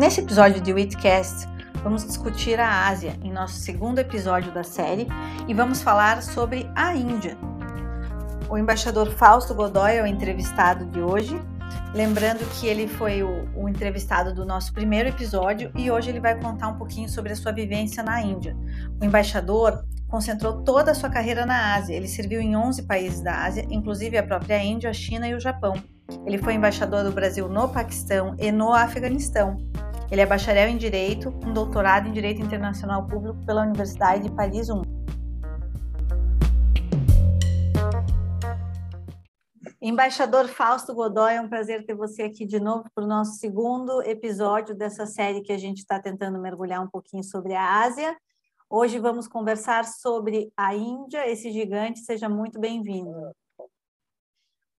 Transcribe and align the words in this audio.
Nesse 0.00 0.22
episódio 0.22 0.62
de 0.62 0.72
Witcast, 0.72 1.46
vamos 1.82 2.06
discutir 2.06 2.58
a 2.58 2.88
Ásia 2.88 3.18
em 3.22 3.30
nosso 3.30 3.56
segundo 3.56 3.98
episódio 3.98 4.50
da 4.50 4.64
série 4.64 5.06
e 5.46 5.52
vamos 5.52 5.82
falar 5.82 6.22
sobre 6.22 6.70
a 6.74 6.96
Índia. 6.96 7.36
O 8.48 8.56
embaixador 8.56 9.10
Fausto 9.10 9.54
Godoy 9.54 9.96
é 9.96 10.02
o 10.02 10.06
entrevistado 10.06 10.86
de 10.86 11.02
hoje. 11.02 11.38
Lembrando 11.92 12.48
que 12.54 12.66
ele 12.66 12.88
foi 12.88 13.22
o, 13.22 13.46
o, 13.54 13.68
entrevistado 13.68 14.32
do 14.32 14.46
nosso 14.46 14.72
primeiro 14.72 15.10
episódio 15.10 15.70
e 15.76 15.90
hoje 15.90 16.08
ele 16.08 16.18
vai 16.18 16.34
contar 16.40 16.68
um 16.68 16.78
pouquinho 16.78 17.10
sobre 17.10 17.32
a 17.32 17.36
sua 17.36 17.52
vivência 17.52 18.02
na 18.02 18.22
Índia. 18.22 18.56
O 18.98 19.04
embaixador 19.04 19.84
concentrou 20.08 20.62
toda 20.62 20.92
a 20.92 20.94
sua 20.94 21.10
carreira 21.10 21.44
na 21.44 21.74
Ásia. 21.74 21.94
Ele 21.94 22.08
serviu 22.08 22.40
em 22.40 22.56
11 22.56 22.84
países 22.84 23.20
da 23.20 23.44
Ásia, 23.44 23.66
inclusive 23.68 24.16
a 24.16 24.22
própria 24.22 24.64
Índia, 24.64 24.88
a 24.88 24.94
China 24.94 25.28
e 25.28 25.34
o 25.34 25.40
Japão. 25.40 25.74
Ele 26.24 26.38
foi 26.38 26.54
embaixador 26.54 27.04
do 27.04 27.12
Brasil 27.12 27.50
no 27.50 27.68
Paquistão 27.68 28.34
e 28.38 28.50
no 28.50 28.72
Afeganistão. 28.72 29.58
Ele 30.10 30.20
é 30.20 30.26
bacharel 30.26 30.68
em 30.68 30.76
Direito, 30.76 31.30
com 31.30 31.52
doutorado 31.52 32.08
em 32.08 32.12
Direito 32.12 32.42
Internacional 32.42 33.06
Público 33.06 33.38
pela 33.46 33.62
Universidade 33.62 34.24
de 34.24 34.34
Paris 34.34 34.68
I. 34.68 34.72
Embaixador 39.80 40.48
Fausto 40.48 40.92
Godoy, 40.92 41.34
é 41.34 41.40
um 41.40 41.48
prazer 41.48 41.86
ter 41.86 41.94
você 41.94 42.24
aqui 42.24 42.44
de 42.44 42.58
novo 42.58 42.84
para 42.92 43.04
o 43.04 43.06
nosso 43.06 43.38
segundo 43.38 44.02
episódio 44.02 44.74
dessa 44.74 45.06
série 45.06 45.42
que 45.42 45.52
a 45.52 45.58
gente 45.58 45.78
está 45.78 46.00
tentando 46.00 46.40
mergulhar 46.40 46.82
um 46.82 46.90
pouquinho 46.90 47.22
sobre 47.22 47.54
a 47.54 47.80
Ásia. 47.84 48.16
Hoje 48.68 48.98
vamos 48.98 49.28
conversar 49.28 49.84
sobre 49.84 50.52
a 50.56 50.74
Índia, 50.74 51.30
esse 51.30 51.52
gigante. 51.52 52.00
Seja 52.00 52.28
muito 52.28 52.58
bem-vindo. 52.58 53.30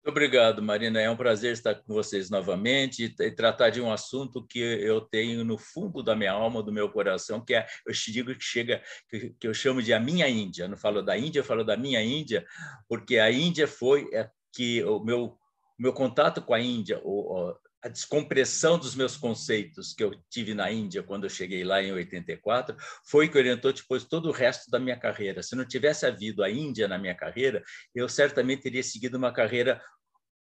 Obrigado, 0.04 0.60
Marina. 0.60 1.00
É 1.00 1.08
um 1.08 1.16
prazer 1.16 1.52
estar 1.52 1.76
com 1.76 1.94
vocês 1.94 2.28
novamente 2.28 3.04
e 3.04 3.30
tratar 3.30 3.70
de 3.70 3.80
um 3.80 3.92
assunto 3.92 4.44
que 4.44 4.58
eu 4.58 5.00
tenho 5.00 5.44
no 5.44 5.56
fundo 5.56 6.02
da 6.02 6.16
minha 6.16 6.32
alma, 6.32 6.60
do 6.60 6.72
meu 6.72 6.90
coração, 6.90 7.40
que 7.44 7.54
é, 7.54 7.64
eu 7.86 7.94
te 7.94 8.10
digo 8.10 8.34
que 8.34 8.42
chega, 8.42 8.82
que, 9.08 9.32
eu 9.46 9.54
chamo 9.54 9.80
de 9.80 9.92
a 9.92 10.00
minha 10.00 10.28
Índia. 10.28 10.66
Não 10.66 10.76
falo 10.76 11.02
da 11.02 11.16
Índia, 11.16 11.38
eu 11.38 11.44
falo 11.44 11.62
da 11.62 11.76
minha 11.76 12.02
Índia, 12.02 12.44
porque 12.88 13.18
a 13.18 13.30
Índia 13.30 13.68
foi 13.68 14.08
é, 14.12 14.28
que 14.52 14.82
o 14.82 14.98
meu, 14.98 15.38
meu 15.78 15.92
contato 15.92 16.42
com 16.42 16.52
a 16.52 16.58
Índia, 16.58 17.00
o, 17.04 17.54
a 17.82 17.88
descompressão 17.88 18.78
dos 18.78 18.94
meus 18.94 19.16
conceitos 19.16 19.92
que 19.92 20.04
eu 20.04 20.14
tive 20.30 20.54
na 20.54 20.70
Índia 20.70 21.02
quando 21.02 21.24
eu 21.24 21.30
cheguei 21.30 21.64
lá 21.64 21.82
em 21.82 21.92
84 21.92 22.76
foi 23.04 23.28
que 23.28 23.36
orientou 23.36 23.72
depois 23.72 24.04
todo 24.04 24.28
o 24.28 24.32
resto 24.32 24.70
da 24.70 24.78
minha 24.78 24.96
carreira. 24.96 25.42
Se 25.42 25.56
não 25.56 25.64
tivesse 25.64 26.06
havido 26.06 26.44
a 26.44 26.50
Índia 26.50 26.86
na 26.86 26.96
minha 26.96 27.14
carreira, 27.14 27.62
eu 27.92 28.08
certamente 28.08 28.62
teria 28.62 28.82
seguido 28.82 29.18
uma 29.18 29.32
carreira 29.32 29.82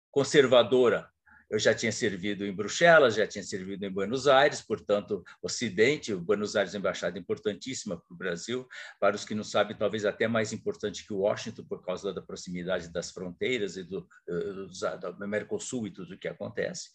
conservadora. 0.09 1.07
Eu 1.49 1.59
já 1.59 1.73
tinha 1.73 1.91
servido 1.91 2.43
em 2.43 2.53
Bruxelas, 2.53 3.15
já 3.15 3.25
tinha 3.25 3.43
servido 3.43 3.85
em 3.85 3.91
Buenos 3.91 4.27
Aires, 4.27 4.61
portanto, 4.61 5.23
Ocidente, 5.41 6.13
Buenos 6.13 6.57
Aires 6.57 6.75
é 6.75 6.77
embaixada 6.77 7.17
importantíssima 7.17 7.95
para 7.97 8.13
o 8.13 8.17
Brasil, 8.17 8.67
para 8.99 9.15
os 9.15 9.23
que 9.23 9.33
não 9.33 9.45
sabem, 9.45 9.77
talvez 9.77 10.03
até 10.03 10.27
mais 10.27 10.51
importante 10.51 11.07
que 11.07 11.13
Washington, 11.13 11.63
por 11.63 11.81
causa 11.85 12.11
da 12.11 12.21
proximidade 12.21 12.91
das 12.91 13.11
fronteiras 13.11 13.77
e 13.77 13.83
do, 13.83 14.05
eh, 14.27 15.11
do 15.17 15.27
Mercosul 15.27 15.87
e 15.87 15.91
tudo 15.91 16.15
o 16.15 16.17
que 16.17 16.27
acontece. 16.27 16.89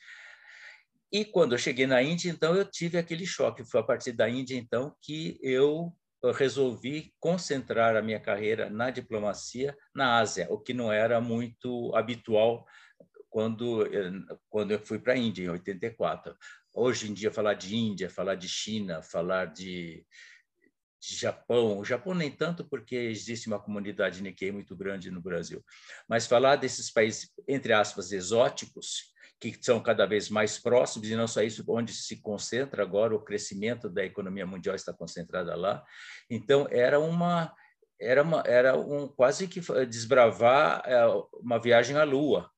E 1.12 1.26
quando 1.26 1.52
eu 1.52 1.58
cheguei 1.58 1.86
na 1.86 2.02
Índia, 2.02 2.30
então 2.30 2.56
eu 2.56 2.64
tive 2.64 2.96
aquele 2.96 3.26
choque. 3.26 3.64
Foi 3.64 3.80
a 3.80 3.84
partir 3.84 4.12
da 4.12 4.30
Índia, 4.30 4.56
então, 4.56 4.96
que 5.02 5.38
eu 5.42 5.94
resolvi 6.34 7.12
concentrar 7.20 7.96
a 7.96 8.02
minha 8.02 8.18
carreira 8.18 8.70
na 8.70 8.90
diplomacia 8.90 9.76
na 9.94 10.18
Ásia, 10.18 10.46
o 10.50 10.58
que 10.58 10.72
não 10.72 10.90
era 10.90 11.20
muito 11.20 11.94
habitual 11.94 12.64
quando, 13.28 13.86
quando 14.48 14.70
eu 14.70 14.78
fui 14.78 14.98
para 14.98 15.12
a 15.12 15.16
Índia, 15.16 15.44
em 15.44 15.48
84. 15.48 16.34
Hoje 16.72 17.10
em 17.10 17.14
dia, 17.14 17.30
falar 17.30 17.54
de 17.54 17.76
Índia, 17.76 18.08
falar 18.08 18.36
de 18.36 18.48
China, 18.48 19.02
falar 19.02 19.46
de, 19.46 20.06
de 21.00 21.16
Japão, 21.16 21.78
o 21.78 21.84
Japão 21.84 22.14
nem 22.14 22.30
tanto 22.30 22.64
porque 22.66 22.94
existe 22.94 23.48
uma 23.48 23.60
comunidade 23.60 24.22
Nikkei 24.22 24.52
muito 24.52 24.74
grande 24.74 25.10
no 25.10 25.20
Brasil, 25.20 25.62
mas 26.08 26.26
falar 26.26 26.56
desses 26.56 26.90
países, 26.90 27.30
entre 27.46 27.72
aspas, 27.72 28.12
exóticos, 28.12 29.11
que 29.50 29.58
são 29.60 29.80
cada 29.80 30.06
vez 30.06 30.28
mais 30.28 30.58
próximos, 30.58 31.08
e 31.08 31.16
não 31.16 31.26
só 31.26 31.42
isso, 31.42 31.64
onde 31.68 31.92
se 31.92 32.20
concentra 32.20 32.82
agora 32.82 33.14
o 33.14 33.24
crescimento 33.24 33.88
da 33.88 34.04
economia 34.04 34.46
mundial 34.46 34.76
está 34.76 34.92
concentrada 34.92 35.56
lá. 35.56 35.84
Então, 36.30 36.68
era 36.70 37.00
uma 37.00 37.52
era, 38.00 38.22
uma, 38.22 38.42
era 38.46 38.76
um 38.76 39.06
quase 39.06 39.46
que 39.46 39.60
desbravar 39.86 40.82
é, 40.84 41.04
uma 41.34 41.60
viagem 41.60 41.96
à 41.96 42.02
Lua. 42.02 42.50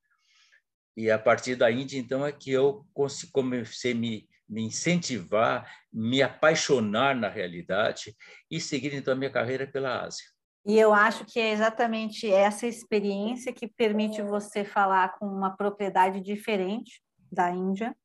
E 0.97 1.11
a 1.11 1.19
partir 1.19 1.55
da 1.55 1.71
Índia, 1.71 1.99
então, 1.99 2.25
é 2.25 2.31
que 2.31 2.51
eu 2.51 2.85
comecei 3.31 3.91
a 3.91 3.95
me, 3.95 4.27
me 4.47 4.63
incentivar, 4.63 5.69
me 5.91 6.21
apaixonar 6.21 7.15
na 7.15 7.29
realidade 7.29 8.15
e 8.49 8.59
seguir, 8.59 8.93
então, 8.93 9.13
a 9.13 9.17
minha 9.17 9.29
carreira 9.29 9.67
pela 9.67 10.03
Ásia. 10.03 10.25
E 10.65 10.79
eu 10.79 10.93
acho 10.93 11.25
que 11.25 11.39
é 11.39 11.51
exatamente 11.51 12.31
essa 12.31 12.65
experiência 12.65 13.53
que 13.53 13.67
permite 13.67 14.21
você 14.21 14.63
falar 14.63 15.17
com 15.19 15.27
uma 15.27 15.55
propriedade 15.55 16.19
diferente 16.21 17.01
da 17.31 17.51
Índia. 17.51 17.95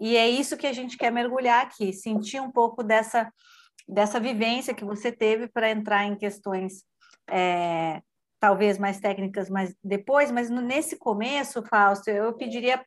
E 0.00 0.16
é 0.16 0.28
isso 0.28 0.56
que 0.56 0.66
a 0.66 0.72
gente 0.72 0.96
quer 0.96 1.10
mergulhar 1.10 1.64
aqui, 1.64 1.92
sentir 1.92 2.40
um 2.40 2.50
pouco 2.50 2.82
dessa, 2.82 3.32
dessa 3.88 4.20
vivência 4.20 4.74
que 4.74 4.84
você 4.84 5.10
teve 5.10 5.48
para 5.48 5.70
entrar 5.70 6.04
em 6.04 6.14
questões 6.14 6.84
é, 7.28 8.00
talvez 8.38 8.78
mais 8.78 9.00
técnicas 9.00 9.50
mais 9.50 9.74
depois, 9.82 10.30
mas 10.30 10.48
nesse 10.48 10.96
começo, 10.96 11.62
Fausto, 11.64 12.08
eu 12.10 12.32
pediria 12.34 12.84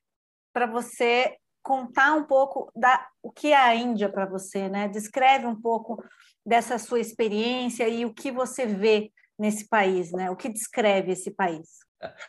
para 0.54 0.66
você 0.66 1.36
contar 1.62 2.14
um 2.14 2.24
pouco 2.24 2.72
da 2.76 3.06
o 3.22 3.32
que 3.32 3.48
é 3.48 3.58
a 3.58 3.76
Índia 3.76 4.10
para 4.10 4.26
você, 4.26 4.70
né? 4.70 4.88
Descreve 4.88 5.46
um 5.46 5.60
pouco 5.60 6.02
dessa 6.46 6.78
sua 6.78 7.00
experiência 7.00 7.88
e 7.88 8.06
o 8.06 8.14
que 8.14 8.32
você 8.32 8.66
vê 8.66 9.12
nesse 9.38 9.68
país, 9.68 10.12
né? 10.12 10.30
O 10.30 10.36
que 10.36 10.50
descreve 10.50 11.14
esse 11.14 11.32
país? 11.32 11.80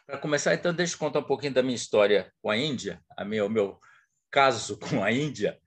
Para 0.06 0.18
começar, 0.18 0.54
então, 0.54 0.74
deixa 0.74 0.94
eu 0.94 0.98
contar 0.98 1.20
um 1.20 1.24
pouquinho 1.24 1.52
da 1.52 1.62
minha 1.62 1.76
história 1.76 2.32
com 2.42 2.50
a 2.50 2.56
Índia, 2.56 3.00
a 3.16 3.24
o 3.24 3.48
meu 3.48 3.78
caso 4.30 4.78
com 4.78 5.02
a 5.02 5.12
Índia, 5.12 5.58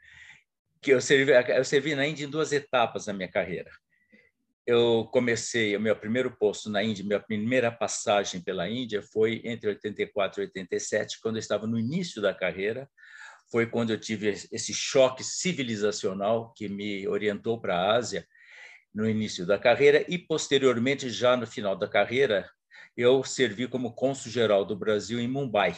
que 0.81 0.91
eu 0.91 1.01
servi, 1.01 1.31
eu 1.31 1.63
servi 1.63 1.95
na 1.95 2.05
Índia 2.05 2.25
em 2.25 2.29
duas 2.29 2.51
etapas 2.51 3.07
na 3.07 3.13
minha 3.13 3.31
carreira. 3.31 3.71
Eu 4.65 5.09
comecei, 5.11 5.75
o 5.75 5.79
meu 5.79 5.95
primeiro 5.95 6.31
posto 6.37 6.69
na 6.69 6.81
Índia, 6.81 7.03
minha 7.03 7.19
primeira 7.19 7.69
passagem 7.71 8.41
pela 8.41 8.69
Índia 8.69 9.01
foi 9.01 9.41
entre 9.43 9.69
84 9.69 10.41
e 10.41 10.45
87, 10.45 11.19
quando 11.21 11.35
eu 11.35 11.39
estava 11.39 11.67
no 11.67 11.77
início 11.77 12.21
da 12.21 12.33
carreira, 12.33 12.89
foi 13.51 13.67
quando 13.67 13.91
eu 13.91 13.99
tive 13.99 14.29
esse 14.29 14.73
choque 14.73 15.23
civilizacional 15.23 16.53
que 16.53 16.67
me 16.69 17.07
orientou 17.07 17.59
para 17.59 17.75
a 17.75 17.95
Ásia 17.95 18.25
no 18.93 19.09
início 19.09 19.45
da 19.45 19.57
carreira 19.57 20.05
e 20.07 20.17
posteriormente 20.17 21.09
já 21.09 21.35
no 21.35 21.47
final 21.47 21.75
da 21.75 21.87
carreira 21.87 22.49
eu 22.95 23.23
servi 23.23 23.67
como 23.67 23.93
cônsul-geral 23.93 24.63
do 24.65 24.75
Brasil 24.75 25.19
em 25.19 25.27
Mumbai 25.27 25.75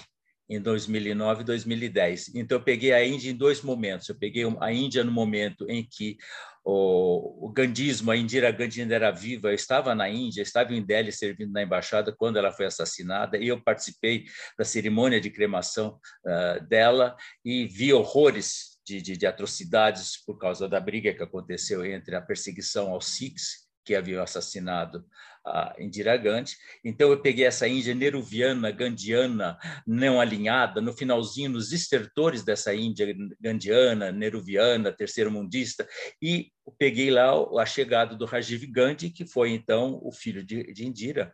em 0.49 0.61
2009 0.61 1.41
e 1.41 1.45
2010. 1.45 2.35
Então 2.35 2.57
eu 2.57 2.63
peguei 2.63 2.93
a 2.93 3.05
Índia 3.05 3.31
em 3.31 3.35
dois 3.35 3.61
momentos. 3.61 4.07
Eu 4.09 4.15
peguei 4.15 4.43
a 4.59 4.71
Índia 4.71 5.03
no 5.03 5.11
momento 5.11 5.65
em 5.69 5.83
que 5.83 6.17
o, 6.63 7.47
o 7.47 7.49
gandhismo, 7.51 8.11
a 8.11 8.17
Indira 8.17 8.51
Gandhi 8.51 8.81
ainda 8.81 8.95
era 8.95 9.11
viva, 9.11 9.49
eu 9.49 9.53
estava 9.53 9.93
na 9.93 10.09
Índia, 10.09 10.41
estava 10.41 10.73
em 10.73 10.83
Delhi 10.83 11.11
servindo 11.11 11.51
na 11.51 11.61
embaixada 11.61 12.11
quando 12.11 12.37
ela 12.37 12.51
foi 12.51 12.65
assassinada 12.65 13.37
e 13.37 13.47
eu 13.47 13.61
participei 13.61 14.25
da 14.57 14.65
cerimônia 14.65 15.21
de 15.21 15.29
cremação 15.29 15.99
uh, 16.25 16.67
dela 16.67 17.15
e 17.43 17.65
vi 17.67 17.93
horrores 17.93 18.74
de, 18.85 19.01
de, 19.01 19.17
de, 19.17 19.25
atrocidades 19.25 20.17
por 20.23 20.37
causa 20.37 20.69
da 20.69 20.79
briga 20.79 21.13
que 21.13 21.23
aconteceu 21.23 21.85
entre 21.85 22.15
a 22.15 22.21
perseguição 22.21 22.91
aos 22.91 23.07
Sikhs 23.07 23.65
que 23.85 23.95
haviam 23.95 24.23
assassinado 24.23 25.05
a 25.45 25.75
Indira 25.77 26.17
Gandhi. 26.17 26.57
Então, 26.83 27.11
eu 27.11 27.21
peguei 27.21 27.45
essa 27.45 27.67
Índia 27.67 27.93
neruviana, 27.93 28.71
gandiana, 28.71 29.59
não 29.85 30.19
alinhada, 30.19 30.81
no 30.81 30.91
finalzinho, 30.91 31.51
nos 31.51 31.71
estertores 31.71 32.43
dessa 32.43 32.73
Índia 32.73 33.15
gandiana, 33.39 34.11
neruviana, 34.11 34.91
terceiro-mundista, 34.91 35.87
e 36.19 36.51
peguei 36.79 37.11
lá 37.11 37.31
a 37.61 37.65
chegada 37.65 38.15
do 38.15 38.25
Rajiv 38.25 38.65
Gandhi, 38.65 39.11
que 39.11 39.25
foi, 39.25 39.51
então, 39.51 39.99
o 40.01 40.11
filho 40.11 40.43
de, 40.43 40.73
de 40.73 40.87
Indira, 40.87 41.31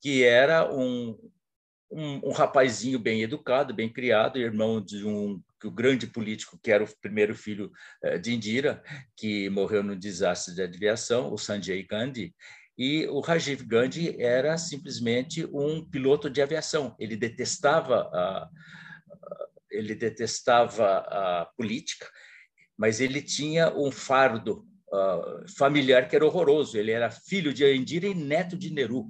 que 0.00 0.24
era 0.24 0.68
um, 0.74 1.16
um, 1.92 2.28
um 2.28 2.32
rapazinho 2.32 2.98
bem 2.98 3.22
educado, 3.22 3.72
bem 3.72 3.88
criado, 3.88 4.36
irmão 4.36 4.84
de 4.84 5.06
um 5.06 5.40
o 5.66 5.70
grande 5.70 6.06
político 6.06 6.58
que 6.62 6.70
era 6.70 6.84
o 6.84 7.00
primeiro 7.00 7.34
filho 7.34 7.70
eh, 8.02 8.18
de 8.18 8.34
Indira, 8.34 8.82
que 9.16 9.48
morreu 9.50 9.82
no 9.82 9.96
desastre 9.96 10.54
de 10.54 10.62
aviação, 10.62 11.32
o 11.32 11.38
Sanjay 11.38 11.82
Gandhi, 11.82 12.34
e 12.76 13.06
o 13.06 13.20
Rajiv 13.20 13.62
Gandhi 13.64 14.20
era 14.20 14.58
simplesmente 14.58 15.46
um 15.46 15.84
piloto 15.88 16.28
de 16.28 16.42
aviação. 16.42 16.94
Ele 16.98 17.16
detestava 17.16 18.10
a, 18.12 18.48
ele 19.70 19.94
detestava 19.94 20.98
a 20.98 21.46
política, 21.56 22.06
mas 22.76 23.00
ele 23.00 23.22
tinha 23.22 23.72
um 23.74 23.90
fardo 23.90 24.66
uh, 24.92 25.48
familiar 25.56 26.08
que 26.08 26.16
era 26.16 26.26
horroroso. 26.26 26.76
Ele 26.76 26.90
era 26.90 27.10
filho 27.10 27.52
de 27.52 27.64
Indira 27.74 28.06
e 28.06 28.14
neto 28.14 28.56
de 28.56 28.72
Nehru. 28.72 29.08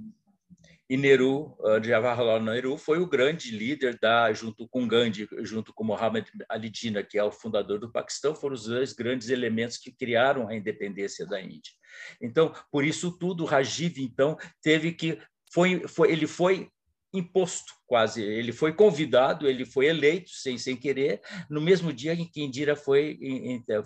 E 0.87 0.95
Nehru, 0.95 1.57
uh, 1.59 1.83
Jawaharlal 1.83 2.41
Nehru, 2.41 2.77
foi 2.77 2.99
o 2.99 3.07
grande 3.07 3.49
líder 3.49 3.97
da, 3.99 4.31
junto 4.31 4.67
com 4.67 4.87
Gandhi, 4.87 5.27
junto 5.41 5.73
com 5.73 5.83
Muhammad 5.83 6.27
Ali 6.47 6.71
Jinnah, 6.73 7.03
que 7.03 7.17
é 7.17 7.23
o 7.23 7.31
fundador 7.31 7.79
do 7.79 7.91
Paquistão, 7.91 8.35
foram 8.35 8.53
os 8.53 8.65
dois 8.65 8.93
grandes 8.93 9.29
elementos 9.29 9.77
que 9.77 9.91
criaram 9.91 10.47
a 10.47 10.55
independência 10.55 11.25
da 11.25 11.41
Índia. 11.41 11.73
Então, 12.21 12.53
por 12.71 12.85
isso 12.85 13.17
tudo, 13.17 13.45
Rajiv, 13.45 13.97
então, 13.99 14.37
teve 14.61 14.91
que. 14.91 15.19
Foi, 15.51 15.87
foi, 15.87 16.11
ele 16.11 16.27
foi 16.27 16.69
imposto 17.17 17.73
quase. 17.87 18.21
Ele 18.21 18.51
foi 18.51 18.73
convidado, 18.73 19.47
ele 19.47 19.65
foi 19.65 19.87
eleito 19.87 20.29
sem, 20.29 20.57
sem 20.57 20.75
querer, 20.75 21.21
no 21.49 21.61
mesmo 21.61 21.93
dia 21.93 22.13
em 22.13 22.25
que 22.25 22.43
Indira 22.43 22.75
foi, 22.75 23.17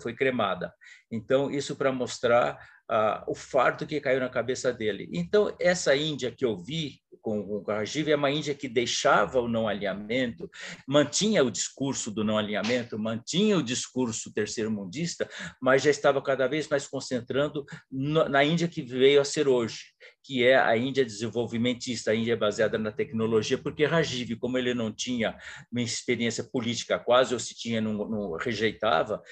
foi 0.00 0.14
cremada. 0.14 0.72
Então, 1.10 1.50
isso 1.50 1.76
para 1.76 1.92
mostrar 1.92 2.58
uh, 2.90 3.22
o 3.30 3.34
fardo 3.34 3.86
que 3.86 4.00
caiu 4.00 4.20
na 4.20 4.28
cabeça 4.28 4.72
dele. 4.72 5.08
Então, 5.12 5.54
essa 5.60 5.94
Índia 5.94 6.32
que 6.32 6.44
eu 6.44 6.56
vi 6.56 7.00
com 7.22 7.40
o 7.40 7.62
Rajiv 7.62 8.10
é 8.10 8.16
uma 8.16 8.30
Índia 8.30 8.54
que 8.54 8.68
deixava 8.68 9.40
o 9.40 9.48
não 9.48 9.68
alinhamento, 9.68 10.50
mantinha 10.86 11.44
o 11.44 11.50
discurso 11.50 12.10
do 12.10 12.24
não 12.24 12.38
alinhamento, 12.38 12.98
mantinha 12.98 13.58
o 13.58 13.62
discurso 13.62 14.32
terceiro-mundista, 14.32 15.28
mas 15.60 15.82
já 15.82 15.90
estava 15.90 16.22
cada 16.22 16.48
vez 16.48 16.68
mais 16.68 16.86
concentrando 16.86 17.64
no, 17.90 18.28
na 18.28 18.42
Índia 18.42 18.66
que 18.66 18.82
veio 18.82 19.20
a 19.20 19.24
ser 19.24 19.48
hoje, 19.48 19.92
que 20.24 20.44
é 20.44 20.56
a 20.56 20.76
Índia 20.76 21.04
desenvolvimentista, 21.04 22.10
a 22.10 22.14
Índia 22.14 22.36
baseada 22.36 22.78
na 22.78 22.90
tecnologia, 22.90 23.58
porque 23.58 23.84
Rajiv, 23.84 24.36
como 24.36 24.56
ele 24.56 24.72
não 24.72 24.90
tinha 24.90 25.36
uma 25.70 25.82
experiência 25.82 26.42
política 26.42 26.98
quase, 26.98 27.34
ou 27.34 27.40
se 27.40 27.54
tinha, 27.54 27.80
não, 27.80 27.92
não 28.08 28.36
rejeitava, 28.36 29.22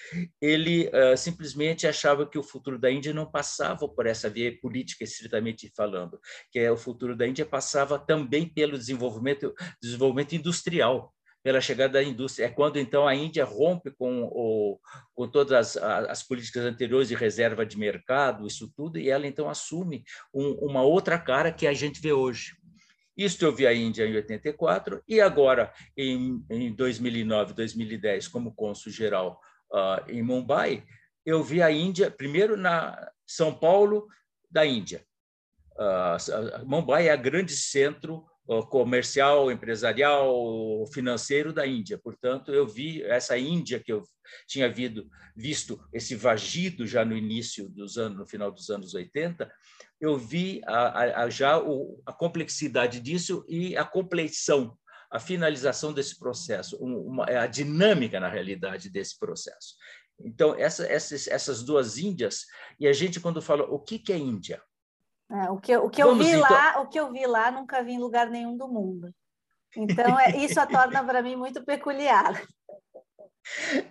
ele 0.40 0.88
uh, 0.88 1.16
simplesmente 1.16 1.87
achava 1.87 2.28
que 2.28 2.38
o 2.38 2.43
futuro 2.43 2.78
da 2.78 2.90
Índia 2.90 3.14
não 3.14 3.31
passava 3.31 3.48
por 3.95 4.06
essa 4.06 4.29
via 4.29 4.56
política, 4.61 5.05
estritamente 5.05 5.73
falando, 5.77 6.19
que 6.50 6.59
é 6.59 6.71
o 6.71 6.77
futuro 6.77 7.17
da 7.17 7.27
Índia 7.27 7.47
passava 7.47 7.99
também 7.99 8.49
pelo 8.49 8.79
desenvolvimento, 8.79 9.55
desenvolvimento 9.81 10.35
industrial, 10.35 11.15
pela 11.43 11.61
chegada 11.61 11.95
da 11.95 12.03
indústria. 12.03 12.47
É 12.47 12.49
quando, 12.49 12.79
então, 12.79 13.06
a 13.06 13.15
Índia 13.15 13.45
rompe 13.45 13.91
com, 13.91 14.25
o, 14.25 14.79
com 15.15 15.29
todas 15.29 15.77
as, 15.77 15.83
as, 16.11 16.23
políticas 16.23 16.65
anteriores 16.65 17.09
de 17.09 17.15
reserva 17.15 17.65
de 17.65 17.79
mercado, 17.79 18.47
isso 18.47 18.71
tudo, 18.77 18.99
e 18.99 19.09
ela, 19.09 19.27
então, 19.27 19.49
assume 19.49 20.05
um, 20.35 20.53
uma 20.61 20.83
outra 20.83 21.19
cara 21.19 21.53
que 21.53 21.67
a 21.67 21.73
gente 21.73 22.00
vê 22.00 22.12
hoje. 22.12 22.56
Isto 23.17 23.45
eu 23.45 23.53
vi 23.53 23.67
a 23.67 23.75
Índia 23.75 24.06
em 24.06 24.15
84 24.15 25.03
e 25.09 25.21
agora, 25.21 25.73
em, 25.97 26.45
em 26.49 26.73
2009, 26.73 27.53
2010, 27.53 28.29
como 28.29 28.55
cônsul-geral 28.55 29.41
uh, 29.73 30.09
em 30.09 30.23
Mumbai, 30.23 30.85
eu 31.27 31.43
vi 31.43 31.61
a 31.61 31.71
Índia, 31.71 32.11
primeiro 32.11 32.56
na 32.56 33.11
São 33.28 33.54
Paulo 33.54 34.06
da 34.50 34.64
Índia. 34.66 35.04
Uh, 35.75 36.66
Mumbai 36.66 37.08
é 37.08 37.14
o 37.14 37.20
grande 37.20 37.56
centro 37.56 38.26
comercial, 38.70 39.52
empresarial, 39.52 40.86
financeiro 40.92 41.52
da 41.52 41.66
Índia. 41.66 41.98
Portanto, 41.98 42.52
eu 42.52 42.66
vi 42.66 43.02
essa 43.02 43.36
Índia 43.36 43.78
que 43.78 43.92
eu 43.92 44.02
tinha 44.46 44.72
visto, 44.72 45.06
visto 45.36 45.80
esse 45.92 46.14
vagido 46.14 46.86
já 46.86 47.04
no 47.04 47.14
início 47.14 47.69
dos 47.69 47.98
anos, 47.98 48.19
no 48.19 48.26
final 48.26 48.50
dos 48.50 48.70
anos 48.70 48.94
80, 48.94 49.52
eu 50.00 50.16
vi 50.16 50.62
a, 50.64 51.25
a, 51.25 51.30
já 51.30 51.58
o, 51.58 52.00
a 52.06 52.12
complexidade 52.12 53.00
disso 53.00 53.44
e 53.48 53.76
a 53.76 53.84
compleição, 53.84 54.76
a 55.10 55.19
finalização 55.19 55.92
desse 55.92 56.19
processo, 56.19 56.76
uma, 56.78 57.26
a 57.26 57.46
dinâmica, 57.46 58.19
na 58.19 58.28
realidade, 58.28 58.88
desse 58.88 59.19
processo. 59.19 59.75
Então, 60.20 60.55
essa, 60.55 60.87
essas, 60.87 61.26
essas 61.29 61.62
duas 61.62 61.99
Índias, 61.99 62.47
e 62.79 62.87
a 62.88 62.93
gente, 62.93 63.20
quando 63.20 63.41
fala 63.41 63.65
o 63.65 63.79
que, 63.79 63.99
que 63.99 64.12
é 64.12 64.19
Índia? 64.19 64.62
É, 65.31 65.50
o 65.50 65.59
que, 65.59 65.76
o 65.76 65.91
que 65.91 66.03
eu 66.03 66.17
vi 66.17 66.29
então... 66.29 66.41
lá, 66.41 66.81
o 66.81 66.88
que 66.88 66.99
eu 66.99 67.12
vi 67.12 67.26
lá, 67.26 67.50
nunca 67.50 67.82
vi 67.82 67.93
em 67.93 67.99
lugar 67.99 68.31
nenhum 68.31 68.56
do 68.56 68.67
mundo. 68.67 69.15
Então, 69.76 70.19
é, 70.19 70.37
isso 70.38 70.59
a 70.59 70.67
torna 70.67 71.05
para 71.05 71.23
mim 71.23 71.37
muito 71.37 71.65
peculiar. 71.65 72.43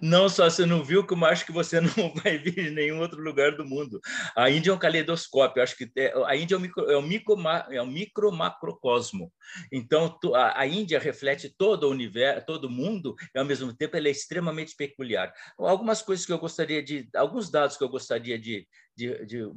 Não 0.01 0.29
só 0.29 0.49
você 0.49 0.65
não 0.65 0.83
viu, 0.83 1.05
como 1.05 1.25
acho 1.25 1.45
que 1.45 1.51
você 1.51 1.79
não 1.81 2.13
vai 2.15 2.37
vir 2.37 2.57
em 2.59 2.71
nenhum 2.71 2.99
outro 2.99 3.21
lugar 3.21 3.55
do 3.55 3.65
mundo. 3.65 3.99
A 4.35 4.49
Índia 4.49 4.71
é 4.71 4.73
um 4.73 4.79
caleidoscópio, 4.79 5.61
acho 5.63 5.75
que 5.77 5.91
a 6.25 6.35
Índia 6.35 6.55
é 6.55 6.57
um, 6.57 6.61
micro, 6.61 6.91
é 6.91 6.97
um, 6.97 7.01
micro, 7.01 7.35
é 7.71 7.81
um 7.81 7.87
micro-macrocosmo. 7.87 9.31
Então, 9.71 10.17
a, 10.33 10.61
a, 10.61 10.67
Índia 10.67 10.99
reflete 10.99 11.53
todo 11.57 11.85
o 11.85 11.91
universo, 11.91 12.45
todo 12.45 12.65
o 12.65 12.71
mundo, 12.71 13.15
e 13.33 13.39
ao 13.39 13.45
mesmo 13.45 13.73
tempo 13.73 13.97
ela 13.97 14.07
é 14.07 14.11
extremamente 14.11 14.75
peculiar. 14.75 15.33
Algumas 15.57 16.01
coisas 16.01 16.25
que 16.25 16.31
eu 16.31 16.39
gostaria 16.39 16.83
de, 16.83 17.09
alguns 17.15 17.49
dados 17.49 17.77
que 17.77 17.83
eu 17.83 17.89
gostaria 17.89 18.37
de, 18.37 18.67
de, 18.95 19.25
de 19.25 19.51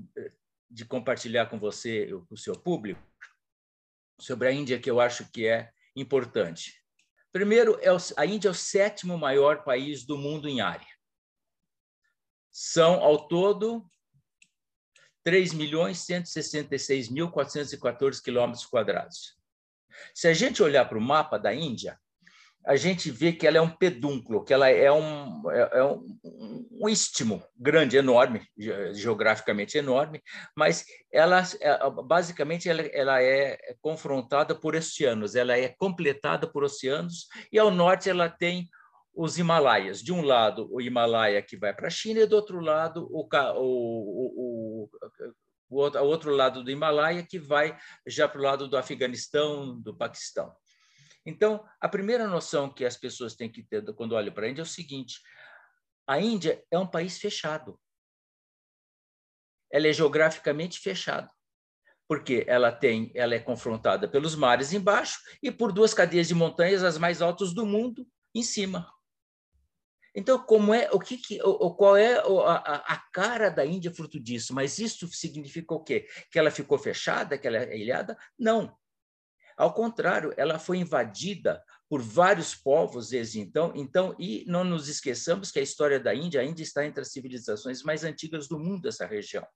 de 0.70 0.84
compartilhar 0.84 1.46
com 1.46 1.58
você, 1.58 2.08
com 2.28 2.34
o 2.34 2.38
seu 2.38 2.54
público, 2.54 3.02
sobre 4.20 4.46
a 4.46 4.52
Índia, 4.52 4.78
que 4.78 4.88
eu 4.88 5.00
acho 5.00 5.30
que 5.32 5.46
é 5.46 5.70
importante. 5.96 6.79
Primeiro, 7.32 7.78
é 7.80 7.90
a 8.16 8.26
Índia 8.26 8.48
é 8.48 8.50
o 8.50 8.54
sétimo 8.54 9.16
maior 9.16 9.62
país 9.62 10.04
do 10.04 10.18
mundo 10.18 10.48
em 10.48 10.60
área. 10.60 10.88
São, 12.50 12.94
ao 12.94 13.28
todo, 13.28 13.88
3.166.414 15.24 18.20
quilômetros 18.22 18.66
quadrados. 18.66 19.38
Se 20.14 20.26
a 20.26 20.34
gente 20.34 20.62
olhar 20.62 20.88
para 20.88 20.96
o 20.98 21.02
mapa 21.02 21.38
da 21.38 21.54
Índia, 21.54 21.96
a 22.66 22.76
gente 22.76 23.10
vê 23.10 23.32
que 23.32 23.46
ela 23.46 23.56
é 23.56 23.60
um 23.60 23.70
pedúnculo, 23.70 24.44
que 24.44 24.52
ela 24.52 24.68
é 24.68 24.92
um, 24.92 25.50
é, 25.50 25.78
é 25.78 25.84
um, 25.84 26.18
um 26.70 26.88
istmo 26.88 27.42
grande, 27.56 27.96
enorme, 27.96 28.42
geograficamente 28.92 29.78
enorme, 29.78 30.22
mas 30.56 30.84
ela 31.12 31.42
é, 31.60 31.90
basicamente 32.04 32.68
ela, 32.68 32.82
ela 32.82 33.22
é 33.22 33.58
confrontada 33.80 34.54
por 34.54 34.76
oceanos, 34.76 35.34
ela 35.34 35.56
é 35.56 35.68
completada 35.68 36.46
por 36.46 36.62
oceanos, 36.62 37.26
e 37.50 37.58
ao 37.58 37.70
norte 37.70 38.10
ela 38.10 38.28
tem 38.28 38.68
os 39.14 39.38
Himalaias. 39.38 40.02
De 40.02 40.12
um 40.12 40.22
lado, 40.22 40.68
o 40.70 40.80
Himalaia 40.80 41.42
que 41.42 41.56
vai 41.56 41.74
para 41.74 41.88
a 41.88 41.90
China, 41.90 42.20
e 42.20 42.26
do 42.26 42.36
outro 42.36 42.60
lado, 42.60 43.08
o, 43.10 43.26
o, 43.26 44.84
o, 44.86 44.90
o 45.70 45.76
outro, 45.76 46.00
o 46.02 46.06
outro 46.06 46.30
lado 46.34 46.62
do 46.62 46.70
Himalaia 46.70 47.22
que 47.22 47.38
vai 47.38 47.76
já 48.06 48.28
para 48.28 48.40
o 48.40 48.44
lado 48.44 48.68
do 48.68 48.76
Afeganistão, 48.76 49.80
do 49.80 49.94
Paquistão. 49.94 50.52
Então, 51.30 51.64
a 51.80 51.88
primeira 51.88 52.26
noção 52.26 52.68
que 52.68 52.84
as 52.84 52.96
pessoas 52.96 53.34
têm 53.34 53.50
que 53.50 53.62
ter 53.62 53.84
quando 53.94 54.12
olham 54.12 54.34
para 54.34 54.46
a 54.46 54.50
Índia 54.50 54.62
é 54.62 54.64
o 54.64 54.66
seguinte: 54.66 55.20
a 56.06 56.20
Índia 56.20 56.62
é 56.70 56.78
um 56.78 56.86
país 56.86 57.18
fechado. 57.18 57.80
Ela 59.72 59.86
é 59.86 59.92
geograficamente 59.92 60.80
fechada, 60.80 61.30
porque 62.08 62.44
ela 62.48 62.72
tem, 62.72 63.12
ela 63.14 63.34
é 63.34 63.38
confrontada 63.38 64.08
pelos 64.08 64.34
mares 64.34 64.72
embaixo 64.72 65.20
e 65.40 65.52
por 65.52 65.72
duas 65.72 65.94
cadeias 65.94 66.26
de 66.26 66.34
montanhas 66.34 66.82
as 66.82 66.98
mais 66.98 67.22
altas 67.22 67.54
do 67.54 67.64
mundo 67.64 68.04
em 68.34 68.42
cima. 68.42 68.92
Então, 70.12 70.44
como 70.44 70.74
é 70.74 70.90
o 70.90 70.98
que, 70.98 71.16
que 71.16 71.40
o, 71.40 71.72
qual 71.72 71.96
é 71.96 72.18
a, 72.18 72.54
a, 72.94 72.96
cara 73.12 73.48
da 73.48 73.64
Índia 73.64 73.94
fruto 73.94 74.18
disso? 74.18 74.52
Mas 74.52 74.80
isso 74.80 75.06
significa 75.06 75.72
o 75.72 75.84
quê? 75.84 76.08
Que 76.32 76.38
ela 76.38 76.50
ficou 76.50 76.76
fechada, 76.76 77.38
que 77.38 77.46
ela 77.46 77.58
é 77.58 77.78
ilhada? 77.78 78.18
Não. 78.36 78.76
Ao 79.60 79.74
contrário, 79.74 80.32
ela 80.38 80.58
foi 80.58 80.78
invadida 80.78 81.62
por 81.86 82.00
vários 82.00 82.54
povos 82.54 83.10
desde 83.10 83.40
então. 83.40 83.70
Então, 83.76 84.16
e 84.18 84.42
não 84.48 84.64
nos 84.64 84.88
esqueçamos 84.88 85.50
que 85.50 85.58
a 85.58 85.62
história 85.62 86.00
da 86.00 86.14
Índia 86.14 86.40
ainda 86.40 86.62
está 86.62 86.86
entre 86.86 87.02
as 87.02 87.12
civilizações 87.12 87.82
mais 87.82 88.02
antigas 88.02 88.48
do 88.48 88.58
mundo, 88.58 88.88
essa 88.88 89.04
região. 89.04 89.46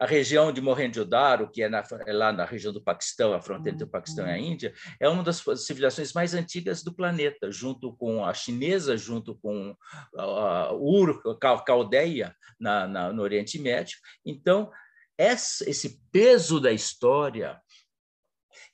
A 0.00 0.06
região 0.06 0.50
de 0.50 0.62
Mohenjo-Daro, 0.62 1.50
que 1.50 1.62
é, 1.62 1.68
na, 1.68 1.84
é, 2.06 2.12
lá 2.14 2.32
na 2.32 2.46
região 2.46 2.72
do 2.72 2.82
Paquistão, 2.82 3.34
a 3.34 3.42
fronteira 3.42 3.74
entre 3.74 3.84
o 3.84 3.90
Paquistão 3.90 4.26
e 4.26 4.30
a 4.30 4.38
Índia, 4.38 4.72
é 4.98 5.06
uma 5.10 5.22
das 5.22 5.44
civilizações 5.56 6.14
mais 6.14 6.32
antigas 6.32 6.82
do 6.82 6.94
planeta, 6.94 7.52
junto 7.52 7.94
com 7.98 8.24
a 8.24 8.32
chinesa, 8.32 8.96
junto 8.96 9.34
com 9.34 9.76
a 10.16 10.72
Ur, 10.72 11.20
a 11.26 11.62
Caldeia, 11.62 12.34
na, 12.58 12.88
na, 12.88 13.12
no 13.12 13.22
Oriente 13.22 13.58
Médio. 13.58 13.98
Então, 14.24 14.70
esse 15.18 16.00
peso 16.12 16.60
da 16.60 16.70
história, 16.70 17.60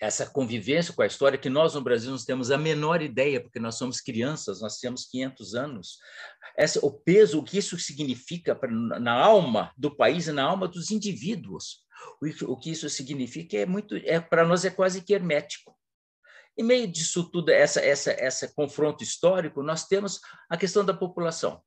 essa 0.00 0.26
convivência 0.26 0.92
com 0.92 1.02
a 1.02 1.06
história 1.06 1.38
que 1.38 1.48
nós 1.48 1.74
no 1.74 1.80
Brasil 1.80 2.10
não 2.10 2.18
temos 2.18 2.50
a 2.50 2.58
menor 2.58 3.02
ideia, 3.02 3.40
porque 3.40 3.58
nós 3.58 3.76
somos 3.76 4.00
crianças, 4.00 4.60
nós 4.60 4.78
temos 4.78 5.06
500 5.06 5.54
anos. 5.54 5.98
Essa, 6.56 6.84
o 6.84 6.90
peso, 6.90 7.38
o 7.38 7.44
que 7.44 7.58
isso 7.58 7.78
significa 7.78 8.54
pra, 8.54 8.70
na 8.70 9.12
alma 9.12 9.72
do 9.76 9.94
país 9.94 10.26
e 10.26 10.32
na 10.32 10.44
alma 10.44 10.68
dos 10.68 10.90
indivíduos. 10.90 11.84
O, 12.20 12.52
o 12.52 12.56
que 12.56 12.70
isso 12.70 12.88
significa 12.88 13.56
é 13.56 13.66
muito, 13.66 13.96
é 13.96 14.20
para 14.20 14.46
nós 14.46 14.64
é 14.64 14.70
quase 14.70 15.02
que 15.02 15.14
hermético. 15.14 15.74
Em 16.56 16.62
meio 16.62 16.86
disso 16.86 17.30
tudo, 17.30 17.50
essa, 17.50 17.80
essa, 17.80 18.12
essa 18.12 18.52
confronto 18.54 19.02
histórico, 19.02 19.62
nós 19.62 19.86
temos 19.86 20.20
a 20.48 20.56
questão 20.56 20.84
da 20.84 20.94
população. 20.94 21.62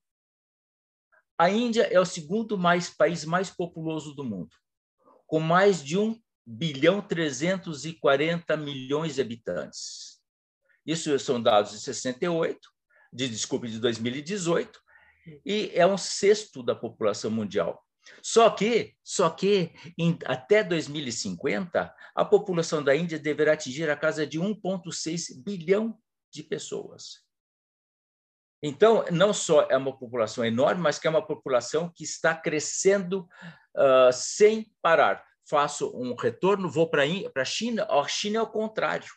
A 1.38 1.50
Índia 1.50 1.84
é 1.84 2.00
o 2.00 2.06
segundo 2.06 2.58
mais, 2.58 2.90
país 2.90 3.24
mais 3.26 3.50
populoso 3.50 4.16
do 4.16 4.24
mundo, 4.24 4.56
com 5.28 5.40
mais 5.40 5.84
de 5.84 5.98
1 5.98 6.20
bilhão 6.48 7.02
340 7.02 8.56
milhões 8.56 9.16
de 9.16 9.22
habitantes. 9.22 10.22
Isso 10.86 11.20
são 11.20 11.44
dados 11.44 11.72
de 11.74 11.80
68, 11.82 12.58
de 13.12 13.28
desculpe, 13.28 13.68
de 13.68 13.80
2018, 13.80 14.80
e 15.46 15.72
é 15.74 15.86
um 15.86 15.98
sexto 15.98 16.64
da 16.64 16.74
população 16.74 17.30
mundial. 17.30 17.86
Só 18.24 18.50
que, 18.50 18.96
só 19.04 19.30
que 19.30 19.74
em, 19.98 20.18
até 20.26 20.64
2050, 20.64 21.94
a 22.16 22.26
população 22.26 22.82
da 22.82 22.96
Índia 22.96 23.20
deverá 23.20 23.52
atingir 23.52 23.90
a 23.90 23.98
casa 23.98 24.26
de 24.26 24.40
1,6 24.40 25.44
bilhão 25.44 26.00
de 26.32 26.42
pessoas. 26.44 27.26
Então, 28.64 29.04
não 29.12 29.34
só 29.34 29.68
é 29.70 29.76
uma 29.76 29.98
população 29.98 30.46
enorme, 30.46 30.82
mas 30.82 30.98
que 30.98 31.06
é 31.06 31.10
uma 31.10 31.26
população 31.26 31.92
que 31.94 32.06
está 32.06 32.34
crescendo 32.34 33.28
uh, 33.76 34.12
sem 34.14 34.72
parar. 34.82 35.24
Faço 35.50 35.92
um 35.96 36.16
retorno, 36.16 36.70
vou 36.70 36.90
para 36.90 37.04
a 37.36 37.46
China, 37.46 37.88
a 37.90 38.08
China 38.08 38.40
é 38.40 38.42
o 38.42 38.48
contrário. 38.48 39.08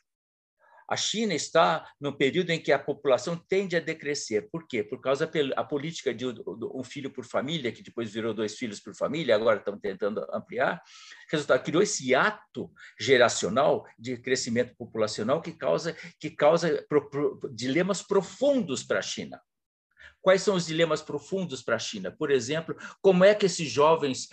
A 0.91 0.97
China 0.97 1.33
está 1.33 1.89
no 2.01 2.13
período 2.13 2.51
em 2.51 2.61
que 2.61 2.73
a 2.73 2.79
população 2.79 3.37
tende 3.37 3.77
a 3.77 3.81
decrescer. 3.81 4.49
Por 4.51 4.67
quê? 4.67 4.83
Por 4.83 5.01
causa 5.01 5.25
da 5.25 5.63
política 5.63 6.13
de 6.13 6.27
um 6.27 6.83
filho 6.83 7.13
por 7.13 7.25
família, 7.25 7.71
que 7.71 7.81
depois 7.81 8.13
virou 8.13 8.35
dois 8.35 8.57
filhos 8.57 8.81
por 8.81 8.93
família, 8.97 9.37
agora 9.37 9.61
estão 9.61 9.79
tentando 9.79 10.27
ampliar. 10.35 10.83
Resultado, 11.31 11.63
criou 11.63 11.81
esse 11.81 12.13
ato 12.13 12.73
geracional 12.99 13.87
de 13.97 14.17
crescimento 14.17 14.75
populacional 14.77 15.41
que 15.41 15.53
causa, 15.53 15.97
que 16.19 16.29
causa 16.29 16.85
pro, 16.89 17.09
pro, 17.09 17.39
dilemas 17.55 18.03
profundos 18.03 18.83
para 18.83 18.99
a 18.99 19.03
China. 19.03 19.41
Quais 20.23 20.43
são 20.43 20.55
os 20.55 20.67
dilemas 20.67 21.01
profundos 21.01 21.63
para 21.63 21.77
a 21.77 21.79
China? 21.79 22.11
Por 22.11 22.31
exemplo, 22.31 22.77
como 23.01 23.25
é 23.25 23.35
que 23.35 23.47
esses 23.47 23.69
jovens 23.69 24.29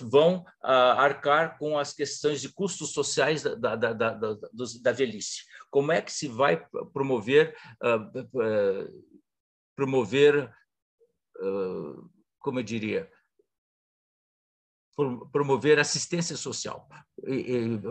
vão 0.00 0.38
uh, 0.62 0.94
arcar 0.98 1.58
com 1.58 1.78
as 1.78 1.92
questões 1.92 2.40
de 2.40 2.48
custos 2.48 2.92
sociais 2.92 3.42
da, 3.42 3.74
da, 3.74 3.92
da, 3.92 4.12
da, 4.12 4.92
velhice? 4.92 5.42
Como 5.70 5.90
é 5.90 6.00
que 6.00 6.12
se 6.12 6.28
vai 6.28 6.64
promover, 6.92 7.56
uh, 7.82 9.02
promover, 9.74 10.50
como 12.40 12.60
eu 12.60 12.62
diria, 12.62 13.10
promover 15.30 15.78
assistência 15.78 16.36
social, 16.36 16.88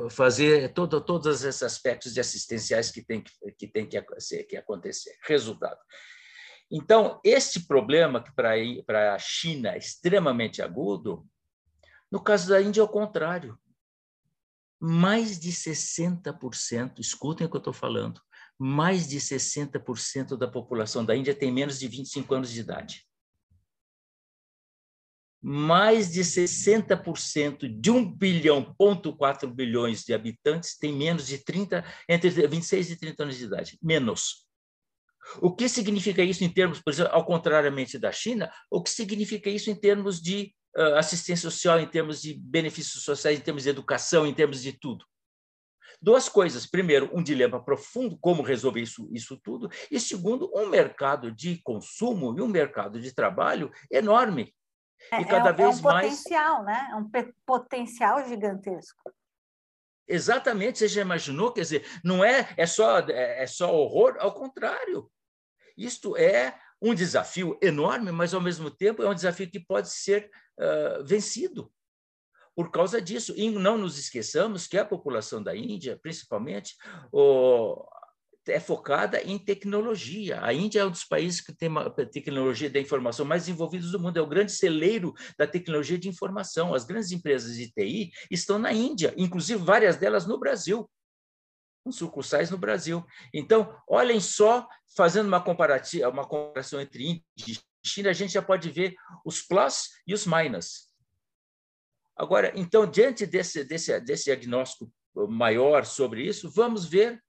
fazer 0.10 0.74
todo, 0.74 1.00
todos 1.00 1.44
esses 1.44 1.62
aspectos 1.62 2.14
de 2.14 2.20
assistenciais 2.20 2.90
que 2.90 3.04
tem 3.04 3.24
que, 3.58 3.68
tem 3.68 3.88
que, 3.88 4.02
que 4.44 4.58
acontecer. 4.58 5.16
Resultado, 5.22 5.80
então, 6.70 7.20
este 7.24 7.66
problema, 7.66 8.24
que 8.24 8.32
para 8.32 9.14
a 9.14 9.20
China 9.20 9.70
é 9.70 9.78
extremamente 9.78 10.62
agudo, 10.62 11.28
no 12.12 12.22
caso 12.22 12.50
da 12.50 12.62
Índia 12.62 12.82
é 12.82 12.84
o 12.84 12.88
contrário. 12.88 13.58
Mais 14.80 15.40
de 15.40 15.52
60%, 15.52 17.00
escutem 17.00 17.48
o 17.48 17.50
que 17.50 17.56
eu 17.56 17.60
estou 17.60 17.74
falando, 17.74 18.22
mais 18.58 19.08
de 19.08 19.18
60% 19.18 20.38
da 20.38 20.48
população 20.48 21.06
da 21.06 21.16
Índia 21.16 21.36
tem 21.36 21.52
menos 21.52 21.80
de 21.80 21.88
25 21.88 22.34
anos 22.34 22.52
de 22.52 22.60
idade. 22.60 23.06
Mais 25.42 26.12
de 26.12 26.22
60% 26.22 27.80
de 27.80 27.92
1 27.92 28.18
bilhão, 28.18 28.74
ponto 28.76 29.16
4 29.16 29.48
bilhões 29.54 30.04
de 30.04 30.14
habitantes 30.14 30.78
tem 30.78 30.92
menos 30.92 31.28
de 31.28 31.38
30, 31.38 31.86
entre 32.10 32.30
26 32.30 32.92
e 32.92 32.96
30 32.96 33.24
anos 33.24 33.38
de 33.38 33.46
idade. 33.46 33.78
Menos. 33.82 34.45
O 35.42 35.56
que 35.56 35.68
significa 35.68 36.22
isso 36.22 36.44
em 36.44 36.50
termos, 36.50 36.82
por 36.82 36.92
exemplo, 36.92 37.14
ao 37.14 37.26
contrariamente 37.26 37.98
da 37.98 38.12
China, 38.12 38.52
o 38.70 38.82
que 38.82 38.90
significa 38.90 39.50
isso 39.50 39.70
em 39.70 39.76
termos 39.76 40.22
de 40.22 40.54
uh, 40.78 40.96
assistência 40.96 41.50
social, 41.50 41.80
em 41.80 41.88
termos 41.88 42.22
de 42.22 42.34
benefícios 42.34 43.04
sociais, 43.04 43.40
em 43.40 43.42
termos 43.42 43.64
de 43.64 43.70
educação, 43.70 44.26
em 44.26 44.34
termos 44.34 44.62
de 44.62 44.74
tudo? 44.74 45.06
Duas 46.02 46.30
coisas. 46.30 46.66
Primeiro, 46.66 47.10
um 47.14 47.24
dilema 47.24 47.64
profundo, 47.64 48.18
como 48.20 48.44
resolver 48.44 48.82
isso, 48.82 49.10
isso 49.12 49.38
tudo. 49.38 49.70
E 49.90 50.00
segundo, 50.00 50.52
um 50.54 50.68
mercado 50.68 51.32
de 51.32 51.62
consumo 51.64 52.38
e 52.38 52.42
um 52.42 52.48
mercado 52.48 53.00
de 53.00 53.14
trabalho 53.14 53.72
enorme. 53.90 54.54
É, 55.12 55.22
e 55.22 55.26
cada 55.26 55.50
é, 55.50 55.54
vez 55.54 55.78
é 55.78 55.80
um 55.80 55.84
mais. 55.84 56.10
potencial, 56.10 56.64
né? 56.64 56.90
É 56.92 56.96
um 56.96 57.10
potencial 57.46 58.28
gigantesco. 58.28 59.12
Exatamente, 60.08 60.80
você 60.80 60.88
já 60.88 61.02
imaginou? 61.02 61.52
Quer 61.52 61.62
dizer, 61.62 61.88
não 62.04 62.24
é, 62.24 62.54
é, 62.58 62.68
só, 62.68 63.00
é, 63.00 63.44
é 63.44 63.48
só 63.48 63.74
horror, 63.74 64.16
ao 64.20 64.34
contrário. 64.34 65.10
Isto 65.78 66.16
é 66.18 66.58
um 66.82 66.94
desafio 66.94 67.58
enorme, 67.62 68.12
mas, 68.12 68.34
ao 68.34 68.42
mesmo 68.42 68.70
tempo, 68.70 69.02
é 69.04 69.10
um 69.10 69.16
desafio 69.16 69.50
que 69.50 69.60
pode 69.60 69.90
ser 69.90 70.30
uh, 70.60 71.06
vencido 71.06 71.72
por 72.56 72.72
causa 72.72 73.02
disso. 73.02 73.34
E 73.36 73.50
não 73.50 73.78
nos 73.78 73.98
esqueçamos 73.98 74.68
que 74.68 74.78
a 74.78 74.86
população 74.86 75.44
da 75.44 75.56
Índia, 75.56 76.00
principalmente, 76.02 76.76
é 78.48 78.60
focada 78.60 79.22
em 79.22 79.38
tecnologia. 79.38 80.40
A 80.44 80.54
Índia 80.54 80.82
é 80.82 80.86
um 80.86 80.92
dos 80.92 81.04
países 81.04 81.42
que 81.42 81.54
tem 81.54 81.68
uma 81.68 81.90
tecnologia 81.90 82.70
da 82.70 82.80
informação 82.80 83.26
mais 83.26 83.44
desenvolvidos 83.44 83.92
do 83.92 84.00
mundo, 84.00 84.18
é 84.18 84.22
o 84.22 84.28
grande 84.28 84.52
celeiro 84.52 85.14
da 85.38 85.48
tecnologia 85.48 85.98
de 85.98 86.08
informação. 86.08 86.74
As 86.74 86.86
grandes 86.86 87.12
empresas 87.12 87.56
de 87.56 87.72
TI 87.72 88.12
estão 88.30 88.60
na 88.60 88.72
Índia, 88.72 89.14
inclusive 89.18 89.64
várias 89.64 89.98
delas 89.98 90.28
no 90.28 90.40
Brasil 90.40 90.90
sucursais 91.92 92.50
no 92.50 92.58
Brasil. 92.58 93.06
Então, 93.34 93.76
olhem 93.88 94.20
só, 94.20 94.68
fazendo 94.96 95.28
uma, 95.28 95.42
comparativa, 95.42 96.10
uma 96.10 96.28
comparação 96.28 96.82
entre 96.82 97.04
Índia 97.04 97.24
e 97.48 97.60
China, 97.86 98.10
a 98.10 98.14
gente 98.14 98.34
já 98.34 98.42
pode 98.42 98.70
ver 98.70 98.96
os 99.24 99.42
plus 99.42 99.90
e 100.08 100.14
os 100.14 100.26
minus. 100.26 100.90
Agora, 102.16 102.52
então, 102.56 102.90
diante 102.90 103.26
desse, 103.26 103.64
desse, 103.64 104.00
desse 104.00 104.26
diagnóstico 104.26 104.92
maior 105.28 105.86
sobre 105.86 106.26
isso, 106.26 106.50
vamos 106.50 106.86
ver 106.86 107.22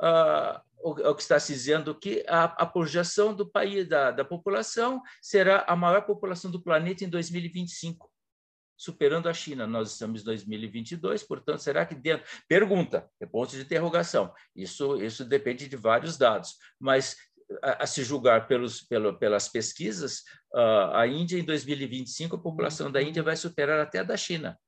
uh, 0.00 0.60
o, 0.82 0.90
o, 0.90 1.14
que 1.14 1.22
está 1.22 1.38
se 1.38 1.52
dizendo 1.52 1.94
que 1.98 2.24
a, 2.28 2.44
a 2.44 2.66
projeção 2.66 3.34
do 3.34 3.48
país, 3.48 3.88
da, 3.88 4.10
da 4.10 4.24
população, 4.24 5.00
será 5.20 5.64
a 5.66 5.76
maior 5.76 6.02
população 6.02 6.50
do 6.50 6.62
planeta 6.62 7.04
em 7.04 7.08
2025 7.08 8.11
superando 8.76 9.28
a 9.28 9.34
China. 9.34 9.66
Nós 9.66 9.92
estamos 9.92 10.22
em 10.22 10.24
2022, 10.24 11.22
portanto, 11.22 11.58
será 11.58 11.86
que 11.86 11.94
dentro. 11.94 12.26
Pergunta, 12.48 13.08
é 13.20 13.26
ponto 13.26 13.50
de 13.52 13.62
interrogação. 13.62 14.32
Isso, 14.54 15.02
isso 15.02 15.24
depende 15.24 15.68
de 15.68 15.76
vários 15.76 16.16
dados, 16.16 16.56
mas 16.78 17.16
a, 17.62 17.84
a 17.84 17.86
se 17.86 18.02
julgar 18.04 18.46
pelos, 18.46 18.80
pelo, 18.82 19.18
pelas 19.18 19.48
pesquisas, 19.48 20.20
uh, 20.54 20.94
a 20.94 21.06
Índia, 21.06 21.38
em 21.38 21.44
2025, 21.44 22.36
a 22.36 22.42
população 22.42 22.90
da 22.90 23.02
Índia 23.02 23.22
vai 23.22 23.36
superar 23.36 23.80
até 23.80 23.98
a 24.00 24.04
da 24.04 24.16
China. 24.16 24.58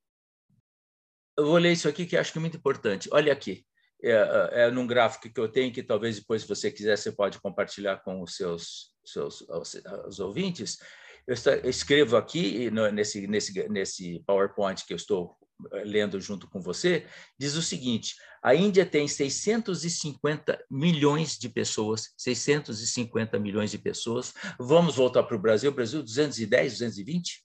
Eu 1.37 1.45
vou 1.45 1.57
ler 1.57 1.73
isso 1.73 1.87
aqui 1.87 2.05
que 2.05 2.15
acho 2.15 2.31
que 2.31 2.37
é 2.37 2.41
muito 2.41 2.57
importante. 2.57 3.09
Olha 3.11 3.33
aqui. 3.33 3.65
É, 4.03 4.11
é, 4.11 4.49
é 4.63 4.71
num 4.71 4.85
gráfico 4.85 5.29
que 5.33 5.39
eu 5.39 5.49
tenho, 5.49 5.73
que 5.73 5.81
talvez 5.81 6.19
depois, 6.19 6.43
se 6.43 6.47
você 6.47 6.71
quiser, 6.71 6.97
você 6.97 7.11
pode 7.11 7.39
compartilhar 7.39 7.97
com 8.03 8.21
os 8.21 8.35
seus, 8.35 8.93
seus 9.03 9.41
os, 9.41 9.81
os 10.07 10.19
ouvintes. 10.19 10.77
Eu 11.27 11.35
escrevo 11.69 12.17
aqui, 12.17 12.69
nesse, 12.69 13.25
nesse, 13.25 13.69
nesse 13.69 14.23
PowerPoint 14.27 14.85
que 14.85 14.93
eu 14.93 14.97
estou 14.97 15.35
eh, 15.71 15.83
lendo 15.83 16.21
junto 16.21 16.47
com 16.47 16.61
você, 16.61 17.07
diz 17.37 17.55
o 17.55 17.63
seguinte: 17.63 18.15
a 18.43 18.53
Índia 18.53 18.85
tem 18.85 19.07
650 19.07 20.63
milhões 20.69 21.35
de 21.37 21.49
pessoas, 21.49 22.13
650 22.15 23.39
milhões 23.39 23.71
de 23.71 23.79
pessoas. 23.79 24.33
Vamos 24.59 24.95
voltar 24.95 25.23
para 25.23 25.35
o 25.35 25.41
Brasil, 25.41 25.71
Brasil 25.71 26.03
210, 26.03 26.73
220? 26.73 27.43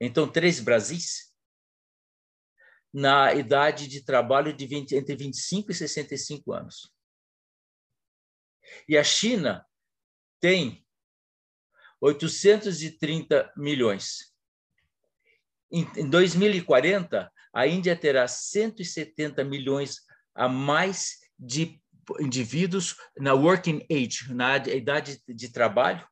Então, 0.00 0.26
três 0.26 0.58
Brasis? 0.58 1.34
Na 2.94 3.34
idade 3.34 3.88
de 3.88 4.02
trabalho 4.02 4.56
de 4.56 4.66
20, 4.66 4.92
entre 4.92 5.16
25 5.16 5.70
e 5.70 5.74
65 5.74 6.52
anos. 6.52 6.90
E 8.88 8.96
a 8.96 9.04
China 9.04 9.66
tem 10.40 10.85
830 12.00 13.52
milhões. 13.56 14.32
Em 15.70 16.08
2040, 16.08 17.30
a 17.52 17.66
Índia 17.66 17.96
terá 17.96 18.28
170 18.28 19.42
milhões 19.44 20.02
a 20.34 20.48
mais 20.48 21.18
de 21.38 21.80
indivíduos 22.20 22.96
na 23.18 23.34
working 23.34 23.84
age, 23.90 24.32
na 24.32 24.56
idade 24.56 25.20
de 25.26 25.48
trabalho, 25.50 26.06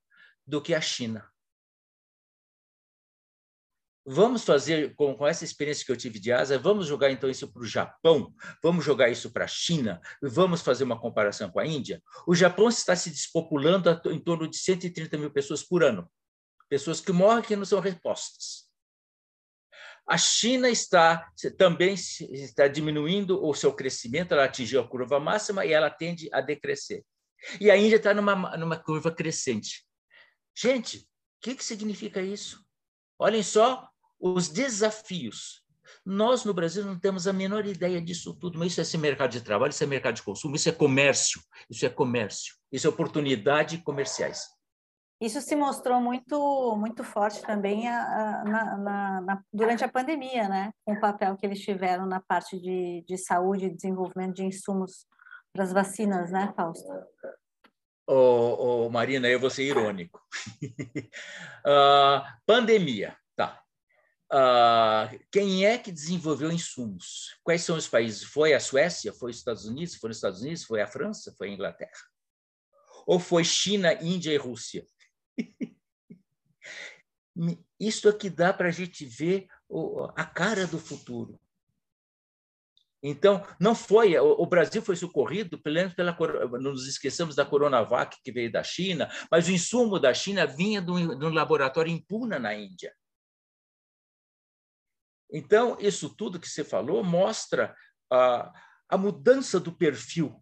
do 0.46 0.60
que 0.60 0.74
a 0.74 0.80
China. 0.80 1.24
Vamos 4.06 4.44
fazer, 4.44 4.94
com, 4.96 5.16
com, 5.16 5.26
essa 5.26 5.44
experiência 5.44 5.84
que 5.84 5.90
eu 5.90 5.96
tive 5.96 6.18
de 6.18 6.30
Ásia, 6.30 6.58
vamos 6.58 6.86
jogar 6.86 7.10
então 7.10 7.30
isso 7.30 7.50
para 7.50 7.62
o 7.62 7.66
Japão, 7.66 8.34
vamos 8.62 8.84
jogar 8.84 9.08
isso 9.08 9.30
para 9.32 9.46
a 9.46 9.48
China, 9.48 9.98
vamos 10.22 10.60
fazer 10.60 10.84
uma 10.84 11.00
comparação 11.00 11.50
com 11.50 11.58
a 11.58 11.66
Índia. 11.66 12.02
O 12.26 12.34
Japão 12.34 12.68
está 12.68 12.94
se 12.94 13.08
despopulando 13.08 13.88
em 14.10 14.18
torno 14.18 14.46
de 14.46 14.58
130 14.58 15.16
mil 15.16 15.30
pessoas 15.30 15.62
por 15.62 15.82
ano, 15.82 16.10
pessoas 16.68 17.00
que 17.00 17.12
morrem 17.12 17.42
que 17.42 17.56
não 17.56 17.64
são 17.64 17.80
repostas. 17.80 18.64
A 20.06 20.18
China 20.18 20.68
está 20.68 21.32
também 21.56 21.94
está 21.94 22.68
diminuindo 22.68 23.42
o 23.42 23.54
seu 23.54 23.72
crescimento, 23.72 24.32
ela 24.32 24.44
atingiu 24.44 24.82
a 24.82 24.88
curva 24.88 25.18
máxima 25.18 25.64
e 25.64 25.72
ela 25.72 25.88
tende 25.88 26.28
a 26.30 26.42
decrescer. 26.42 27.02
E 27.58 27.70
a 27.70 27.76
Índia 27.76 27.96
está 27.96 28.12
numa, 28.12 28.54
numa 28.58 28.76
curva 28.76 29.10
crescente. 29.10 29.82
Gente, 30.54 30.98
o 30.98 31.04
que, 31.40 31.54
que 31.54 31.64
significa 31.64 32.20
isso? 32.20 32.62
Olhem 33.18 33.42
só 33.42 33.88
os 34.24 34.48
desafios. 34.48 35.62
Nós, 36.04 36.44
no 36.44 36.54
Brasil, 36.54 36.82
não 36.82 36.98
temos 36.98 37.26
a 37.26 37.32
menor 37.32 37.66
ideia 37.66 38.00
disso 38.00 38.34
tudo, 38.34 38.58
mas 38.58 38.72
isso 38.72 38.80
é 38.80 38.82
esse 38.82 38.96
mercado 38.96 39.30
de 39.30 39.42
trabalho, 39.42 39.70
isso 39.70 39.84
é 39.84 39.86
mercado 39.86 40.14
de 40.14 40.22
consumo, 40.22 40.56
isso 40.56 40.68
é 40.68 40.72
comércio, 40.72 41.42
isso 41.68 41.84
é 41.84 41.90
comércio, 41.90 42.54
isso 42.72 42.86
é 42.86 42.90
oportunidade 42.90 43.78
comerciais. 43.78 44.46
Isso 45.20 45.40
se 45.42 45.54
mostrou 45.54 46.00
muito 46.00 46.76
muito 46.76 47.04
forte 47.04 47.42
também 47.42 47.88
a, 47.88 48.02
a, 48.02 48.44
na, 48.44 49.20
na, 49.20 49.42
durante 49.52 49.84
a 49.84 49.88
pandemia, 49.88 50.48
né? 50.48 50.72
Com 50.84 50.94
o 50.94 51.00
papel 51.00 51.36
que 51.36 51.46
eles 51.46 51.60
tiveram 51.60 52.06
na 52.06 52.20
parte 52.20 52.58
de, 52.58 53.04
de 53.06 53.16
saúde 53.18 53.66
e 53.66 53.74
desenvolvimento 53.74 54.34
de 54.34 54.44
insumos 54.44 55.06
para 55.52 55.64
as 55.64 55.72
vacinas, 55.72 56.32
né, 56.32 56.52
Fausto? 56.56 56.88
Ô, 58.06 58.88
Marina, 58.90 59.28
eu 59.28 59.38
vou 59.38 59.50
ser 59.50 59.64
irônico. 59.64 60.20
uh, 61.64 62.20
pandemia. 62.44 63.16
Uh, 64.32 65.20
quem 65.30 65.64
é 65.64 65.78
que 65.78 65.92
desenvolveu 65.92 66.50
insumos? 66.50 67.36
Quais 67.42 67.62
são 67.62 67.76
os 67.76 67.86
países? 67.86 68.24
Foi 68.24 68.52
a 68.54 68.60
Suécia? 68.60 69.12
Foi 69.12 69.30
os 69.30 69.36
Estados 69.38 69.64
Unidos? 69.64 69.94
Foi 69.96 70.10
os 70.10 70.16
Estados 70.16 70.40
Unidos? 70.40 70.64
Foi 70.64 70.80
a 70.80 70.86
França? 70.86 71.34
Foi 71.36 71.48
a 71.48 71.52
Inglaterra? 71.52 72.02
Ou 73.06 73.20
foi 73.20 73.44
China, 73.44 73.92
Índia 74.02 74.32
e 74.32 74.36
Rússia? 74.36 74.86
Isso 77.78 78.08
aqui 78.08 78.30
dá 78.30 78.52
para 78.52 78.68
a 78.68 78.72
gente 78.72 79.04
ver 79.04 79.48
a 80.14 80.24
cara 80.24 80.66
do 80.66 80.78
futuro. 80.78 81.38
Então, 83.06 83.46
não 83.60 83.74
foi, 83.74 84.18
o 84.18 84.46
Brasil 84.46 84.80
foi 84.80 84.96
socorrido, 84.96 85.58
pelo 85.58 85.74
menos 85.74 85.92
pela, 85.92 86.16
não 86.52 86.72
nos 86.72 86.88
esqueçamos 86.88 87.34
da 87.36 87.44
Coronavac, 87.44 88.16
que 88.24 88.32
veio 88.32 88.50
da 88.50 88.62
China, 88.62 89.10
mas 89.30 89.46
o 89.46 89.52
insumo 89.52 89.98
da 90.00 90.14
China 90.14 90.46
vinha 90.46 90.80
de 90.80 90.90
um, 90.90 91.28
laboratório 91.28 91.92
em 91.92 92.00
Puna, 92.00 92.38
na 92.38 92.54
Índia. 92.54 92.94
Então, 95.36 95.76
isso 95.80 96.14
tudo 96.14 96.38
que 96.38 96.48
você 96.48 96.62
falou 96.62 97.02
mostra 97.02 97.74
a, 98.08 98.52
a 98.88 98.96
mudança 98.96 99.58
do 99.58 99.72
perfil 99.72 100.40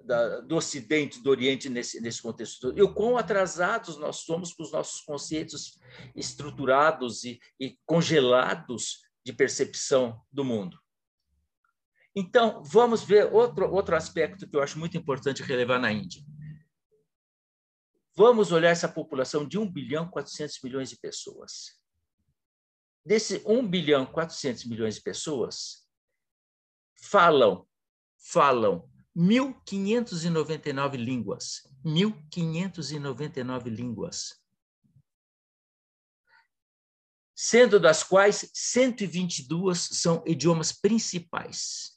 da, 0.00 0.40
do 0.42 0.54
Ocidente, 0.54 1.20
do 1.20 1.28
Oriente 1.28 1.68
nesse, 1.68 2.00
nesse 2.00 2.22
contexto. 2.22 2.72
E 2.76 2.82
o 2.82 2.94
quão 2.94 3.18
atrasados 3.18 3.96
nós 3.96 4.18
somos 4.18 4.54
com 4.54 4.62
os 4.62 4.70
nossos 4.70 5.00
conceitos 5.00 5.76
estruturados 6.14 7.24
e, 7.24 7.40
e 7.58 7.76
congelados 7.84 9.00
de 9.24 9.32
percepção 9.32 10.22
do 10.30 10.44
mundo. 10.44 10.78
Então, 12.14 12.62
vamos 12.62 13.02
ver 13.02 13.32
outro, 13.32 13.68
outro 13.68 13.96
aspecto 13.96 14.48
que 14.48 14.54
eu 14.54 14.62
acho 14.62 14.78
muito 14.78 14.96
importante 14.96 15.42
relevar 15.42 15.80
na 15.80 15.90
Índia. 15.90 16.22
Vamos 18.14 18.52
olhar 18.52 18.70
essa 18.70 18.88
população 18.88 19.44
de 19.44 19.58
1 19.58 19.72
bilhão 19.72 20.08
400 20.08 20.60
milhões 20.62 20.90
de 20.90 20.96
pessoas. 20.96 21.82
Desse 23.04 23.42
1 23.44 23.66
bilhão 23.68 24.06
400 24.06 24.64
milhões 24.64 24.94
de 24.94 25.02
pessoas, 25.02 25.86
falam, 26.94 27.68
falam 28.16 28.88
1.599 29.14 30.96
línguas. 30.96 31.62
1.599 31.84 33.68
línguas. 33.68 34.42
Sendo 37.36 37.78
das 37.78 38.02
quais 38.02 38.50
122 38.54 39.78
são 39.78 40.24
idiomas 40.26 40.72
principais. 40.72 41.92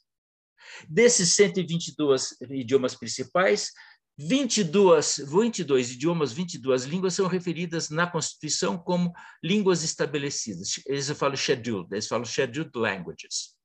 Desses 0.88 1.34
122 1.34 2.38
idiomas 2.50 2.94
principais, 2.94 3.72
22, 4.18 5.18
22 5.30 5.92
idiomas, 5.92 6.32
22 6.32 6.84
línguas 6.84 7.14
são 7.14 7.28
referidas 7.28 7.88
na 7.88 8.04
Constituição 8.04 8.76
como 8.76 9.12
línguas 9.42 9.84
estabelecidas. 9.84 10.80
Eles 10.86 11.08
falam 11.10 11.36
scheduled, 11.36 11.86
eles 11.92 12.08
falam 12.08 12.24
scheduled 12.24 12.70
languages. 12.74 13.56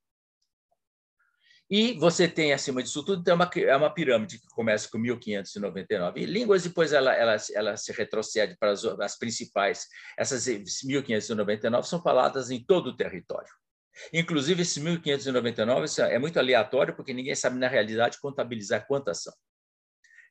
E 1.67 1.93
você 1.93 2.27
tem, 2.27 2.53
acima 2.53 2.83
disso 2.83 3.03
tudo, 3.03 3.23
tem 3.23 3.33
uma, 3.33 3.49
é 3.55 3.75
uma 3.75 3.91
pirâmide 3.91 4.37
que 4.37 4.47
começa 4.49 4.87
com 4.91 4.99
1.599 4.99 6.23
línguas, 6.25 6.61
depois 6.61 6.93
ela, 6.93 7.11
ela, 7.15 7.35
ela 7.55 7.75
se 7.75 7.91
retrocede 7.91 8.55
para 8.59 8.71
as, 8.71 8.85
as 8.85 9.17
principais. 9.17 9.87
Essas 10.15 10.45
1.599 10.45 11.83
são 11.83 11.99
faladas 11.99 12.51
em 12.51 12.63
todo 12.63 12.87
o 12.91 12.95
território. 12.95 13.49
Inclusive, 14.13 14.61
esses 14.61 14.77
1.599 14.83 16.11
é 16.11 16.19
muito 16.19 16.37
aleatório, 16.37 16.95
porque 16.95 17.13
ninguém 17.13 17.33
sabe, 17.33 17.57
na 17.57 17.67
realidade, 17.67 18.19
contabilizar 18.19 18.85
quantas 18.85 19.23
são. 19.23 19.33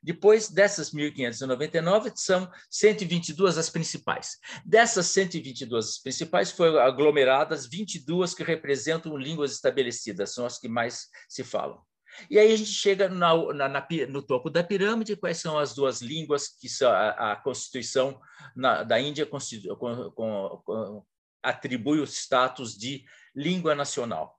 Depois 0.02 0.48
dessas 0.48 0.92
1.599, 0.92 2.12
são 2.16 2.50
122 2.68 3.56
as 3.56 3.70
principais. 3.70 4.38
Dessas 4.64 5.06
122 5.06 5.98
principais, 5.98 6.50
foram 6.50 6.78
aglomeradas 6.78 7.66
22 7.66 8.34
que 8.34 8.42
representam 8.42 9.16
línguas 9.16 9.52
estabelecidas, 9.52 10.34
são 10.34 10.44
as 10.44 10.58
que 10.58 10.68
mais 10.68 11.08
se 11.28 11.44
falam. 11.44 11.80
E 12.28 12.38
aí 12.38 12.52
a 12.52 12.56
gente 12.56 12.70
chega 12.70 13.08
na, 13.08 13.34
na, 13.54 13.68
na, 13.68 13.88
no 14.08 14.22
topo 14.22 14.50
da 14.50 14.62
pirâmide, 14.62 15.16
quais 15.16 15.38
são 15.38 15.58
as 15.58 15.74
duas 15.74 16.02
línguas 16.02 16.48
que 16.48 16.68
a, 16.84 17.32
a 17.32 17.36
Constituição 17.36 18.20
da 18.86 19.00
Índia 19.00 19.24
com, 19.24 19.38
com, 19.76 20.62
com, 20.64 21.04
atribui 21.42 22.00
o 22.00 22.04
status 22.04 22.76
de 22.76 23.04
língua 23.34 23.74
nacional. 23.74 24.38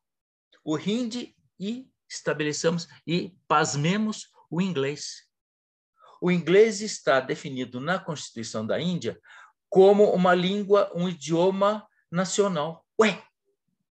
O 0.63 0.77
hindi 0.77 1.35
e 1.59 1.87
estabelecemos 2.07 2.87
e 3.07 3.35
pasmemos 3.47 4.29
o 4.49 4.61
inglês. 4.61 5.23
O 6.23 6.31
inglês 6.31 6.79
está 6.79 7.19
definido 7.19 7.81
na 7.81 7.99
Constituição 7.99 8.65
da 8.65 8.79
Índia 8.79 9.19
como 9.67 10.09
uma 10.13 10.33
língua, 10.33 10.89
um 10.95 11.09
idioma 11.09 11.85
nacional. 12.09 12.87
Ué, 12.97 13.21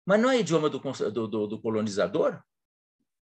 mas 0.04 0.20
não 0.20 0.32
é 0.32 0.40
idioma 0.40 0.68
do, 0.68 0.80
do, 0.80 1.46
do 1.46 1.62
colonizador? 1.62 2.42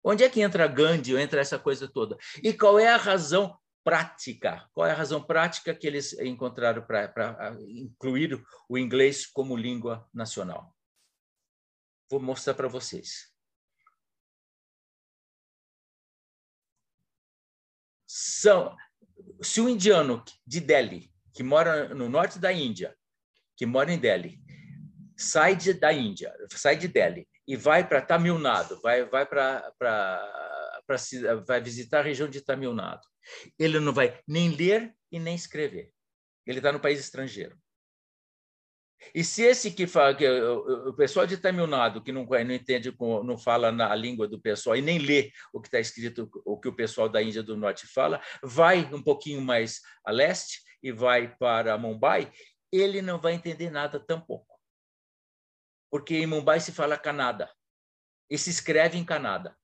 Onde 0.02 0.24
é 0.24 0.28
que 0.28 0.40
entra 0.40 0.66
Gandhi, 0.66 1.14
entra 1.14 1.40
essa 1.40 1.60
coisa 1.60 1.86
toda? 1.86 2.18
E 2.42 2.52
qual 2.52 2.76
é 2.76 2.88
a 2.88 2.96
razão 2.96 3.56
prática? 3.84 4.68
Qual 4.72 4.84
é 4.84 4.90
a 4.90 4.96
razão 4.96 5.22
prática 5.22 5.72
que 5.72 5.86
eles 5.86 6.14
encontraram 6.14 6.84
para 6.84 7.56
incluir 7.68 8.44
o 8.68 8.76
inglês 8.76 9.24
como 9.24 9.56
língua 9.56 10.08
nacional? 10.12 10.74
Vou 12.10 12.18
mostrar 12.18 12.54
para 12.54 12.66
vocês. 12.66 13.32
São, 18.10 18.76
se 19.42 19.60
o 19.60 19.68
indiano 19.68 20.22
de 20.46 20.60
Delhi, 20.60 21.10
que 21.32 21.42
mora 21.42 21.94
no 21.94 22.08
norte 22.08 22.38
da 22.38 22.52
Índia, 22.52 22.94
que 23.56 23.66
mora 23.66 23.92
em 23.92 23.98
Delhi, 23.98 24.40
sai 25.16 25.56
de, 25.56 25.72
da 25.72 25.92
Índia, 25.92 26.34
sai 26.50 26.76
de 26.76 26.88
Delhi 26.88 27.28
e 27.46 27.56
vai 27.56 27.86
para 27.86 28.02
Tamil 28.02 28.38
Nadu, 28.38 28.80
vai, 28.80 29.04
vai 29.04 29.26
para 29.26 29.72
vai 31.46 31.60
visitar 31.60 32.00
a 32.00 32.02
região 32.02 32.28
de 32.28 32.40
Tamil 32.40 32.72
Nadu. 32.72 33.06
Ele 33.58 33.78
não 33.78 33.92
vai 33.92 34.20
nem 34.26 34.50
ler 34.50 34.94
e 35.10 35.18
nem 35.18 35.34
escrever. 35.34 35.92
Ele 36.46 36.58
está 36.58 36.72
no 36.72 36.80
país 36.80 36.98
estrangeiro. 36.98 37.58
E 39.14 39.22
se 39.22 39.42
esse 39.42 39.70
que 39.70 39.86
fala, 39.86 40.14
que 40.14 40.28
o 40.28 40.92
pessoal 40.94 41.26
de 41.26 41.36
Tamil 41.36 41.66
Nadu, 41.66 42.02
que 42.02 42.12
não, 42.12 42.24
não 42.24 42.54
entende, 42.54 42.94
não 43.24 43.38
fala 43.38 43.70
na 43.70 43.94
língua 43.94 44.26
do 44.26 44.40
pessoal 44.40 44.76
e 44.76 44.82
nem 44.82 44.98
lê 44.98 45.32
o 45.52 45.60
que 45.60 45.68
está 45.68 45.78
escrito, 45.78 46.28
o 46.44 46.58
que 46.58 46.68
o 46.68 46.74
pessoal 46.74 47.08
da 47.08 47.22
Índia 47.22 47.42
do 47.42 47.56
Norte 47.56 47.86
fala, 47.86 48.20
vai 48.42 48.92
um 48.92 49.02
pouquinho 49.02 49.40
mais 49.40 49.80
a 50.04 50.10
leste 50.10 50.62
e 50.82 50.92
vai 50.92 51.34
para 51.36 51.78
Mumbai, 51.78 52.32
ele 52.72 53.00
não 53.00 53.20
vai 53.20 53.34
entender 53.34 53.70
nada 53.70 54.00
tampouco. 54.00 54.58
Porque 55.90 56.16
em 56.16 56.26
Mumbai 56.26 56.60
se 56.60 56.72
fala 56.72 56.98
Canadá 56.98 57.50
e 58.30 58.36
se 58.36 58.50
escreve 58.50 58.98
em 58.98 59.04
Canadá. 59.04 59.56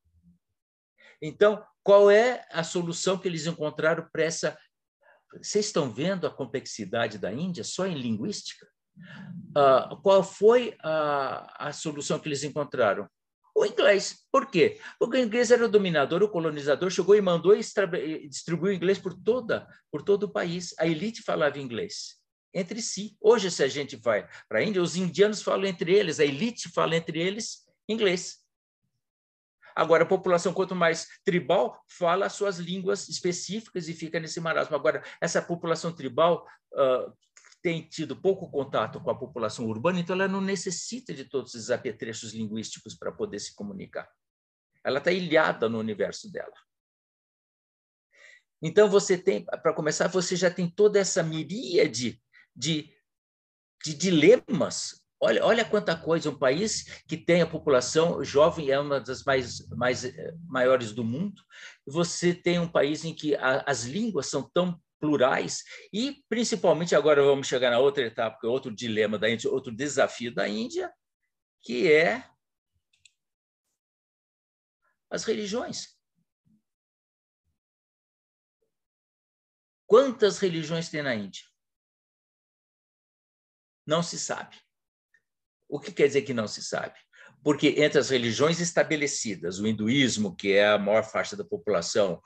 Então, 1.20 1.64
qual 1.82 2.10
é 2.10 2.46
a 2.50 2.64
solução 2.64 3.18
que 3.18 3.28
eles 3.28 3.46
encontraram 3.46 4.08
para 4.10 4.24
essa. 4.24 4.58
Vocês 5.34 5.66
estão 5.66 5.92
vendo 5.92 6.26
a 6.26 6.34
complexidade 6.34 7.18
da 7.18 7.32
Índia 7.32 7.62
só 7.62 7.86
em 7.86 7.94
linguística? 7.94 8.66
Uh, 9.56 9.96
qual 10.02 10.22
foi 10.22 10.76
a, 10.82 11.68
a 11.68 11.72
solução 11.72 12.18
que 12.18 12.28
eles 12.28 12.42
encontraram? 12.44 13.08
O 13.56 13.64
inglês. 13.64 14.26
Por 14.32 14.50
quê? 14.50 14.80
Porque 14.98 15.16
o 15.16 15.20
inglês 15.20 15.52
era 15.52 15.64
o 15.64 15.68
dominador, 15.68 16.22
o 16.22 16.28
colonizador 16.28 16.90
chegou 16.90 17.14
e 17.14 17.20
mandou 17.20 17.54
e 17.54 18.28
distribuiu 18.28 18.72
o 18.72 18.76
inglês 18.76 18.98
por 18.98 19.14
toda, 19.14 19.66
por 19.92 20.02
todo 20.02 20.24
o 20.24 20.32
país. 20.32 20.74
A 20.78 20.86
elite 20.86 21.22
falava 21.22 21.58
inglês. 21.58 22.18
entre 22.54 22.80
si. 22.80 23.16
Hoje, 23.20 23.50
se 23.50 23.62
a 23.62 23.68
gente 23.68 23.96
vai 23.96 24.28
para 24.48 24.60
a 24.60 24.62
Índia, 24.62 24.80
os 24.80 24.96
indianos 24.96 25.42
falam 25.42 25.66
entre 25.66 25.92
eles, 25.92 26.20
a 26.20 26.24
elite 26.24 26.68
fala 26.68 26.96
entre 26.96 27.20
eles 27.20 27.64
inglês. 27.88 28.44
Agora, 29.76 30.04
a 30.04 30.06
população, 30.06 30.54
quanto 30.54 30.74
mais 30.74 31.08
tribal, 31.24 31.82
fala 31.88 32.26
as 32.26 32.34
suas 32.34 32.58
línguas 32.58 33.08
específicas 33.08 33.88
e 33.88 33.92
fica 33.92 34.20
nesse 34.20 34.40
marasmo. 34.40 34.76
Agora, 34.76 35.02
essa 35.20 35.42
população 35.42 35.92
tribal 35.92 36.46
uh, 36.72 37.12
tem 37.64 37.80
tido 37.80 38.14
pouco 38.14 38.50
contato 38.50 39.00
com 39.00 39.10
a 39.10 39.18
população 39.18 39.66
urbana, 39.66 39.98
então 39.98 40.14
ela 40.14 40.28
não 40.28 40.42
necessita 40.42 41.14
de 41.14 41.24
todos 41.24 41.54
esses 41.54 41.70
apetrechos 41.70 42.34
linguísticos 42.34 42.94
para 42.94 43.10
poder 43.10 43.38
se 43.38 43.54
comunicar. 43.54 44.06
Ela 44.84 44.98
está 44.98 45.10
ilhada 45.10 45.66
no 45.66 45.78
universo 45.78 46.30
dela. 46.30 46.52
Então, 48.60 48.86
você 48.86 49.16
tem, 49.16 49.42
para 49.46 49.72
começar, 49.72 50.08
você 50.08 50.36
já 50.36 50.50
tem 50.50 50.68
toda 50.68 50.98
essa 50.98 51.22
miríade 51.22 52.22
de, 52.54 52.94
de 53.82 53.94
dilemas 53.94 55.02
Olha, 55.24 55.42
olha 55.42 55.64
quanta 55.64 55.96
coisa, 55.96 56.28
um 56.28 56.38
país 56.38 57.02
que 57.08 57.16
tem 57.16 57.40
a 57.40 57.46
população 57.46 58.22
jovem 58.22 58.70
é 58.70 58.78
uma 58.78 59.00
das 59.00 59.24
mais, 59.24 59.66
mais 59.70 60.04
eh, 60.04 60.34
maiores 60.46 60.92
do 60.92 61.02
mundo. 61.02 61.40
Você 61.86 62.34
tem 62.34 62.58
um 62.58 62.68
país 62.68 63.06
em 63.06 63.14
que 63.14 63.34
a, 63.34 63.64
as 63.66 63.84
línguas 63.84 64.26
são 64.26 64.42
tão 64.52 64.78
plurais 65.04 65.62
e, 65.92 66.24
principalmente, 66.30 66.96
agora 66.96 67.22
vamos 67.22 67.46
chegar 67.46 67.70
na 67.70 67.78
outra 67.78 68.04
etapa, 68.04 68.38
que 68.40 68.46
é 68.46 68.48
outro 68.48 68.74
dilema 68.74 69.18
da 69.18 69.28
Índia, 69.28 69.50
outro 69.50 69.70
desafio 69.70 70.34
da 70.34 70.48
Índia, 70.48 70.90
que 71.62 71.92
é 71.92 72.26
as 75.10 75.24
religiões. 75.24 75.94
Quantas 79.86 80.38
religiões 80.38 80.88
tem 80.88 81.02
na 81.02 81.14
Índia? 81.14 81.44
Não 83.86 84.02
se 84.02 84.18
sabe. 84.18 84.56
O 85.68 85.78
que 85.78 85.92
quer 85.92 86.06
dizer 86.06 86.22
que 86.22 86.32
não 86.32 86.48
se 86.48 86.62
sabe? 86.62 86.98
Porque 87.42 87.74
entre 87.76 87.98
as 87.98 88.08
religiões 88.08 88.58
estabelecidas, 88.58 89.58
o 89.58 89.66
hinduísmo, 89.66 90.34
que 90.34 90.52
é 90.52 90.68
a 90.68 90.78
maior 90.78 91.04
faixa 91.04 91.36
da 91.36 91.44
população, 91.44 92.22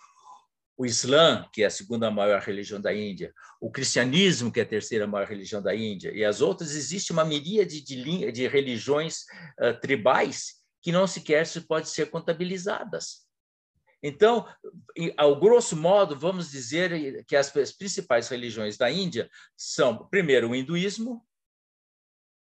o 0.79 0.87
Islã, 0.87 1.45
que 1.53 1.64
é 1.64 1.67
a 1.67 1.71
segunda 1.71 2.09
maior 2.09 2.41
religião 2.41 2.81
da 2.81 2.95
Índia, 2.95 3.35
o 3.61 3.69
cristianismo, 3.69 4.53
que 4.53 4.61
é 4.61 4.62
a 4.62 4.67
terceira 4.67 5.09
maior 5.09 5.27
religião 5.27 5.61
da 5.61 5.75
Índia, 5.75 6.12
e 6.14 6.25
as 6.25 6.41
outras, 6.41 6.77
existe 6.77 7.11
uma 7.11 7.25
miríade 7.25 7.81
de, 7.83 8.31
de 8.31 8.47
religiões 8.47 9.23
uh, 9.61 9.79
tribais 9.81 10.62
que 10.81 10.93
não 10.93 11.05
sequer 11.05 11.45
se 11.49 11.62
pode 11.62 11.88
ser 11.88 12.11
contabilizadas. 12.11 13.27
Então, 14.01 14.47
ao 15.17 15.41
grosso 15.41 15.77
modo, 15.77 16.17
vamos 16.17 16.49
dizer 16.49 17.25
que 17.27 17.35
as 17.35 17.51
principais 17.51 18.29
religiões 18.29 18.77
da 18.77 18.88
Índia 18.88 19.29
são, 19.57 20.09
primeiro, 20.09 20.51
o 20.51 20.55
hinduísmo, 20.55 21.27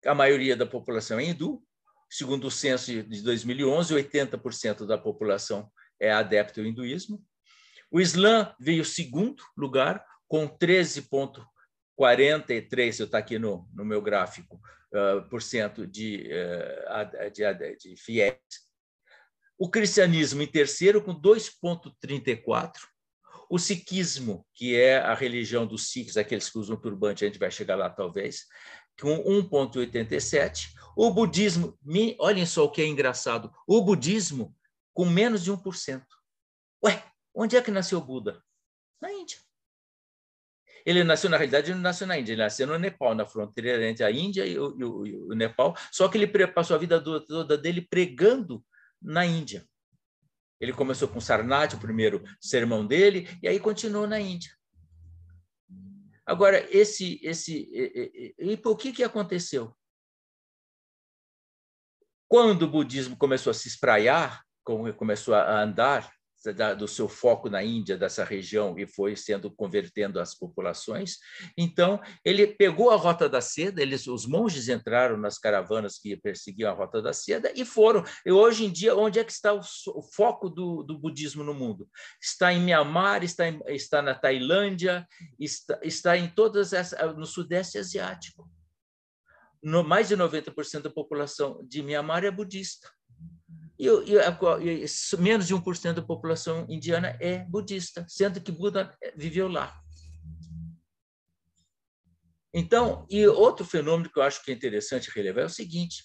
a 0.04 0.14
maioria 0.14 0.54
da 0.54 0.66
população 0.66 1.18
é 1.18 1.24
hindu. 1.24 1.62
Segundo 2.10 2.46
o 2.46 2.50
censo 2.50 3.02
de 3.02 3.22
2011, 3.22 3.94
80% 3.94 4.86
da 4.86 4.98
população 4.98 5.70
é 5.98 6.12
adepto 6.12 6.60
ao 6.60 6.66
hinduísmo. 6.66 7.26
O 7.90 8.00
Islã 8.00 8.54
veio 8.60 8.84
segundo 8.84 9.42
lugar, 9.56 10.04
com 10.26 10.46
13,43, 10.46 13.04
está 13.04 13.16
aqui 13.18 13.38
no, 13.38 13.66
no 13.74 13.84
meu 13.84 14.02
gráfico, 14.02 14.60
uh, 14.92 15.22
por 15.28 15.42
cento 15.42 15.86
de, 15.86 16.28
uh, 16.28 17.30
de, 17.30 17.76
de 17.76 17.96
fiéis. 17.96 18.36
O 19.58 19.70
cristianismo 19.70 20.42
em 20.42 20.46
terceiro, 20.46 21.02
com 21.02 21.18
2,34. 21.18 22.72
O 23.50 23.58
sikhismo, 23.58 24.46
que 24.54 24.76
é 24.76 24.98
a 24.98 25.14
religião 25.14 25.66
dos 25.66 25.90
sikhs, 25.90 26.18
aqueles 26.18 26.50
que 26.50 26.58
usam 26.58 26.76
turbante, 26.76 27.24
a 27.24 27.28
gente 27.28 27.38
vai 27.38 27.50
chegar 27.50 27.76
lá 27.76 27.88
talvez, 27.88 28.44
com 29.00 29.24
1,87. 29.24 30.74
O 30.94 31.10
budismo, 31.10 31.78
olhem 32.18 32.44
só 32.44 32.64
o 32.64 32.70
que 32.70 32.82
é 32.82 32.86
engraçado, 32.86 33.50
o 33.66 33.80
budismo 33.80 34.54
com 34.92 35.06
menos 35.06 35.42
de 35.42 35.50
1%. 35.50 36.04
Ué, 36.84 37.02
onde 37.38 37.56
é 37.56 37.62
que 37.62 37.70
nasceu 37.70 37.98
o 37.98 38.04
Buda? 38.04 38.42
Na 39.00 39.12
Índia. 39.12 39.38
Ele 40.84 41.04
nasceu, 41.04 41.30
na 41.30 41.36
realidade, 41.36 41.70
ele 41.70 41.80
nasceu 41.80 42.06
na 42.06 42.18
Índia, 42.18 42.32
ele 42.32 42.42
nasceu 42.42 42.66
no 42.66 42.78
Nepal, 42.78 43.14
na 43.14 43.24
fronteira 43.24 43.88
entre 43.88 44.02
a 44.04 44.10
Índia 44.10 44.44
e 44.44 44.58
o, 44.58 44.76
e 44.76 44.84
o, 44.84 45.06
e 45.06 45.16
o 45.16 45.34
Nepal, 45.34 45.76
só 45.92 46.08
que 46.08 46.18
ele 46.18 46.26
passou 46.48 46.74
a 46.74 46.78
vida 46.78 47.02
toda 47.02 47.56
dele 47.56 47.80
pregando 47.80 48.64
na 49.00 49.24
Índia. 49.24 49.64
Ele 50.60 50.72
começou 50.72 51.06
com 51.06 51.20
Sarnati, 51.20 51.76
o 51.76 51.80
primeiro 51.80 52.24
sermão 52.40 52.84
dele, 52.84 53.28
e 53.40 53.46
aí 53.46 53.60
continuou 53.60 54.06
na 54.06 54.18
Índia. 54.18 54.50
Agora, 56.26 56.66
esse, 56.74 57.20
esse, 57.22 57.70
e, 57.72 58.34
e, 58.38 58.52
e 58.52 58.76
que 58.76 58.92
que 58.92 59.04
aconteceu? 59.04 59.76
Quando 62.26 62.62
o 62.62 62.70
budismo 62.70 63.16
começou 63.16 63.50
a 63.50 63.54
se 63.54 63.68
espraiar, 63.68 64.44
começou 64.96 65.34
a 65.34 65.62
andar 65.62 66.12
do 66.76 66.86
seu 66.86 67.08
foco 67.08 67.50
na 67.50 67.62
Índia, 67.62 67.96
dessa 67.96 68.24
região, 68.24 68.78
e 68.78 68.86
foi 68.86 69.16
sendo 69.16 69.50
convertendo 69.50 70.20
as 70.20 70.34
populações. 70.34 71.16
Então, 71.56 72.00
ele 72.24 72.46
pegou 72.46 72.90
a 72.90 72.96
Rota 72.96 73.28
da 73.28 73.40
Seda, 73.40 73.82
eles, 73.82 74.06
os 74.06 74.24
monges 74.24 74.68
entraram 74.68 75.16
nas 75.16 75.38
caravanas 75.38 75.98
que 75.98 76.16
perseguiam 76.16 76.70
a 76.70 76.74
Rota 76.74 77.02
da 77.02 77.12
Seda 77.12 77.52
e 77.54 77.64
foram. 77.64 78.04
E 78.24 78.30
hoje 78.30 78.64
em 78.64 78.72
dia, 78.72 78.94
onde 78.94 79.18
é 79.18 79.24
que 79.24 79.32
está 79.32 79.52
o, 79.52 79.60
o 79.60 80.02
foco 80.02 80.48
do, 80.48 80.82
do, 80.82 80.98
budismo 80.98 81.42
no 81.42 81.54
mundo? 81.54 81.88
Está 82.20 82.52
em 82.52 82.60
Mianmar, 82.60 83.24
está, 83.24 83.48
em, 83.48 83.60
está 83.66 84.00
na 84.00 84.14
Tailândia, 84.14 85.06
está, 85.38 85.80
está 85.82 86.16
em 86.16 86.28
todas 86.28 86.72
essas, 86.72 87.16
no 87.16 87.26
Sudeste 87.26 87.78
Asiático. 87.78 88.48
No, 89.60 89.82
mais 89.82 90.06
de 90.06 90.16
90% 90.16 90.82
da 90.82 90.90
população 90.90 91.60
de 91.66 91.82
Mianmar 91.82 92.24
é 92.24 92.30
budista 92.30 92.88
e, 93.78 93.86
e, 93.86 94.84
e 94.84 95.16
menos 95.18 95.46
de 95.46 95.54
1% 95.54 95.92
da 95.92 96.02
população 96.02 96.66
indiana 96.68 97.16
é 97.20 97.38
budista, 97.44 98.04
sendo 98.08 98.40
que 98.40 98.50
Buda 98.50 98.96
viveu 99.16 99.48
lá. 99.48 99.80
Então, 102.52 103.06
e 103.08 103.26
outro 103.26 103.64
fenômeno 103.64 104.10
que 104.10 104.18
eu 104.18 104.22
acho 104.22 104.42
que 104.42 104.50
é 104.50 104.54
interessante 104.54 105.10
relevar 105.14 105.42
é 105.42 105.46
o 105.46 105.50
seguinte: 105.50 106.02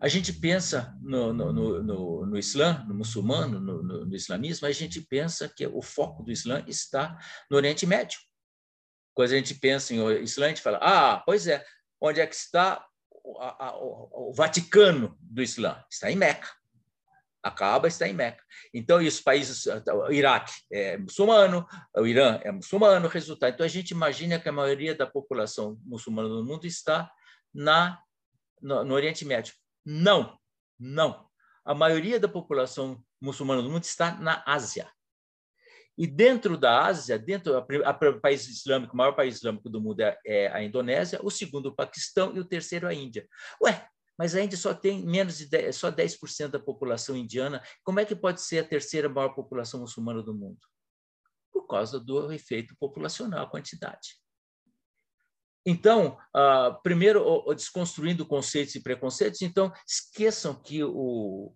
a 0.00 0.06
gente 0.06 0.32
pensa 0.32 0.94
no, 1.00 1.32
no, 1.32 1.52
no, 1.52 2.26
no 2.26 2.38
Islã, 2.38 2.84
no 2.86 2.94
muçulmano, 2.94 3.58
no, 3.58 3.82
no, 3.82 4.14
islamismo, 4.14 4.68
a 4.68 4.72
gente 4.72 5.00
pensa 5.00 5.48
que 5.48 5.66
o 5.66 5.82
foco 5.82 6.22
do 6.22 6.30
Islã 6.30 6.62
está 6.68 7.18
no 7.50 7.56
Oriente 7.56 7.84
Médio. 7.86 8.20
Quando 9.12 9.32
a 9.32 9.36
gente 9.36 9.54
pensa 9.54 9.92
em 9.92 10.22
Islã, 10.22 10.46
a 10.46 10.48
gente 10.50 10.62
fala, 10.62 10.78
ah, 10.80 11.22
pois 11.26 11.48
é, 11.48 11.64
onde 12.00 12.20
é 12.20 12.26
que 12.26 12.36
está 12.36 12.86
o, 13.10 13.40
a, 13.40 13.76
o, 13.76 14.30
o 14.30 14.32
Vaticano 14.32 15.18
do 15.20 15.42
Islã? 15.42 15.82
Está 15.90 16.12
em 16.12 16.16
Meca 16.16 16.57
acaba 17.48 17.88
está 17.88 18.06
em 18.06 18.12
Meca. 18.12 18.42
Então, 18.72 18.98
os 18.98 19.20
países, 19.20 19.66
o 19.66 20.12
Iraque 20.12 20.52
é 20.70 20.96
muçulmano, 20.96 21.66
o 21.96 22.06
Irã 22.06 22.40
é 22.42 22.52
muçulmano, 22.52 23.08
resultado. 23.08 23.54
Então, 23.54 23.66
a 23.66 23.68
gente 23.68 23.90
imagina 23.90 24.38
que 24.38 24.48
a 24.48 24.52
maioria 24.52 24.94
da 24.94 25.06
população 25.06 25.78
muçulmana 25.84 26.28
do 26.28 26.44
mundo 26.44 26.66
está 26.66 27.10
na, 27.52 28.00
no, 28.60 28.84
no 28.84 28.94
Oriente 28.94 29.24
Médio. 29.24 29.54
Não, 29.84 30.38
não. 30.78 31.26
A 31.64 31.74
maioria 31.74 32.20
da 32.20 32.28
população 32.28 33.02
muçulmana 33.20 33.62
do 33.62 33.70
mundo 33.70 33.84
está 33.84 34.14
na 34.14 34.42
Ásia. 34.46 34.90
E 35.98 36.06
dentro 36.06 36.56
da 36.56 36.84
Ásia, 36.86 37.18
dentro 37.18 37.60
do 37.60 38.20
país 38.20 38.46
islâmico, 38.48 38.94
o 38.94 38.96
maior 38.96 39.12
país 39.12 39.36
islâmico 39.36 39.68
do 39.68 39.80
mundo 39.80 40.00
é, 40.00 40.16
é 40.24 40.46
a 40.52 40.62
Indonésia, 40.62 41.18
o 41.24 41.30
segundo 41.30 41.66
o 41.66 41.74
Paquistão 41.74 42.32
e 42.36 42.38
o 42.38 42.44
terceiro 42.44 42.86
a 42.86 42.94
Índia. 42.94 43.26
Ué, 43.60 43.84
mas 44.18 44.34
a 44.34 44.42
Índia 44.42 44.58
só 44.58 44.74
tem 44.74 45.06
menos 45.06 45.38
de 45.38 45.46
10, 45.46 45.76
só 45.76 45.92
10% 45.92 46.48
da 46.48 46.58
população 46.58 47.16
indiana. 47.16 47.62
Como 47.84 48.00
é 48.00 48.04
que 48.04 48.16
pode 48.16 48.42
ser 48.42 48.58
a 48.58 48.68
terceira 48.68 49.08
maior 49.08 49.28
população 49.28 49.80
muçulmana 49.80 50.22
do 50.22 50.34
mundo? 50.34 50.58
Por 51.52 51.68
causa 51.68 52.00
do 52.00 52.32
efeito 52.32 52.74
populacional, 52.80 53.48
quantidade. 53.48 54.16
Então, 55.64 56.18
uh, 56.34 56.82
primeiro, 56.82 57.44
desconstruindo 57.54 58.26
conceitos 58.26 58.74
e 58.74 58.82
preconceitos, 58.82 59.42
então, 59.42 59.72
esqueçam 59.86 60.54
que 60.54 60.82
o, 60.82 61.54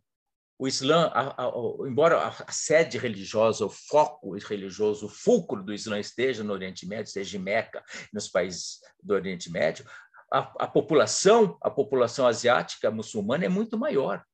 o 0.59 0.69
Islã, 0.69 1.11
a, 1.15 1.47
a, 1.47 1.53
embora 1.89 2.29
a 2.29 2.53
sede 2.53 2.99
religiosa, 2.99 3.65
o 3.65 3.71
foco 3.71 4.37
religioso, 4.37 5.07
o 5.07 5.09
fulcro 5.09 5.63
do 5.63 5.73
Islã 5.73 5.99
esteja 5.99 6.45
no 6.45 6.53
Oriente 6.53 6.87
Médio, 6.87 7.11
seja 7.11 7.39
em 7.39 7.41
Meca, 7.41 7.83
nos 8.13 8.29
países 8.29 8.81
do 9.03 9.15
Oriente 9.15 9.51
Médio, 9.51 9.85
a, 10.33 10.65
a 10.65 10.67
população, 10.67 11.59
a 11.61 11.71
população 11.71 12.27
asiática 12.27 12.91
muçulmana 12.91 13.45
é 13.45 13.49
muito 13.49 13.79
maior. 13.79 14.25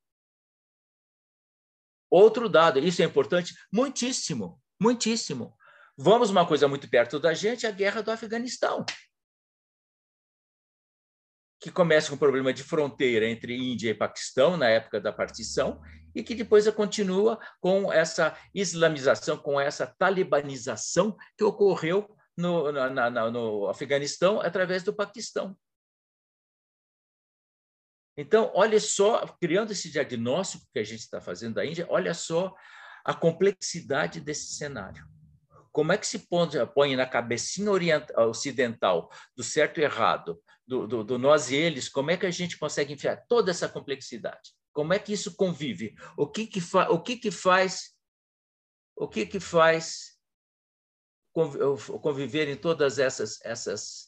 Outro 2.09 2.49
dado, 2.49 2.79
isso 2.79 3.03
é 3.03 3.05
importante, 3.05 3.55
muitíssimo, 3.73 4.63
muitíssimo. 4.81 5.55
Vamos 5.97 6.31
uma 6.31 6.47
coisa 6.47 6.69
muito 6.69 6.89
perto 6.89 7.19
da 7.19 7.35
gente, 7.35 7.67
a 7.67 7.71
guerra 7.73 8.01
do 8.01 8.13
Afeganistão, 8.13 8.87
que 11.61 11.73
começa 11.73 12.09
com 12.09 12.15
um 12.15 12.19
problema 12.19 12.53
de 12.53 12.63
fronteira 12.63 13.27
entre 13.27 13.57
Índia 13.57 13.91
e 13.91 13.95
Paquistão 13.95 14.57
na 14.57 14.69
época 14.69 15.01
da 15.01 15.13
partição 15.13 15.83
e 16.15 16.23
que 16.23 16.35
depois 16.35 16.69
continua 16.71 17.39
com 17.61 17.93
essa 17.93 18.39
islamização, 18.55 19.37
com 19.37 19.61
essa 19.61 19.87
talibanização 19.99 21.17
que 21.37 21.43
ocorreu 21.43 22.09
no, 22.37 22.71
na, 22.71 23.11
na, 23.11 23.31
no 23.31 23.67
Afeganistão 23.69 24.41
através 24.41 24.85
do 24.85 24.95
Paquistão. 24.95 25.59
Então, 28.21 28.51
olha 28.53 28.81
só, 28.81 29.25
criando 29.41 29.71
esse 29.71 29.89
diagnóstico 29.89 30.67
que 30.73 30.81
a 30.81 30.85
gente 30.85 30.99
está 30.99 31.21
fazendo 31.21 31.55
da 31.55 31.65
Índia, 31.65 31.87
olha 31.89 32.13
só 32.13 32.53
a 33.05 33.15
complexidade 33.15 34.21
desse 34.21 34.57
cenário. 34.57 35.07
Como 35.71 35.93
é 35.93 35.97
que 35.97 36.05
se 36.05 36.27
põe 36.75 36.97
na 36.97 37.07
cabecinha 37.07 37.71
ocidental 38.17 39.09
do 39.37 39.45
certo 39.45 39.79
e 39.79 39.85
errado, 39.85 40.43
do, 40.67 40.89
do, 40.89 41.05
do, 41.05 41.17
nós 41.17 41.53
e 41.53 41.55
eles, 41.55 41.89
como 41.89 42.11
é 42.11 42.17
que 42.17 42.27
a 42.27 42.31
gente 42.33 42.59
consegue 42.59 42.93
enfiar 42.93 43.25
toda 43.29 43.53
essa 43.53 43.69
complexidade? 43.69 44.53
Como 44.73 44.93
é 44.93 44.99
que 44.99 45.13
isso 45.13 45.37
convive? 45.37 45.95
O 46.17 46.27
que 46.27 46.45
que, 46.49 46.61
fa, 46.61 46.91
o 46.91 47.01
que, 47.01 47.17
que 47.17 47.31
faz 47.31 47.97
o 48.97 49.07
que 49.07 49.25
que 49.25 49.39
faz 49.39 50.19
conviver 52.03 52.49
em 52.49 52.57
todas 52.57 52.99
essas 52.99 53.39
essas 53.45 54.08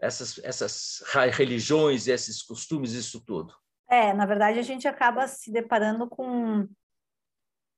essas 0.00 0.38
essas 0.44 1.02
religiões, 1.32 2.06
esses 2.06 2.42
costumes, 2.42 2.92
isso 2.92 3.20
tudo? 3.24 3.54
É, 3.88 4.12
na 4.12 4.26
verdade 4.26 4.58
a 4.58 4.62
gente 4.62 4.86
acaba 4.86 5.26
se 5.28 5.50
deparando 5.52 6.08
com 6.08 6.66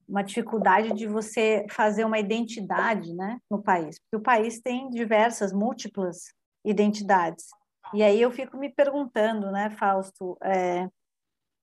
uma 0.09 0.23
dificuldade 0.23 0.95
de 0.95 1.07
você 1.07 1.67
fazer 1.71 2.05
uma 2.05 2.19
identidade 2.19 3.13
né, 3.15 3.39
no 3.51 3.63
país, 3.63 3.99
porque 3.99 4.17
o 4.17 4.23
país 4.23 4.59
tem 4.59 4.89
diversas, 4.89 5.53
múltiplas 5.53 6.33
identidades. 6.65 7.49
E 7.93 8.03
aí 8.03 8.21
eu 8.21 8.31
fico 8.31 8.57
me 8.57 8.71
perguntando, 8.71 9.51
né, 9.51 9.71
Fausto, 9.71 10.37
é, 10.43 10.89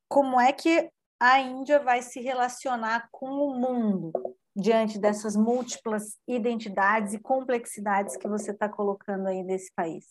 como 0.07 0.39
é 0.39 0.53
que 0.53 0.89
a 1.19 1.39
Índia 1.39 1.79
vai 1.79 2.01
se 2.01 2.19
relacionar 2.19 3.07
com 3.11 3.29
o 3.29 3.59
mundo 3.59 4.11
diante 4.55 4.99
dessas 4.99 5.35
múltiplas 5.35 6.17
identidades 6.27 7.13
e 7.13 7.19
complexidades 7.19 8.15
que 8.15 8.27
você 8.27 8.51
está 8.51 8.69
colocando 8.69 9.27
aí 9.27 9.43
nesse 9.43 9.71
país? 9.75 10.05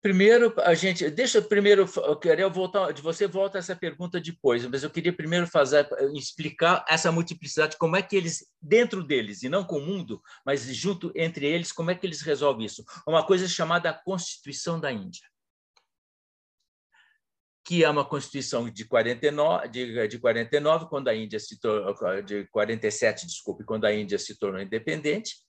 Primeiro, 0.00 0.54
a 0.58 0.74
gente 0.74 1.10
deixa 1.10 1.42
primeiro 1.42 1.84
eu 1.96 2.16
queria 2.16 2.48
voltar 2.48 2.92
de 2.92 3.02
você 3.02 3.26
volta 3.26 3.58
essa 3.58 3.74
pergunta 3.74 4.20
depois, 4.20 4.64
mas 4.64 4.84
eu 4.84 4.90
queria 4.90 5.12
primeiro 5.12 5.44
fazer 5.48 5.88
explicar 6.14 6.84
essa 6.88 7.10
multiplicidade, 7.10 7.76
como 7.76 7.96
é 7.96 8.02
que 8.02 8.14
eles 8.14 8.46
dentro 8.62 9.02
deles 9.02 9.42
e 9.42 9.48
não 9.48 9.64
com 9.64 9.78
o 9.78 9.84
mundo, 9.84 10.22
mas 10.46 10.62
junto 10.74 11.10
entre 11.16 11.46
eles, 11.46 11.72
como 11.72 11.90
é 11.90 11.96
que 11.96 12.06
eles 12.06 12.20
resolvem 12.20 12.64
isso? 12.64 12.84
Uma 13.08 13.26
coisa 13.26 13.48
chamada 13.48 13.92
Constituição 13.92 14.78
da 14.78 14.92
Índia, 14.92 15.26
que 17.64 17.82
é 17.82 17.90
uma 17.90 18.04
constituição 18.04 18.70
de 18.70 18.84
49 18.84 19.68
de, 19.68 20.06
de 20.06 20.18
49 20.20 20.86
quando 20.86 21.08
a 21.08 21.14
Índia 21.14 21.40
se 21.40 21.58
tornou 21.58 22.22
de 22.22 22.46
47, 22.52 23.26
desculpe, 23.26 23.64
quando 23.64 23.84
a 23.84 23.92
Índia 23.92 24.16
se 24.16 24.38
tornou 24.38 24.60
independente 24.60 25.47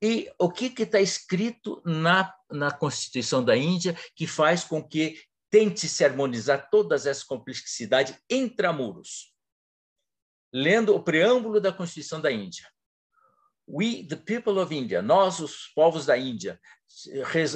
e 0.00 0.32
o 0.38 0.50
que 0.50 0.82
está 0.82 1.00
escrito 1.00 1.82
na, 1.84 2.32
na 2.50 2.70
Constituição 2.70 3.44
da 3.44 3.56
Índia 3.56 3.96
que 4.14 4.26
faz 4.26 4.64
com 4.64 4.82
que 4.82 5.20
tente 5.50 5.88
se 5.88 6.04
harmonizar 6.04 6.68
todas 6.70 7.06
essas 7.06 7.24
complexidades 7.24 8.16
intramuros? 8.30 9.32
Lendo 10.52 10.94
o 10.94 11.02
preâmbulo 11.02 11.60
da 11.60 11.72
Constituição 11.72 12.20
da 12.20 12.30
Índia. 12.30 12.68
We, 13.66 14.04
the 14.04 14.16
people 14.16 14.58
of 14.58 14.74
India, 14.74 15.00
nós, 15.00 15.40
os 15.40 15.68
povos 15.74 16.06
da 16.06 16.18
Índia, 16.18 16.60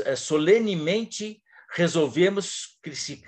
eh, 0.05 0.17
solenemente 0.17 1.43
resolvemos 1.73 2.79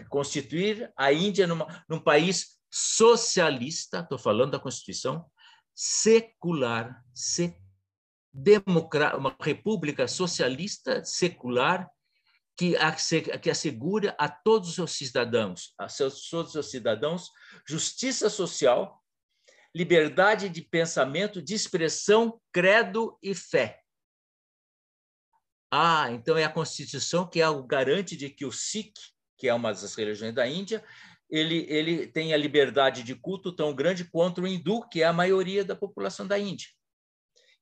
constituir 0.09 0.91
a 0.97 1.13
Índia 1.13 1.47
numa, 1.47 1.85
num 1.89 2.01
país 2.01 2.59
socialista, 2.71 4.01
estou 4.01 4.19
falando 4.19 4.53
da 4.53 4.61
Constituição, 4.61 5.27
secular, 5.75 7.03
secular 7.13 7.68
uma 9.17 9.37
república 9.41 10.07
socialista 10.07 11.05
secular 11.05 11.89
que, 12.57 12.75
que 13.41 13.51
assegura 13.51 14.17
a 14.19 14.29
todos 14.29 14.79
os 14.79 14.93
cidadãos, 14.93 15.73
a 15.79 15.89
seus, 15.89 16.29
todos 16.29 16.55
os 16.55 16.71
cidadãos, 16.71 17.31
justiça 17.67 18.29
social, 18.29 19.01
liberdade 19.75 20.49
de 20.49 20.63
pensamento, 20.63 21.41
de 21.41 21.55
expressão, 21.55 22.41
credo 22.53 23.17
e 23.23 23.35
fé. 23.35 23.81
Ah, 25.71 26.11
então 26.11 26.37
é 26.37 26.45
a 26.45 26.53
Constituição 26.53 27.29
que 27.29 27.41
é 27.41 27.49
o 27.49 27.63
garante 27.63 28.17
de 28.17 28.31
que 28.31 28.45
o 28.45 28.51
Sikh, 28.51 28.95
que 29.37 29.47
é 29.47 29.55
uma 29.55 29.71
das 29.71 29.95
religiões 29.95 30.35
da 30.35 30.47
Índia, 30.49 30.85
ele, 31.31 31.67
ele 31.69 32.07
tem 32.07 32.33
a 32.33 32.37
liberdade 32.37 33.03
de 33.03 33.15
culto 33.15 33.55
tão 33.55 33.75
grande 33.75 34.05
quanto 34.05 34.41
o 34.41 34.47
hindu, 34.47 34.89
que 34.89 35.03
é 35.03 35.07
a 35.07 35.13
maioria 35.13 35.65
da 35.65 35.77
população 35.77 36.27
da 36.27 36.39
Índia. 36.39 36.69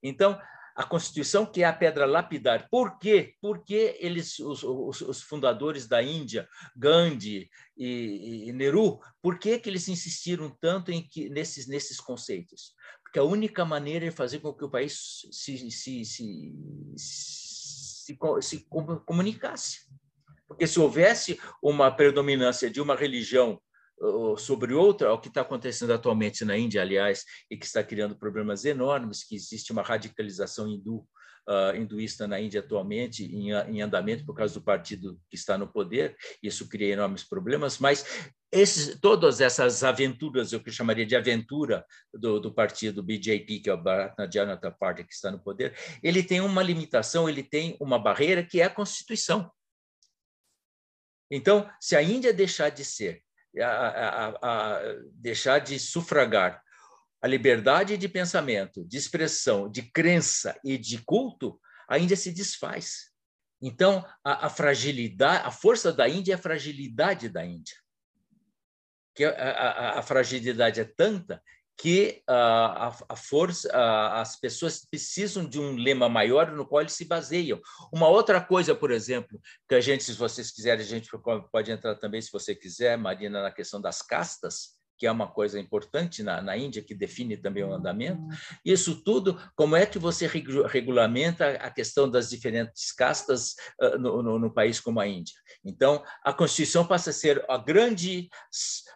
Então, 0.01 0.39
a 0.77 0.83
Constituição, 0.83 1.43
que 1.43 1.63
é 1.63 1.65
a 1.65 1.73
pedra 1.73 2.05
lapidar. 2.05 2.67
Por 2.69 2.99
quê? 2.99 3.33
Porque 3.41 3.97
eles, 3.99 4.37
os, 4.37 4.61
os, 4.63 5.01
os 5.01 5.21
fundadores 5.23 5.87
da 5.87 6.03
Índia, 6.03 6.47
Gandhi 6.75 7.49
e, 7.75 8.45
e, 8.47 8.53
Nehru, 8.53 8.99
por 9.19 9.39
que, 9.39 9.57
que 9.57 9.67
eles 9.67 9.87
insistiram 9.87 10.55
tanto 10.61 10.91
em 10.91 11.01
que, 11.01 11.29
nesses, 11.29 11.67
nesses 11.67 11.99
conceitos? 11.99 12.75
Porque 13.01 13.17
a 13.17 13.23
única 13.23 13.65
maneira 13.65 14.05
de 14.05 14.15
fazer 14.15 14.37
com 14.37 14.53
que 14.53 14.65
o 14.65 14.69
país 14.69 15.25
se, 15.31 15.71
se, 15.71 16.05
se, 16.05 16.53
se, 16.95 18.17
se 18.41 18.67
comunicasse. 19.03 19.79
Porque 20.47 20.67
se 20.67 20.79
houvesse 20.79 21.39
uma 21.59 21.89
predominância 21.89 22.69
de 22.69 22.79
uma 22.79 22.95
religião 22.95 23.59
sobre 24.37 24.73
outra, 24.73 25.13
o 25.13 25.19
que 25.19 25.27
está 25.27 25.41
acontecendo 25.41 25.91
atualmente 25.91 26.45
na 26.45 26.57
Índia, 26.57 26.81
aliás, 26.81 27.23
e 27.49 27.57
que 27.57 27.65
está 27.65 27.83
criando 27.83 28.17
problemas 28.17 28.63
enormes, 28.63 29.23
que 29.23 29.35
existe 29.35 29.71
uma 29.71 29.81
radicalização 29.81 30.67
hindu, 30.67 31.07
uh, 31.47 31.75
hinduísta 31.75 32.27
na 32.27 32.39
Índia 32.39 32.59
atualmente 32.59 33.25
em, 33.25 33.51
em, 33.51 33.81
andamento 33.81 34.25
por 34.25 34.35
causa 34.35 34.53
do 34.53 34.61
partido 34.61 35.19
que 35.29 35.35
está 35.35 35.57
no 35.57 35.67
poder, 35.67 36.15
isso 36.43 36.67
cria 36.69 36.93
enormes 36.93 37.23
problemas, 37.23 37.79
mas 37.79 38.05
esses, 38.51 38.99
todas 38.99 39.41
essas 39.41 39.83
aventuras, 39.83 40.53
eu 40.53 40.61
que 40.61 40.71
chamaria 40.71 41.05
de 41.05 41.15
aventura 41.15 41.85
do, 42.13 42.39
do 42.39 42.53
partido 42.53 43.03
BJP, 43.03 43.59
que 43.59 43.69
é 43.69 43.73
o 43.73 43.81
Bharatiya 43.81 44.29
Janata 44.31 44.71
Party 44.71 45.03
que 45.03 45.13
está 45.13 45.31
no 45.31 45.39
poder, 45.39 45.75
ele 46.03 46.21
tem 46.21 46.39
uma 46.39 46.61
limitação, 46.61 47.27
ele 47.27 47.43
tem 47.43 47.75
uma 47.79 47.97
barreira 47.97 48.43
que 48.43 48.61
é 48.61 48.65
a 48.65 48.69
Constituição. 48.69 49.51
Então, 51.29 51.69
se 51.79 51.95
a 51.95 52.01
Índia 52.01 52.33
deixar 52.33 52.69
de 52.69 52.85
ser 52.85 53.21
a, 53.61 53.69
a, 53.69 54.75
a 54.75 54.79
deixar 55.13 55.59
de 55.59 55.79
sufragar 55.79 56.61
a 57.21 57.27
liberdade 57.27 57.97
de 57.97 58.07
pensamento, 58.07 58.85
de 58.85 58.97
expressão, 58.97 59.69
de 59.69 59.81
crença 59.81 60.59
e 60.63 60.77
de 60.77 60.99
culto, 60.99 61.59
a 61.89 61.97
Índia 61.97 62.15
se 62.15 62.31
desfaz. 62.31 63.11
Então, 63.61 64.05
a, 64.23 64.45
a 64.45 64.49
fragilidade, 64.49 65.47
a 65.47 65.51
força 65.51 65.91
da 65.91 66.07
Índia 66.07 66.33
é 66.33 66.35
a 66.35 66.41
fragilidade 66.41 67.27
da 67.27 67.43
Índia. 67.43 67.75
Que 69.15 69.25
a, 69.25 69.31
a, 69.31 69.99
a 69.99 70.01
fragilidade 70.03 70.79
é 70.79 70.85
tanta 70.85 71.41
que 71.77 72.23
uh, 72.27 72.33
a, 72.33 72.97
a, 73.09 73.15
força, 73.15 73.69
uh, 73.69 74.15
as 74.15 74.35
pessoas 74.35 74.83
precisam 74.83 75.45
de 75.45 75.59
um 75.59 75.75
lema 75.75 76.09
maior 76.09 76.51
no 76.51 76.65
qual 76.65 76.81
eles 76.81 76.93
se 76.93 77.05
baseiam. 77.05 77.61
Uma 77.93 78.07
outra 78.07 78.41
coisa, 78.41 78.73
por 78.73 78.89
exemplo, 78.89 79.39
que 79.69 79.75
a 79.75 79.81
gente, 79.81 80.03
se 80.03 80.13
vocês 80.13 80.49
quiserem, 80.49 80.83
a 80.83 80.87
gente 80.87 81.09
pode 81.51 81.71
entrar 81.71 81.95
também, 81.95 82.19
se 82.19 82.31
você 82.31 82.55
quiser, 82.55 82.97
Marina, 82.97 83.43
na 83.43 83.51
questão 83.51 83.79
das 83.79 84.01
castas, 84.01 84.76
que 84.97 85.05
é 85.05 85.11
uma 85.11 85.27
coisa 85.27 85.59
importante 85.59 86.23
na, 86.23 86.41
na 86.41 86.57
Índia, 86.57 86.81
que 86.81 86.95
define 86.95 87.37
também 87.37 87.63
o 87.63 87.73
andamento. 87.73 88.21
Uhum. 88.21 88.29
Isso 88.65 89.03
tudo, 89.03 89.39
como 89.55 89.75
é 89.75 89.85
que 89.85 89.99
você 89.99 90.27
regulamenta 90.27 91.51
a 91.51 91.69
questão 91.69 92.09
das 92.09 92.29
diferentes 92.29 92.91
castas 92.91 93.55
uh, 93.81 93.97
no, 93.97 94.23
no, 94.23 94.39
no, 94.39 94.53
país 94.53 94.79
como 94.79 94.99
a 94.99 95.07
Índia? 95.07 95.35
Então, 95.63 96.03
a 96.23 96.33
Constituição 96.33 96.85
passa 96.85 97.11
a 97.11 97.13
ser 97.13 97.43
a 97.47 97.57
grande, 97.57 98.29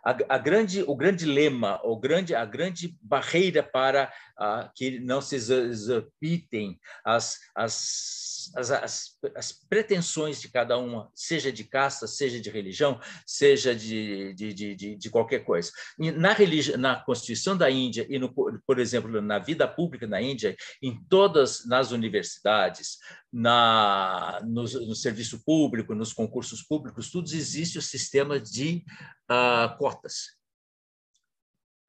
a, 0.03 0.35
a 0.35 0.37
grande, 0.37 0.83
o 0.83 0.95
grande 0.95 1.25
lema, 1.25 1.79
o 1.83 1.99
grande, 1.99 2.33
a 2.33 2.45
grande 2.45 2.97
barreira 3.01 3.61
para 3.61 4.11
uh, 4.39 4.69
que 4.75 4.99
não 4.99 5.21
se 5.21 5.35
exorbitem 5.35 6.79
as, 7.05 7.37
as 7.55 8.31
as, 8.55 8.71
as, 8.71 9.17
as, 9.35 9.51
pretensões 9.51 10.41
de 10.41 10.49
cada 10.49 10.77
uma, 10.77 11.09
seja 11.13 11.51
de 11.51 11.63
casta, 11.63 12.07
seja 12.07 12.39
de 12.39 12.49
religião, 12.49 12.99
seja 13.25 13.75
de, 13.75 14.33
de, 14.33 14.53
de, 14.53 14.95
de 14.95 15.09
qualquer 15.09 15.43
coisa. 15.43 15.71
Na, 15.97 16.33
religi 16.33 16.75
na 16.77 16.95
Constituição 16.95 17.55
da 17.55 17.69
Índia 17.69 18.05
e, 18.09 18.17
no, 18.17 18.33
por 18.33 18.79
exemplo, 18.79 19.21
na 19.21 19.39
vida 19.39 19.67
pública 19.67 20.07
na 20.07 20.21
Índia, 20.21 20.55
em 20.81 21.01
todas 21.09 21.65
nas 21.65 21.91
universidades, 21.91 22.97
na, 23.31 24.41
no, 24.43 24.63
no 24.63 24.95
serviço 24.95 25.43
público, 25.43 25.95
nos 25.95 26.13
concursos 26.13 26.61
públicos, 26.61 27.11
tudo 27.11 27.27
existe 27.33 27.77
o 27.77 27.81
sistema 27.81 28.39
de 28.39 28.83
uh, 29.29 29.77
cotas. 29.77 30.40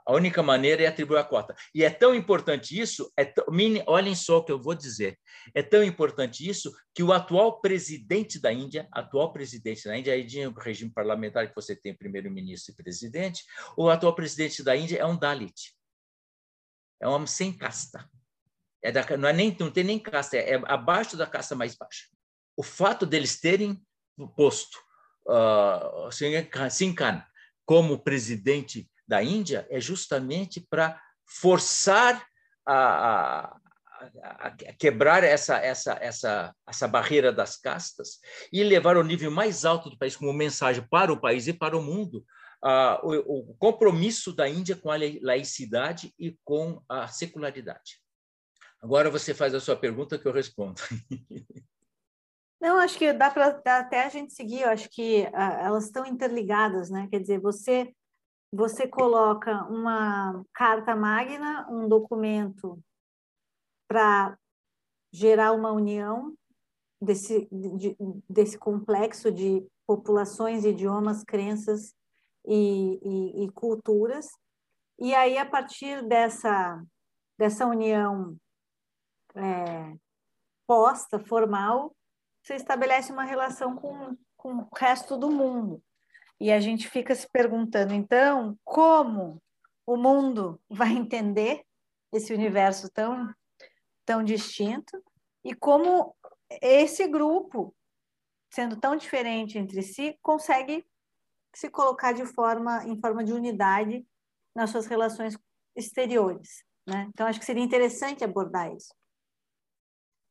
A 0.07 0.13
única 0.13 0.43
maneira 0.43 0.83
é 0.83 0.87
atribuir 0.87 1.19
a 1.19 1.25
cota. 1.25 1.55
E 1.75 1.85
é 1.85 1.91
tão 1.91 2.15
importante 2.15 2.79
isso, 2.79 3.13
é 3.19 3.33
olhem 3.87 4.15
só 4.15 4.39
o 4.39 4.45
que 4.45 4.53
eu 4.53 4.61
vou 4.61 4.75
dizer, 4.75 5.19
é 5.55 5.63
tão 5.63 5.83
importante 5.83 6.49
isso 6.49 6.73
que 6.95 7.03
o 7.03 7.13
atual 7.13 7.61
presidente 7.61 8.41
da 8.41 8.53
Índia, 8.53 8.89
atual 8.93 9.33
presidente 9.33 9.85
da 9.85 9.97
Índia, 9.97 10.13
aí 10.13 10.25
de 10.25 10.47
um 10.47 10.53
regime 10.53 10.91
parlamentar 10.91 11.49
que 11.49 11.55
você 11.55 11.77
tem 11.77 11.97
primeiro-ministro 11.97 12.73
e 12.73 12.77
presidente, 12.77 13.45
o 13.77 13.89
atual 13.89 14.15
presidente 14.15 14.63
da 14.63 14.77
Índia 14.77 14.99
é 14.99 15.07
um 15.07 15.17
Dalit. 15.17 15.75
É 17.01 17.09
um 17.09 17.13
homem 17.13 17.27
sem 17.27 17.53
casta. 17.53 18.09
É 18.83 18.91
da, 18.91 19.17
não, 19.17 19.29
é 19.29 19.33
nem, 19.33 19.57
não 19.59 19.71
tem 19.71 19.85
nem 19.85 19.99
casta, 19.99 20.37
é, 20.37 20.55
é 20.55 20.63
abaixo 20.67 21.17
da 21.17 21.27
casta 21.27 21.55
mais 21.55 21.75
baixa. 21.77 22.07
O 22.57 22.63
fato 22.63 23.07
deles 23.07 23.41
terem 23.41 23.81
posto 24.37 24.79
uh, 25.27 26.11
Singh 26.71 26.95
Khan 26.95 27.25
como 27.65 28.03
presidente 28.03 28.91
da 29.13 29.23
Índia 29.23 29.67
é 29.69 29.79
justamente 29.79 30.67
para 30.71 30.99
forçar 31.27 32.27
a, 32.65 33.45
a, 33.45 33.61
a, 34.23 34.51
quebrar 34.79 35.23
essa, 35.23 35.59
essa, 35.59 35.99
essa, 36.01 36.55
essa 36.67 36.89
barreira 36.89 37.31
das 37.31 37.59
castas 37.59 38.21
e 38.51 38.65
levar 38.65 38.97
ao 38.97 39.05
nível 39.05 39.31
mais 39.31 39.67
alto 39.67 39.91
do 39.91 39.99
país 39.99 40.17
como 40.17 40.33
mensagem 40.33 40.83
para 40.91 41.13
o 41.13 41.21
país 41.21 41.47
e 41.47 41.53
para 41.53 41.77
o 41.77 41.83
mundo 41.83 42.25
uh, 42.65 43.07
o, 43.07 43.51
o 43.51 43.55
compromisso 43.57 44.35
da 44.35 44.49
Índia 44.49 44.77
com 44.77 44.91
a 44.91 44.97
laicidade 45.21 46.15
e 46.19 46.39
com 46.43 46.83
a 46.89 47.07
secularidade. 47.07 48.01
Agora 48.81 49.11
você 49.11 49.35
faz 49.35 49.55
a 49.55 49.61
sua 49.61 49.77
pergunta 49.77 50.19
que 50.19 50.27
eu 50.27 50.33
respondo. 50.33 50.81
Não, 52.59 52.79
acho 52.79 52.97
que 52.97 53.13
dá 53.13 53.31
para 53.31 53.61
até 53.67 54.05
a 54.05 54.09
gente 54.09 54.33
seguir. 54.33 54.63
Eu 54.63 54.71
acho 54.71 54.89
que 54.89 55.29
uh, 55.35 55.67
elas 55.67 55.85
estão 55.85 56.07
interligadas, 56.07 56.89
né? 56.89 57.09
Quer 57.11 57.21
dizer, 57.21 57.41
você 57.41 57.93
você 58.53 58.87
coloca 58.87 59.65
uma 59.65 60.45
carta 60.53 60.95
magna, 60.95 61.67
um 61.71 61.89
documento 61.89 62.79
para 63.89 64.39
gerar 65.11 65.53
uma 65.53 65.73
união 65.73 66.35
desse, 67.01 67.49
de, 67.51 67.97
desse 68.29 68.59
complexo 68.59 69.33
de 69.33 69.67
populações, 69.87 70.65
idiomas, 70.65 71.25
crenças 71.25 71.95
e, 72.47 73.01
e, 73.03 73.45
e, 73.45 73.53
culturas. 73.53 74.29
E 74.99 75.15
aí, 75.15 75.39
a 75.39 75.47
partir 75.47 76.07
dessa, 76.07 76.83
dessa 77.39 77.67
união 77.67 78.37
é, 79.35 79.97
posta, 80.67 81.19
formal, 81.19 81.95
você 82.43 82.55
estabelece 82.55 83.13
uma 83.13 83.25
relação 83.25 83.77
com, 83.77 84.17
com 84.37 84.59
o 84.59 84.69
resto 84.77 85.17
do 85.17 85.31
mundo. 85.31 85.83
E 86.43 86.51
a 86.51 86.59
gente 86.59 86.91
fica 86.91 87.15
se 87.15 87.31
perguntando, 87.31 87.95
então, 87.95 88.59
como 88.65 89.41
o 89.87 89.97
mundo 89.97 90.61
vai 90.69 90.89
entender 90.91 91.63
esse 92.13 92.35
universo 92.35 92.91
tão, 92.91 93.33
tão 94.05 94.25
distinto 94.25 95.01
e 95.45 95.55
como 95.55 96.17
esse 96.61 97.07
grupo, 97.07 97.73
sendo 98.53 98.77
tão 98.77 98.97
diferente 98.97 99.57
entre 99.57 99.83
si, 99.83 100.19
consegue 100.21 100.85
se 101.55 101.71
colocar 101.71 102.11
de 102.11 102.27
forma 102.27 102.85
em 102.89 103.01
forma 103.01 103.23
de 103.23 103.33
unidade 103.33 104.05
nas 104.53 104.71
suas 104.71 104.87
relações 104.87 105.39
exteriores, 105.77 106.65
né? 106.85 107.07
Então 107.11 107.29
acho 107.29 107.39
que 107.39 107.47
seria 107.47 107.63
interessante 107.63 108.25
abordar 108.25 108.75
isso. 108.75 108.93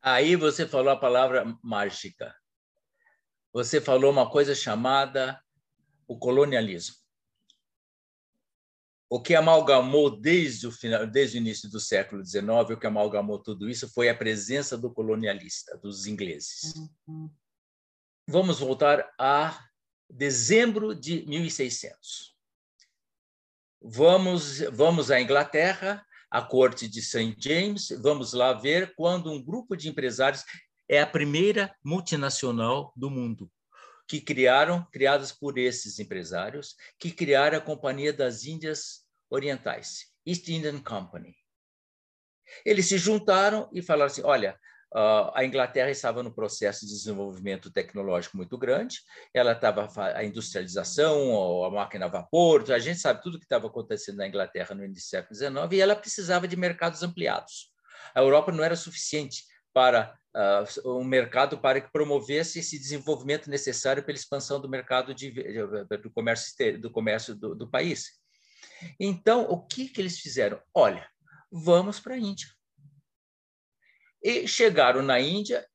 Aí 0.02 0.36
você 0.36 0.68
falou 0.68 0.92
a 0.92 1.00
palavra 1.00 1.46
mágica. 1.64 2.36
Você 3.54 3.80
falou 3.80 4.12
uma 4.12 4.30
coisa 4.30 4.54
chamada 4.54 5.42
o 6.12 6.18
colonialismo. 6.18 6.98
O 9.10 9.22
que 9.22 9.34
amalgamou 9.34 10.10
desde 10.10 10.68
o 10.68 10.72
final, 10.72 11.08
desde 11.08 11.38
o 11.38 11.40
início 11.40 11.70
do 11.70 11.80
século 11.80 12.26
XIX, 12.26 12.48
o 12.70 12.78
que 12.78 12.86
amalgamou 12.86 13.40
tudo 13.40 13.70
isso 13.70 13.90
foi 13.94 14.10
a 14.10 14.16
presença 14.16 14.78
do 14.78 14.94
colonialista, 14.94 15.78
dos 15.78 16.08
ingleses. 16.08 16.74
Uhum. 17.08 17.32
Vamos 18.28 18.60
voltar 18.60 19.10
a 19.18 19.58
dezembro 20.10 20.94
de 20.94 21.26
1600. 21.26 22.36
Vamos, 23.82 24.60
vamos 24.74 25.10
à 25.12 25.22
Inglaterra, 25.22 26.06
à 26.30 26.42
corte 26.42 26.90
de 26.90 27.02
St. 27.02 27.38
James, 27.40 27.88
vamos 28.02 28.34
lá 28.34 28.52
ver 28.52 28.94
quando 28.96 29.32
um 29.32 29.42
grupo 29.42 29.78
de 29.78 29.88
empresários 29.88 30.44
é 30.90 31.00
a 31.00 31.08
primeira 31.08 31.74
multinacional 31.82 32.92
do 32.98 33.10
mundo 33.10 33.50
que 34.12 34.20
criaram, 34.20 34.86
criadas 34.92 35.32
por 35.32 35.58
esses 35.58 35.98
empresários, 35.98 36.76
que 37.00 37.12
criaram 37.12 37.58
a 37.58 37.62
Companhia 37.62 38.12
das 38.12 38.44
Índias 38.44 39.06
Orientais, 39.30 40.08
East 40.26 40.50
Indian 40.50 40.82
Company. 40.82 41.34
Eles 42.66 42.88
se 42.88 42.98
juntaram 42.98 43.70
e 43.72 43.82
falaram 43.82 44.12
assim: 44.12 44.22
olha, 44.26 44.60
a 45.34 45.46
Inglaterra 45.46 45.90
estava 45.90 46.22
no 46.22 46.36
processo 46.36 46.86
de 46.86 46.92
desenvolvimento 46.92 47.72
tecnológico 47.72 48.36
muito 48.36 48.58
grande, 48.58 49.00
ela 49.34 49.54
estava 49.54 49.88
a 50.14 50.26
industrialização, 50.26 51.64
a 51.64 51.72
máquina 51.72 52.08
a 52.08 52.10
vapor, 52.10 52.70
a 52.70 52.80
gente 52.80 53.00
sabe 53.00 53.22
tudo 53.22 53.36
o 53.36 53.40
que 53.40 53.46
estava 53.46 53.68
acontecendo 53.68 54.18
na 54.18 54.28
Inglaterra 54.28 54.76
no 54.76 54.84
início 54.84 55.08
do 55.08 55.10
século 55.10 55.36
XIX, 55.36 55.72
e 55.72 55.80
ela 55.80 55.96
precisava 55.96 56.50
de 56.50 56.58
mercados 56.58 57.02
ampliados. 57.02 57.72
A 58.14 58.20
Europa 58.20 58.52
não 58.52 58.62
era 58.62 58.76
suficiente 58.76 59.46
para 59.74 60.20
uh, 60.36 60.98
um 60.98 61.04
mercado 61.04 61.58
para 61.58 61.82
que 61.82 61.92
promovesse 61.92 62.60
esse 62.60 62.78
desenvolvimento 62.78 63.50
necessário 63.50 64.04
pela 64.04 64.18
expansão 64.18 64.60
do 64.60 64.70
mercado 64.70 65.14
de, 65.14 65.32
do 66.02 66.12
comércio 66.12 66.80
do 66.80 66.92
comércio 66.92 67.36
do, 67.36 67.56
do 67.56 67.70
país. 67.70 68.20
Então, 69.00 69.44
o 69.44 69.66
que 69.66 69.88
que 69.88 70.02
eles 70.02 70.20
fizeram? 70.20 70.62
Olha, 70.74 71.08
vamos 71.52 72.00
para 72.00 72.16
a 72.16 72.18
Índia. 72.18 72.48
E 74.24 74.48
chegaram 74.48 75.02
na 75.02 75.20
Índia 75.20 75.66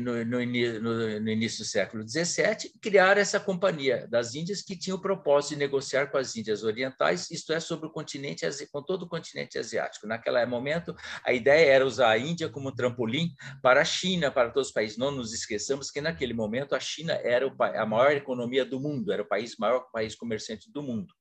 no, 0.00 0.24
no, 0.24 0.44
no, 0.44 1.20
no, 1.20 1.30
início 1.30 1.64
do 1.64 1.68
século 1.68 2.08
XVII, 2.08 2.70
criaram 2.80 3.20
essa 3.20 3.40
companhia 3.40 4.06
das 4.08 4.34
Índias 4.34 4.62
que 4.62 4.76
tinha 4.76 4.94
o 4.94 5.00
propósito 5.00 5.54
de 5.54 5.58
negociar 5.58 6.06
com 6.06 6.18
as 6.18 6.36
Índias 6.36 6.62
Orientais, 6.62 7.30
isto 7.30 7.52
é, 7.52 7.58
sobre 7.58 7.86
o 7.86 7.90
continente, 7.90 8.46
com 8.70 8.82
todo 8.82 9.02
o 9.02 9.08
continente 9.08 9.58
asiático. 9.58 10.06
Naquele 10.06 10.44
momento, 10.46 10.94
a 11.24 11.32
ideia 11.32 11.70
era 11.70 11.86
usar 11.86 12.10
a 12.10 12.18
Índia 12.18 12.48
como 12.48 12.74
trampolim 12.74 13.34
para 13.60 13.80
a 13.80 13.84
China, 13.84 14.30
para 14.30 14.50
todos 14.50 14.68
os 14.68 14.74
países. 14.74 14.96
Não 14.96 15.10
nos 15.10 15.32
esqueçamos 15.32 15.90
que 15.90 16.00
naquele 16.00 16.34
momento 16.34 16.74
a 16.74 16.80
China 16.80 17.14
era 17.24 17.52
a 17.74 17.86
maior 17.86 18.12
economia 18.12 18.64
do 18.64 18.78
mundo, 18.78 19.12
era 19.12 19.22
o 19.22 19.26
país 19.26 19.56
maior 19.58 19.90
país 19.90 20.14
comerciante 20.14 20.70
do 20.70 20.82
mundo. 20.82 21.14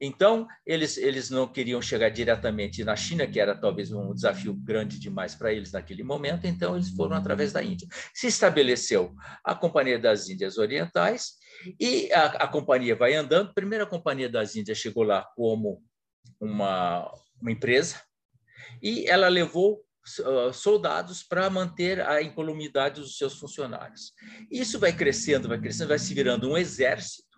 Então, 0.00 0.46
eles, 0.66 0.96
eles 0.96 1.30
não 1.30 1.46
queriam 1.46 1.80
chegar 1.80 2.10
diretamente 2.10 2.84
na 2.84 2.96
China, 2.96 3.26
que 3.26 3.38
era 3.38 3.54
talvez 3.54 3.92
um 3.92 4.12
desafio 4.12 4.52
grande 4.52 4.98
demais 4.98 5.34
para 5.34 5.52
eles 5.52 5.72
naquele 5.72 6.02
momento, 6.02 6.46
então 6.46 6.74
eles 6.74 6.90
foram 6.90 7.16
através 7.16 7.52
da 7.52 7.62
Índia. 7.62 7.88
Se 8.12 8.26
estabeleceu 8.26 9.14
a 9.44 9.54
Companhia 9.54 9.98
das 9.98 10.28
Índias 10.28 10.58
Orientais 10.58 11.34
e 11.80 12.12
a, 12.12 12.24
a 12.26 12.48
companhia 12.48 12.96
vai 12.96 13.14
andando. 13.14 13.54
Primeiro, 13.54 13.84
a 13.84 13.88
Companhia 13.88 14.28
das 14.28 14.56
Índias 14.56 14.78
chegou 14.78 15.04
lá 15.04 15.24
como 15.36 15.82
uma, 16.40 17.10
uma 17.40 17.52
empresa 17.52 18.00
e 18.82 19.06
ela 19.06 19.28
levou 19.28 19.84
uh, 20.20 20.52
soldados 20.52 21.22
para 21.22 21.48
manter 21.48 22.00
a 22.00 22.20
incolumidade 22.22 23.00
dos 23.00 23.16
seus 23.16 23.38
funcionários. 23.38 24.12
Isso 24.50 24.78
vai 24.78 24.92
crescendo, 24.92 25.48
vai 25.48 25.60
crescendo, 25.60 25.88
vai 25.88 25.98
se 25.98 26.12
virando 26.12 26.50
um 26.50 26.56
exército 26.56 27.33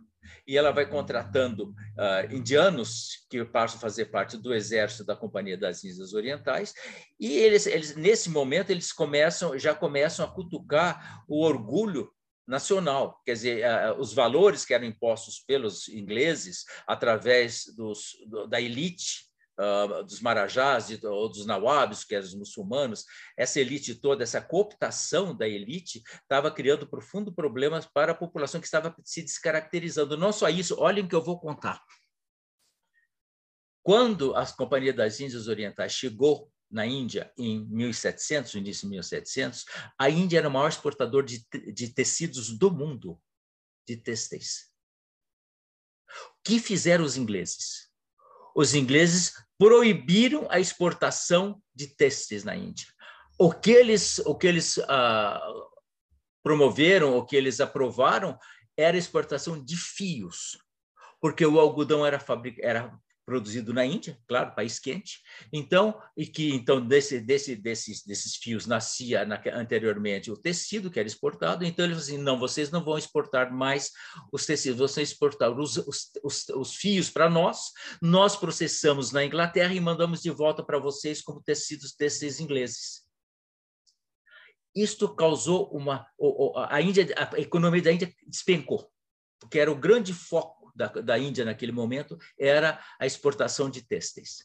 e 0.47 0.57
ela 0.57 0.71
vai 0.71 0.87
contratando 0.87 1.71
uh, 1.71 2.35
indianos 2.35 3.27
que 3.29 3.45
passam 3.45 3.79
a 3.79 3.81
fazer 3.81 4.07
parte 4.07 4.37
do 4.37 4.55
exército 4.55 5.05
da 5.05 5.17
Companhia 5.17 5.57
das 5.57 5.83
Índias 5.85 6.13
Orientais, 6.13 6.73
e 7.19 7.33
eles, 7.33 7.67
eles 7.67 7.97
nesse 7.97 8.31
momento 8.31 8.71
eles 8.71 8.93
começam 8.93 9.59
já 9.59 9.75
começam 9.75 10.25
a 10.25 10.31
cutucar 10.31 11.25
o 11.29 11.43
orgulho 11.43 12.11
nacional, 12.47 13.21
quer 13.25 13.33
dizer, 13.33 13.65
uh, 13.65 14.01
os 14.01 14.13
valores 14.13 14.65
que 14.65 14.73
eram 14.73 14.87
impostos 14.87 15.41
pelos 15.41 15.89
ingleses 15.89 16.65
através 16.87 17.65
dos, 17.77 18.11
do, 18.29 18.47
da 18.47 18.61
elite 18.61 19.27
uh, 19.59 20.05
dos 20.05 20.21
marajás 20.21 20.88
ou 21.03 21.29
dos 21.29 21.47
nawabs, 21.47 22.05
que 22.05 22.14
eram 22.14 22.27
os 22.27 22.35
muçulmanos, 22.35 23.05
essa 23.37 23.61
elite 23.61 23.95
toda, 23.95 24.23
essa 24.23 24.40
cooptação 24.40 25.37
da 25.37 25.49
elite, 25.49 26.03
estava 26.23 26.51
criando 26.51 26.88
profundo 26.88 27.33
problemas 27.33 27.87
para 27.87 28.12
a 28.12 28.14
população 28.14 28.61
que 28.61 28.66
estava 28.66 28.95
se 29.05 29.23
descaracterizando. 29.23 30.16
Não 30.16 30.33
só 30.33 30.49
isso, 30.49 30.79
olhem 30.79 31.05
o 31.05 31.09
que 31.09 31.14
eu 31.14 31.23
vou 31.23 31.38
contar. 31.38 31.83
Quando 33.83 34.35
a 34.35 34.45
Companhia 34.47 34.92
das 34.92 35.21
Índias 35.21 35.47
Orientais 35.47 35.92
chegou 35.92 36.51
na 36.69 36.85
Índia 36.85 37.33
em 37.38 37.64
1700, 37.69 38.55
no 38.55 38.61
início 38.61 38.83
de 38.83 38.88
1700, 38.90 39.64
a 39.97 40.11
Índia 40.11 40.38
era 40.38 40.49
o 40.49 40.51
maior 40.51 40.69
exportador 40.69 41.25
de, 41.25 41.47
de 41.73 41.95
tecidos 41.95 42.57
do 42.59 42.71
mundo, 42.71 43.21
de 43.87 43.97
têxteis. 43.97 44.73
O 46.09 46.42
que 46.45 46.59
fizeram 46.59 47.05
os 47.05 47.16
ingleses? 47.16 47.86
Os 48.57 48.75
ingleses 48.75 49.35
proibiram 49.59 50.46
a 50.50 50.59
exportação 50.59 51.61
de 51.75 51.88
têxteis 51.88 52.42
na 52.42 52.57
Índia. 52.57 52.87
O 53.38 53.52
que 53.52 53.71
eles, 53.71 54.19
o 54.21 54.35
que 54.35 54.46
eles 54.46 54.79
ah, 54.88 55.46
promoveram, 56.42 57.19
o 57.19 57.27
que 57.27 57.37
eles 57.37 57.61
aprovaram, 57.61 58.38
era 58.75 58.96
a 58.96 58.98
exportação 58.98 59.63
de 59.63 59.77
fios, 59.77 60.59
porque 61.21 61.44
o 61.44 61.61
algodão 61.61 62.04
era, 62.04 62.19
fabric... 62.19 62.59
era 62.63 62.98
produzido 63.27 63.74
na 63.74 63.85
Índia, 63.85 64.16
claro, 64.29 64.54
país 64.54 64.79
quente. 64.79 65.20
Então, 65.52 66.00
e 66.16 66.24
que 66.24 66.54
então 66.54 66.81
desse, 66.81 67.20
desse, 67.20 67.56
desses, 67.56 68.04
desses 68.04 68.37
fios 68.37 68.66
nascia 68.66 69.24
na, 69.27 69.42
anteriormente 69.52 70.31
o 70.31 70.37
tecido 70.37 70.90
que 70.90 71.00
era 71.00 71.08
exportado. 71.08 71.64
Então 71.64 71.85
eles 71.85 71.98
assim, 71.98 72.18
não, 72.18 72.38
vocês 72.38 72.70
não 72.70 72.85
vão 72.85 72.96
exportar 72.96 73.52
mais 73.52 73.90
os 74.33 74.46
tecidos, 74.46 74.79
vocês 74.79 75.10
exportar 75.10 75.50
os, 75.50 75.77
os, 75.77 76.12
os, 76.22 76.48
os 76.50 76.74
fios 76.77 77.10
para 77.10 77.29
nós. 77.29 77.72
Nós 78.00 78.37
processamos 78.37 79.10
na 79.10 79.24
Inglaterra 79.24 79.74
e 79.74 79.81
mandamos 79.81 80.22
de 80.22 80.31
volta 80.31 80.64
para 80.64 80.79
vocês 80.79 81.20
como 81.20 81.42
tecidos 81.42 81.92
tecidos 81.92 82.38
ingleses. 82.38 83.04
Isto 84.72 85.12
causou 85.14 85.70
uma 85.72 86.06
a 86.68 86.81
Índia, 86.81 87.06
a 87.16 87.40
economia 87.40 87.83
da 87.83 87.92
Índia 87.92 88.14
despencou, 88.27 88.88
porque 89.40 89.58
era 89.58 89.72
o 89.72 89.74
grande 89.74 90.12
foco 90.12 90.65
da, 90.77 90.88
da 90.88 91.18
Índia 91.18 91.44
naquele 91.44 91.72
momento 91.72 92.18
era 92.38 92.85
a 93.00 93.06
exportação 93.06 93.70
de 93.70 93.83
têxteis. 93.83 94.44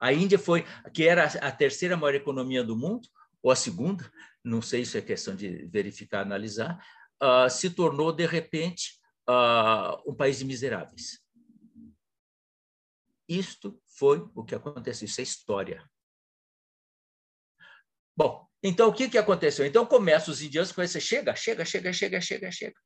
A 0.00 0.12
Índia 0.12 0.38
foi, 0.38 0.64
que 0.92 1.06
era 1.06 1.24
a 1.24 1.52
terceira 1.52 1.96
maior 1.96 2.14
economia 2.14 2.62
do 2.62 2.76
mundo, 2.76 3.08
ou 3.42 3.50
a 3.50 3.56
segunda, 3.56 4.10
não 4.42 4.60
sei 4.60 4.84
se 4.84 4.98
é 4.98 5.02
questão 5.02 5.34
de 5.36 5.66
verificar, 5.66 6.22
analisar, 6.22 6.84
uh, 7.22 7.48
se 7.48 7.70
tornou, 7.70 8.12
de 8.12 8.26
repente, 8.26 9.00
uh, 9.28 10.10
um 10.10 10.14
país 10.14 10.38
de 10.38 10.44
miseráveis. 10.44 11.22
Isto 13.28 13.80
foi 13.86 14.18
o 14.34 14.44
que 14.44 14.54
aconteceu, 14.54 15.06
isso 15.06 15.20
é 15.20 15.24
história. 15.24 15.88
Bom, 18.16 18.46
então 18.62 18.88
o 18.88 18.92
que, 18.92 19.08
que 19.08 19.18
aconteceu? 19.18 19.66
Então 19.66 19.86
começa 19.86 20.30
os 20.30 20.42
indianos 20.42 20.72
com 20.72 20.86
chega, 20.86 21.34
chega, 21.34 21.64
chega, 21.64 21.92
chega, 21.92 22.20
chega, 22.20 22.50
chega. 22.50 22.80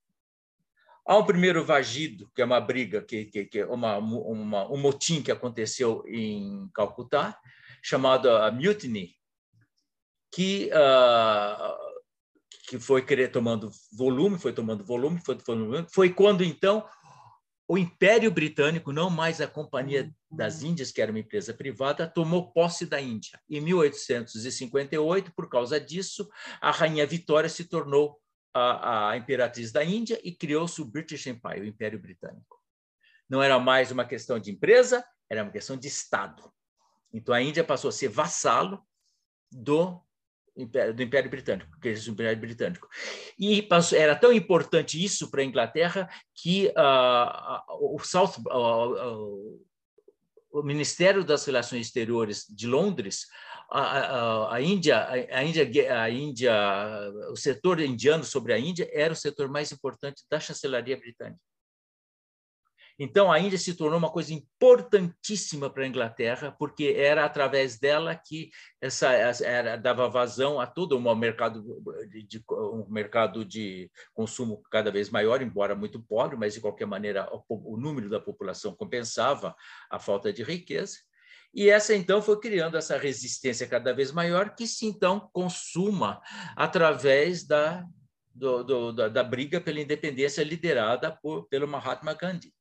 Há 1.09 1.17
um 1.17 1.25
primeiro 1.25 1.65
vagido, 1.65 2.31
que 2.35 2.43
é 2.43 2.45
uma 2.45 2.61
briga, 2.61 3.01
que, 3.01 3.25
que, 3.25 3.47
que 3.47 3.61
é 3.61 3.65
uma, 3.67 3.97
uma, 3.97 4.71
um 4.71 4.77
motim 4.77 5.23
que 5.23 5.33
aconteceu 5.33 6.05
em 6.07 6.69
Calcutá, 6.75 7.35
chamado 7.83 8.29
a 8.31 8.53
Mutiny, 8.53 9.17
que, 10.31 10.71
uh, 10.71 11.75
que 12.69 12.79
foi 12.79 13.03
tomando 13.27 13.71
volume, 13.97 14.39
foi 14.39 14.53
tomando 14.53 14.85
volume, 14.85 15.19
foi 15.25 15.37
tomando 15.37 15.71
volume. 15.71 15.87
Foi 15.91 16.13
quando, 16.13 16.45
então, 16.45 16.87
o 17.67 17.79
Império 17.79 18.31
Britânico, 18.31 18.93
não 18.93 19.09
mais 19.09 19.41
a 19.41 19.47
Companhia 19.47 20.15
das 20.31 20.63
Índias, 20.63 20.93
que 20.93 21.01
era 21.01 21.11
uma 21.11 21.21
empresa 21.21 21.55
privada, 21.55 22.07
tomou 22.07 22.53
posse 22.53 22.85
da 22.85 23.01
Índia. 23.01 23.41
Em 23.49 23.63
1858, 23.63 25.33
por 25.35 25.49
causa 25.49 25.81
disso, 25.81 26.29
a 26.61 26.71
Rainha 26.71 27.07
Vitória 27.07 27.49
se 27.49 27.65
tornou 27.65 28.21
a, 28.59 29.11
a 29.11 29.17
imperatriz 29.17 29.73
da 29.73 29.85
Índia 29.85 30.21
e 30.23 30.33
criou-se 30.33 30.81
o 30.81 30.85
British 30.85 31.27
Empire, 31.27 31.61
o 31.61 31.67
Império 31.67 31.99
Britânico. 31.99 32.59
Não 33.29 33.43
era 33.43 33.59
mais 33.59 33.91
uma 33.91 34.05
questão 34.05 34.39
de 34.39 34.51
empresa, 34.51 35.05
era 35.29 35.43
uma 35.43 35.53
questão 35.53 35.77
de 35.77 35.87
Estado. 35.87 36.51
Então 37.13 37.35
a 37.35 37.43
Índia 37.43 37.65
passou 37.65 37.89
a 37.89 37.93
ser 37.93 38.09
vassalo 38.09 38.83
do 39.51 40.03
Império, 40.57 40.95
do 40.95 41.03
Império 41.03 41.31
Britânico, 41.31 41.79
que 41.81 41.89
é 41.89 41.93
o 41.93 42.11
Império 42.11 42.41
Britânico. 42.41 42.89
E 43.39 43.63
passou, 43.63 43.97
era 43.97 44.17
tão 44.17 44.33
importante 44.33 45.03
isso 45.03 45.31
para 45.31 45.43
a 45.43 45.45
Inglaterra 45.45 46.09
que 46.35 46.69
uh, 46.69 47.95
o 47.95 47.99
South, 48.01 48.41
uh, 48.47 49.67
o 50.51 50.63
Ministério 50.63 51.25
das 51.25 51.45
Relações 51.45 51.87
Exteriores 51.87 52.45
de 52.49 52.67
Londres 52.67 53.27
a, 53.71 54.55
a, 54.55 54.61
Índia, 54.63 55.07
a, 55.31 55.45
Índia, 55.45 56.03
a 56.03 56.11
Índia, 56.11 56.53
o 57.31 57.37
setor 57.37 57.81
indiano 57.81 58.25
sobre 58.25 58.53
a 58.53 58.59
Índia 58.59 58.89
era 58.93 59.13
o 59.13 59.17
setor 59.17 59.49
mais 59.49 59.71
importante 59.71 60.25
da 60.31 60.41
chancelaria 60.41 60.97
britânica. 60.97 61.41
Então, 63.01 63.31
a 63.31 63.39
Índia 63.39 63.57
se 63.57 63.75
tornou 63.75 63.97
uma 63.97 64.11
coisa 64.11 64.35
importantíssima 64.35 65.71
para 65.71 65.85
a 65.85 65.87
Inglaterra, 65.87 66.51
porque 66.59 66.97
era 66.99 67.25
através 67.25 67.79
dela 67.79 68.17
que 68.17 68.51
essa, 68.81 69.13
era, 69.13 69.77
dava 69.77 70.09
vazão 70.09 70.59
a 70.59 70.67
todo 70.67 70.97
um 70.99 71.15
mercado 71.15 71.63
de, 72.09 72.43
um 72.51 72.87
mercado 72.89 73.45
de 73.45 73.89
consumo 74.13 74.61
cada 74.69 74.91
vez 74.91 75.11
maior, 75.11 75.41
embora 75.41 75.77
muito 75.77 76.03
pobre, 76.03 76.37
mas 76.37 76.55
de 76.55 76.61
qualquer 76.61 76.87
maneira 76.87 77.29
o, 77.33 77.75
o 77.75 77.77
número 77.77 78.11
da 78.11 78.19
população 78.19 78.75
compensava 78.75 79.55
a 79.89 80.01
falta 80.01 80.33
de 80.33 80.43
riqueza. 80.43 80.99
E 81.59 81.69
essa, 81.71 81.93
então, 81.93 82.23
foi 82.23 82.39
criando 82.39 82.77
essa 82.77 82.97
resistência 82.97 83.67
cada 83.67 83.93
vez 83.93 84.13
maior, 84.13 84.55
que 84.55 84.65
se, 84.65 84.87
então, 84.87 85.29
consuma 85.33 86.23
através 86.55 87.45
da, 87.45 87.85
do, 88.33 88.63
do, 88.63 88.93
da, 88.93 89.09
da, 89.09 89.25
briga 89.25 89.61
pela 89.61 89.81
independência 89.81 90.45
liderada 90.45 91.11
por, 91.11 91.49
pelo 91.49 91.67
Mahatma 91.67 92.15
Gandhi. 92.15 92.55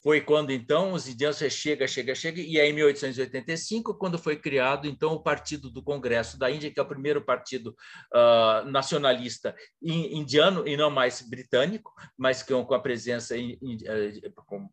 Foi 0.00 0.20
quando, 0.20 0.52
então, 0.52 0.92
os 0.92 1.08
indianos 1.08 1.38
chega, 1.38 1.88
chega, 1.88 2.14
chega, 2.14 2.40
e 2.40 2.60
aí, 2.60 2.70
em 2.70 2.72
1885, 2.72 3.98
quando 3.98 4.16
foi 4.16 4.36
criado, 4.36 4.86
então, 4.86 5.14
o 5.14 5.20
Partido 5.20 5.68
do 5.68 5.82
Congresso 5.82 6.38
da 6.38 6.48
Índia, 6.48 6.70
que 6.70 6.78
é 6.78 6.82
o 6.84 6.88
primeiro 6.88 7.20
partido 7.20 7.74
uh, 8.14 8.64
nacionalista 8.70 9.56
indiano, 9.82 10.68
e 10.68 10.76
não 10.76 10.88
mais 10.88 11.20
britânico, 11.20 11.92
mas 12.16 12.44
com, 12.44 12.72
a 12.72 12.78
presença 12.78 13.36
in, 13.36 13.58
in, 13.60 13.74
uh, 13.74 14.32
com 14.46 14.70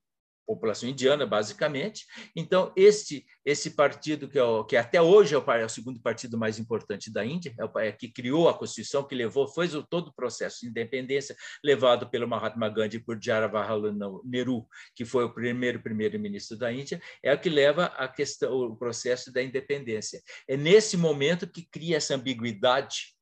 população 0.47 0.87
indiana, 0.87 1.25
basicamente. 1.25 2.05
Então, 2.33 2.71
este, 2.75 3.25
esse 3.45 3.71
partido, 3.71 4.29
que, 4.29 4.39
é 4.39 4.43
o, 4.43 4.63
que 4.63 4.77
até 4.77 5.01
hoje 5.01 5.35
é 5.35 5.37
o, 5.37 5.51
é 5.51 5.65
o, 5.65 5.69
segundo 5.69 6.01
partido 6.01 6.37
mais 6.37 6.57
importante 6.57 7.11
da 7.11 7.25
Índia, 7.25 7.53
é 7.59 7.65
o 7.65 7.79
é 7.79 7.91
que 7.91 8.07
criou 8.07 8.47
a 8.47 8.57
Constituição, 8.57 9.03
que 9.03 9.13
levou, 9.13 9.47
foi 9.47 9.67
o, 9.67 9.83
todo 9.83 10.07
o 10.07 10.13
processo 10.13 10.61
de 10.61 10.67
independência 10.69 11.35
levado 11.61 12.09
pelo 12.09 12.27
Mahatma 12.27 12.69
Gandhi 12.69 12.99
por 12.99 13.21
Jawaharlal 13.21 14.21
Nehru, 14.23 14.65
que 14.95 15.03
foi 15.03 15.25
o 15.25 15.33
primeiro 15.33 15.81
primeiro-ministro 15.81 16.57
da 16.57 16.71
Índia, 16.71 17.01
é 17.21 17.33
o 17.33 17.39
que 17.39 17.49
leva 17.49 17.85
a 17.97 18.07
questão, 18.07 18.53
o 18.53 18.75
processo 18.75 19.31
da 19.31 19.43
independência. 19.43 20.21
É 20.47 20.55
nesse 20.55 20.95
momento 20.95 21.45
que 21.45 21.67
cria 21.69 21.97
essa 21.97 22.15
ambiguidade 22.15 23.17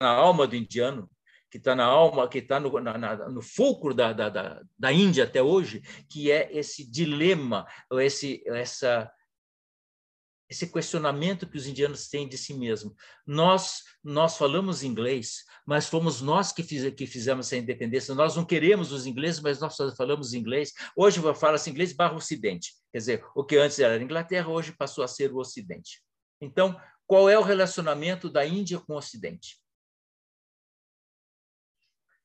na 0.00 0.10
alma 0.10 0.46
do 0.46 0.56
indiano, 0.56 1.10
que 1.52 1.58
está 1.58 1.76
na 1.76 1.84
alma, 1.84 2.26
que 2.26 2.38
está 2.38 2.58
no, 2.58 2.70
no 3.30 3.42
fulcro 3.42 3.92
da, 3.92 4.14
da, 4.14 4.30
da, 4.30 4.62
da, 4.78 4.90
Índia 4.90 5.24
até 5.24 5.42
hoje, 5.42 5.82
que 6.08 6.32
é 6.32 6.48
esse 6.50 6.90
dilema, 6.90 7.66
esse, 8.00 8.42
essa, 8.46 9.12
esse 10.48 10.66
questionamento 10.72 11.46
que 11.46 11.58
os 11.58 11.66
indianos 11.66 12.08
têm 12.08 12.26
de 12.26 12.38
si 12.38 12.54
mesmos. 12.54 12.94
Nós, 13.26 13.82
nós 14.02 14.38
falamos 14.38 14.82
inglês, 14.82 15.44
mas 15.66 15.86
fomos 15.86 16.22
nós 16.22 16.52
que, 16.52 16.62
fiz, 16.62 16.88
que 16.94 17.06
fizemos 17.06 17.44
essa 17.48 17.58
independência. 17.58 18.14
Nós 18.14 18.34
não 18.34 18.46
queremos 18.46 18.90
os 18.90 19.04
ingleses, 19.04 19.38
mas 19.38 19.60
nós 19.60 19.76
falamos 19.94 20.32
inglês. 20.32 20.72
Hoje 20.96 21.20
fala-se 21.34 21.68
inglês 21.68 21.92
barra 21.92 22.14
Ocidente. 22.14 22.72
Quer 22.90 22.98
dizer, 22.98 23.24
o 23.36 23.44
que 23.44 23.58
antes 23.58 23.78
era 23.78 23.92
a 23.92 24.02
Inglaterra, 24.02 24.48
hoje 24.48 24.72
passou 24.72 25.04
a 25.04 25.08
ser 25.08 25.30
o 25.30 25.36
Ocidente. 25.36 26.00
Então, 26.40 26.80
qual 27.06 27.28
é 27.28 27.38
o 27.38 27.42
relacionamento 27.42 28.30
da 28.30 28.46
Índia 28.46 28.80
com 28.80 28.94
o 28.94 28.96
Ocidente? 28.96 29.61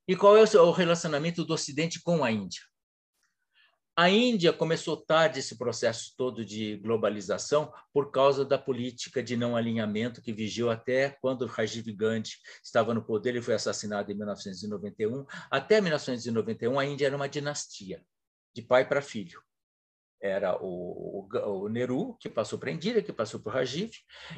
E 0.07 0.15
qual 0.15 0.37
é 0.37 0.41
o 0.41 0.71
relacionamento 0.71 1.43
do 1.43 1.53
Ocidente 1.53 2.01
com 2.01 2.23
a 2.23 2.31
Índia? 2.31 2.61
A 3.93 4.09
Índia 4.09 4.53
começou 4.53 4.95
tarde 4.95 5.39
esse 5.39 5.57
processo 5.57 6.13
todo 6.15 6.45
de 6.45 6.77
globalização 6.77 7.73
por 7.91 8.09
causa 8.09 8.45
da 8.45 8.57
política 8.57 9.21
de 9.21 9.35
não 9.35 9.57
alinhamento 9.57 10.21
que 10.21 10.31
vigiou 10.31 10.69
até 10.69 11.17
quando 11.19 11.45
Rajiv 11.45 11.91
Gandhi 11.93 12.37
estava 12.63 12.93
no 12.93 13.03
poder, 13.03 13.31
ele 13.31 13.41
foi 13.41 13.55
assassinado 13.55 14.09
em 14.11 14.15
1991. 14.15 15.25
Até 15.51 15.81
1991, 15.81 16.79
a 16.79 16.85
Índia 16.85 17.07
era 17.07 17.15
uma 17.15 17.27
dinastia, 17.27 18.01
de 18.53 18.61
pai 18.61 18.87
para 18.87 19.01
filho 19.01 19.41
era 20.21 20.57
o, 20.61 21.27
o, 21.31 21.63
o 21.63 21.69
Nehru, 21.69 22.15
que 22.19 22.29
passou 22.29 22.57
para 22.57 22.69
a 22.69 22.73
Indira, 22.73 23.01
que 23.01 23.13
passou 23.13 23.39
para 23.39 23.51
o 23.51 23.53
Rajiv, 23.53 23.91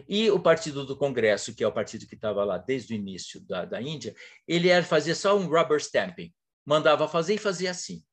e 0.08 0.30
o 0.30 0.40
Partido 0.40 0.86
do 0.86 0.98
Congresso, 0.98 1.56
que 1.56 1.64
é 1.64 1.68
o 1.68 1.72
partido 1.72 2.06
que 2.06 2.16
estava 2.16 2.44
lá 2.44 2.58
desde 2.58 2.94
o 2.94 2.96
início 2.96 3.40
da, 3.48 3.66
da 3.66 3.82
Índia, 3.82 4.14
ele 4.48 4.70
era, 4.70 4.84
fazia 4.84 5.16
só 5.16 5.38
um 5.38 5.48
rubber 5.48 5.78
stamping, 5.78 6.34
mandava 6.66 7.08
fazer 7.08 7.36
e 7.36 7.38
fazia 7.38 7.72
assim. 7.72 8.04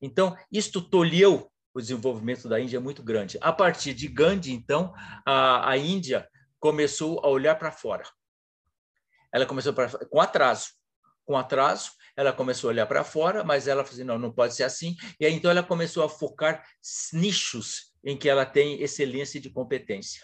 Então, 0.00 0.36
isto 0.52 0.80
tolheu 0.80 1.50
o 1.74 1.80
desenvolvimento 1.80 2.48
da 2.48 2.60
Índia 2.60 2.80
muito 2.80 3.02
grande. 3.02 3.38
A 3.40 3.52
partir 3.52 3.92
de 3.92 4.08
Gandhi, 4.08 4.52
então, 4.52 4.94
a, 5.26 5.70
a 5.70 5.76
Índia 5.76 6.28
começou 6.58 7.20
a 7.24 7.28
olhar 7.28 7.54
para 7.56 7.70
fora. 7.70 8.04
Ela 9.32 9.44
começou 9.44 9.72
pra, 9.72 9.88
com 10.06 10.20
atraso. 10.20 10.70
Com 11.24 11.36
atraso, 11.36 11.90
ela 12.16 12.32
começou 12.32 12.68
a 12.68 12.72
olhar 12.72 12.86
para 12.86 13.04
fora, 13.04 13.44
mas 13.44 13.68
ela 13.68 13.84
falou 13.84 13.94
assim, 13.94 14.04
não, 14.04 14.18
não 14.18 14.32
pode 14.32 14.54
ser 14.54 14.64
assim. 14.64 14.96
E 15.20 15.26
aí, 15.26 15.32
então, 15.32 15.50
ela 15.50 15.62
começou 15.62 16.02
a 16.02 16.08
focar 16.08 16.66
nichos 17.12 17.92
em 18.02 18.16
que 18.16 18.28
ela 18.28 18.46
tem 18.46 18.80
excelência 18.80 19.40
de 19.40 19.50
competência. 19.50 20.22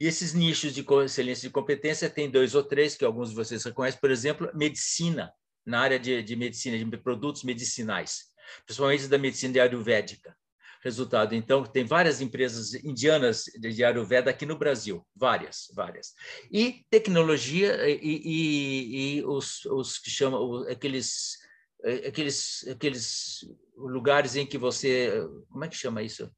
E 0.00 0.06
esses 0.06 0.32
nichos 0.32 0.74
de 0.74 0.84
excelência 1.04 1.48
de 1.48 1.52
competência 1.52 2.08
tem 2.08 2.30
dois 2.30 2.54
ou 2.54 2.62
três 2.62 2.94
que 2.94 3.04
alguns 3.04 3.30
de 3.30 3.34
vocês 3.34 3.62
reconhecem, 3.64 4.00
por 4.00 4.10
exemplo, 4.10 4.50
medicina, 4.54 5.32
na 5.64 5.80
área 5.80 5.98
de, 5.98 6.22
de 6.22 6.36
medicina, 6.36 6.78
de 6.78 6.96
produtos 6.98 7.42
medicinais, 7.42 8.26
principalmente 8.64 9.08
da 9.08 9.18
medicina 9.18 9.62
ayurvédica 9.62 10.36
resultado. 10.86 11.34
Então, 11.34 11.64
tem 11.64 11.84
várias 11.84 12.20
empresas 12.20 12.72
indianas 12.74 13.44
de 13.58 13.84
Ayurveda 13.84 14.30
aqui 14.30 14.46
no 14.46 14.56
Brasil, 14.56 15.06
várias, 15.14 15.70
várias. 15.74 16.14
E 16.50 16.84
tecnologia 16.88 17.88
e, 17.88 18.00
e, 18.02 19.18
e 19.18 19.24
os, 19.24 19.64
os 19.66 19.98
que 19.98 20.10
chamam, 20.10 20.62
aqueles, 20.68 21.38
aqueles, 22.06 22.66
aqueles 22.68 23.40
lugares 23.76 24.36
em 24.36 24.46
que 24.46 24.56
você. 24.56 25.12
Como 25.50 25.64
é 25.64 25.68
que 25.68 25.76
chama 25.76 26.02
isso? 26.02 26.30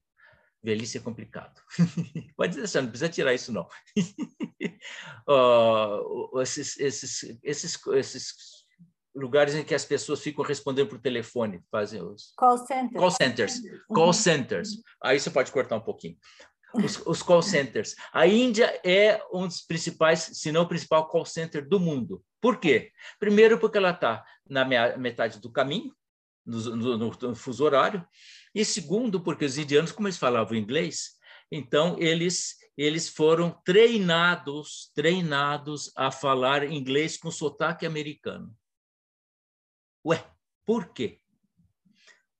Velhice 0.63 0.99
é 0.99 1.01
complicado. 1.01 1.61
Pode 2.37 2.57
deixar, 2.57 2.83
não 2.83 2.91
precisa 2.91 3.09
tirar 3.09 3.33
isso, 3.33 3.53
não. 3.53 3.69
uh, 5.29 6.41
esses, 6.41 6.79
esses, 6.79 7.39
esses, 7.43 7.79
esses 7.87 8.58
lugares 9.19 9.55
em 9.55 9.65
que 9.65 9.75
as 9.75 9.85
pessoas 9.85 10.21
ficam 10.21 10.45
respondendo 10.45 10.89
por 10.89 10.99
telefone, 10.99 11.61
fazem 11.71 12.01
os 12.03 12.33
call 12.37 12.59
centers. 12.59 13.01
Call 13.01 13.11
centers. 13.11 13.57
Uhum. 13.57 13.95
Call 13.95 14.13
centers. 14.13 14.69
Aí 15.03 15.19
você 15.19 15.31
pode 15.31 15.51
cortar 15.51 15.77
um 15.77 15.81
pouquinho. 15.81 16.17
Os, 16.75 17.01
os, 17.07 17.23
call 17.23 17.43
centers. 17.43 17.95
A 18.13 18.27
Índia 18.27 18.81
é 18.85 19.21
um 19.33 19.47
dos 19.47 19.63
principais, 19.63 20.31
se 20.35 20.53
não 20.53 20.63
o 20.63 20.69
principal 20.69 21.09
call 21.09 21.25
center 21.25 21.67
do 21.67 21.81
mundo. 21.81 22.23
Por 22.41 22.59
quê? 22.59 22.93
Primeiro, 23.19 23.59
porque 23.59 23.79
ela 23.79 23.91
está 23.91 24.25
na 24.49 24.65
metade 24.97 25.41
do 25.41 25.51
caminho, 25.51 25.93
no, 26.47 26.77
no, 26.77 27.11
no, 27.11 27.35
fuso 27.35 27.65
horário, 27.65 28.07
e 28.55 28.65
segundo, 28.65 29.21
porque 29.21 29.45
os 29.45 29.59
indianos, 29.59 29.93
como 29.93 30.09
eles 30.09 30.19
falavam 30.19 30.57
inglês, 30.57 31.17
então 31.51 31.97
eles 31.99 32.57
eles 32.79 33.09
foram 33.09 33.51
treinados, 33.65 34.93
treinados 34.95 35.91
a 35.97 36.13
falar 36.13 36.63
inglês 36.63 37.17
com 37.17 37.29
sotaque 37.29 37.85
americano. 37.85 38.55
Ué, 40.05 40.25
por 40.65 40.93
quê? 40.93 41.21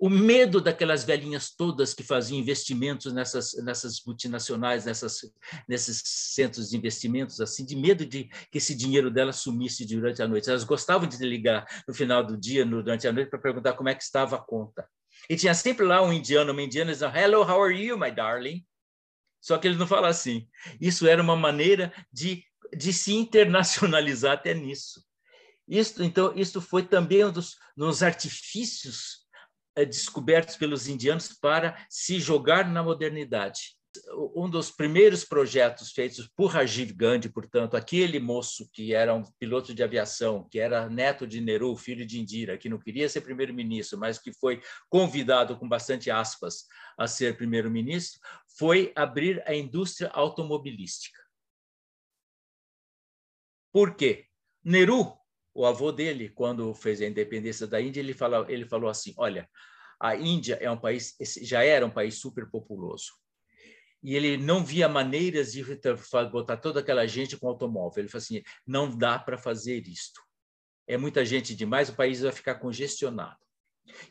O 0.01 0.09
medo 0.09 0.61
daquelas 0.61 1.03
velhinhas 1.03 1.51
todas 1.51 1.93
que 1.93 2.05
faziam 2.05 2.39
investimentos 2.39 3.13
nessas, 3.13 3.53
nessas 3.65 4.01
multinacionais, 4.07 4.85
nessas, 4.85 5.23
nesses 5.67 6.01
centros 6.05 6.71
de 6.71 6.77
investimentos, 6.77 7.41
assim, 7.41 7.65
de 7.65 7.75
medo 7.75 8.07
de 8.07 8.29
que 8.53 8.59
esse 8.59 8.77
dinheiro 8.77 9.11
delas 9.11 9.37
sumisse 9.37 9.85
durante 9.85 10.23
a 10.23 10.29
noite. 10.29 10.49
Elas 10.49 10.63
gostavam 10.63 11.09
de 11.09 11.17
ligar 11.25 11.67
no 11.87 11.93
final 11.93 12.25
do 12.25 12.37
dia, 12.37 12.65
durante 12.65 13.09
a 13.09 13.13
noite, 13.13 13.29
para 13.29 13.41
perguntar 13.41 13.73
como 13.73 13.89
é 13.89 13.95
que 13.95 14.05
estava 14.05 14.37
a 14.37 14.41
conta. 14.41 14.89
E 15.29 15.35
tinha 15.35 15.53
sempre 15.53 15.85
lá 15.85 16.01
um 16.01 16.13
indiano, 16.13 16.53
uma 16.53 16.63
indiana, 16.63 16.93
dizendo, 16.93 17.17
Hello, 17.17 17.43
how 17.43 17.61
are 17.61 17.75
you, 17.75 17.99
my 17.99 18.13
darling? 18.13 18.65
Só 19.41 19.59
que 19.59 19.67
ele 19.67 19.77
não 19.77 19.87
fala 19.87 20.07
assim. 20.07 20.49
Isso 20.81 21.09
era 21.09 21.21
uma 21.21 21.35
maneira 21.35 21.93
de, 22.13 22.45
de 22.77 22.93
se 22.93 23.15
internacionalizar 23.15 24.35
até 24.35 24.55
nisso. 24.55 25.08
Isso, 25.69 26.03
então, 26.03 26.35
isso 26.35 26.61
foi 26.63 26.83
também 26.83 27.25
um 27.27 27.31
dos, 27.31 27.57
dos 27.77 28.03
artifícios 28.03 29.27
é, 29.77 29.85
descobertos 29.85 30.57
pelos 30.57 30.89
indianos 30.89 31.29
para 31.29 31.87
se 31.91 32.19
jogar 32.19 32.67
na 32.67 32.83
modernidade. 32.83 33.77
Um 34.35 34.49
dos 34.49 34.71
primeiros 34.71 35.25
projetos 35.25 35.91
feitos 35.93 36.29
por 36.37 36.53
Rajiv 36.53 36.93
Gandhi, 36.93 37.29
portanto, 37.29 37.77
aquele 37.77 38.19
moço 38.19 38.69
que 38.73 38.95
era 38.95 39.15
um 39.15 39.23
piloto 39.39 39.75
de 39.75 39.83
aviação, 39.83 40.49
que 40.49 40.59
era 40.59 40.89
neto 40.89 41.27
de 41.27 41.41
Nehru, 41.41 41.77
filho 41.77 42.07
de 42.07 42.19
Indira, 42.19 42.57
que 42.57 42.69
não 42.69 42.79
queria 42.79 43.09
ser 43.09 43.23
primeiro-ministro, 43.23 43.99
mas 43.99 44.19
que 44.19 44.33
foi 44.33 44.63
convidado, 44.89 45.59
com 45.59 45.69
bastante 45.69 46.11
aspas, 46.11 46.65
a 46.97 47.07
ser 47.07 47.37
primeiro-ministro, 47.37 48.21
foi 48.57 48.93
abrir 48.95 49.43
a 49.47 49.55
indústria 49.55 50.11
automobilística. 50.15 51.19
Por 53.73 53.97
quê? 53.97 54.27
Nehru 54.65 55.18
o 55.59 55.67
avô 55.67 55.91
dele, 55.91 56.29
quando 56.29 56.73
fez 56.73 57.03
a 57.03 57.07
independência 57.07 57.67
da 57.67 57.81
Índia, 57.81 57.99
ele, 57.99 58.15
ele 58.47 58.65
falou 58.65 58.89
assim: 58.89 59.13
olha, 59.17 59.51
a 60.01 60.15
Índia 60.15 60.55
é 60.61 60.71
um 60.71 60.79
país, 60.79 61.17
já 61.43 61.65
era 61.65 61.85
um 61.85 61.91
país 61.91 62.15
super 62.21 62.49
populoso. 62.49 63.11
E 64.01 64.15
ele 64.15 64.37
não 64.37 64.65
via 64.65 64.89
maneiras 64.89 65.51
de 65.51 65.65
botar 66.31 66.59
toda 66.59 66.79
aquela 66.79 67.05
gente 67.09 67.37
com 67.37 67.49
automóvel. 67.49 68.01
Ele 68.01 68.09
falou 68.09 68.23
assim: 68.23 68.41
não 68.65 68.97
dá 68.97 69.19
para 69.19 69.37
fazer 69.37 69.85
isto. 69.89 70.23
É 70.87 70.97
muita 70.97 71.25
gente 71.25 71.57
demais, 71.57 71.89
o 71.89 71.97
país 71.97 72.21
vai 72.21 72.31
ficar 72.31 72.55
congestionado. 72.61 73.37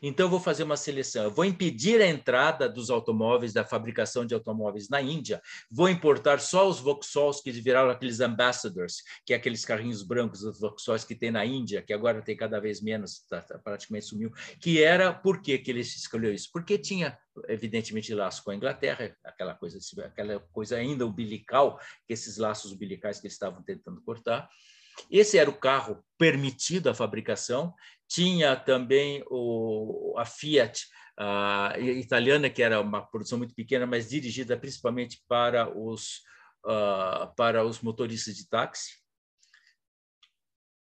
Então, 0.02 0.26
eu 0.26 0.30
vou 0.30 0.40
fazer 0.40 0.62
uma 0.62 0.76
seleção. 0.76 1.24
Eu 1.24 1.30
vou 1.30 1.44
impedir 1.44 2.00
a 2.00 2.06
entrada 2.06 2.68
dos 2.68 2.90
automóveis, 2.90 3.52
da 3.52 3.64
fabricação 3.64 4.24
de 4.24 4.34
automóveis 4.34 4.88
na 4.88 5.00
Índia. 5.00 5.40
Vou 5.70 5.88
importar 5.88 6.40
só 6.40 6.68
os 6.68 6.80
Vauxhalls 6.80 7.42
que 7.42 7.50
viraram 7.50 7.90
aqueles 7.90 8.20
ambassadors, 8.20 9.02
que 9.24 9.32
é 9.32 9.36
aqueles 9.36 9.64
carrinhos 9.64 10.02
brancos, 10.02 10.42
os 10.42 10.60
Vauxhalls 10.60 11.04
que 11.04 11.14
tem 11.14 11.30
na 11.30 11.44
Índia, 11.44 11.82
que 11.82 11.92
agora 11.92 12.22
tem 12.22 12.36
cada 12.36 12.60
vez 12.60 12.80
menos, 12.80 13.20
tá, 13.28 13.40
tá, 13.40 13.58
praticamente 13.58 14.06
sumiu. 14.06 14.32
Que 14.60 14.82
era, 14.82 15.12
por 15.12 15.42
que, 15.42 15.58
que 15.58 15.70
ele 15.70 15.80
escolheu 15.80 16.32
isso? 16.32 16.48
Porque 16.52 16.78
tinha, 16.78 17.18
evidentemente, 17.48 18.14
laço 18.14 18.42
com 18.44 18.50
a 18.50 18.56
Inglaterra, 18.56 19.16
aquela 19.24 19.54
coisa, 19.54 19.78
aquela 20.04 20.40
coisa 20.52 20.76
ainda 20.76 21.06
umbilical, 21.06 21.80
esses 22.08 22.36
laços 22.36 22.72
umbilicais 22.72 23.20
que 23.20 23.26
eles 23.26 23.34
estavam 23.34 23.62
tentando 23.62 24.00
cortar. 24.02 24.48
Esse 25.10 25.38
era 25.38 25.48
o 25.48 25.58
carro 25.58 26.04
permitido 26.16 26.88
a 26.88 26.94
fabricação. 26.94 27.74
Tinha 28.08 28.56
também 28.56 29.22
o, 29.30 30.14
a 30.18 30.24
Fiat 30.24 30.86
uh, 31.18 31.80
italiana, 31.80 32.48
que 32.48 32.62
era 32.62 32.80
uma 32.80 33.06
produção 33.06 33.38
muito 33.38 33.54
pequena, 33.54 33.86
mas 33.86 34.08
dirigida 34.08 34.56
principalmente 34.56 35.22
para 35.28 35.68
os, 35.76 36.22
uh, 36.64 37.34
para 37.36 37.64
os 37.64 37.80
motoristas 37.80 38.34
de 38.36 38.48
táxi. 38.48 38.92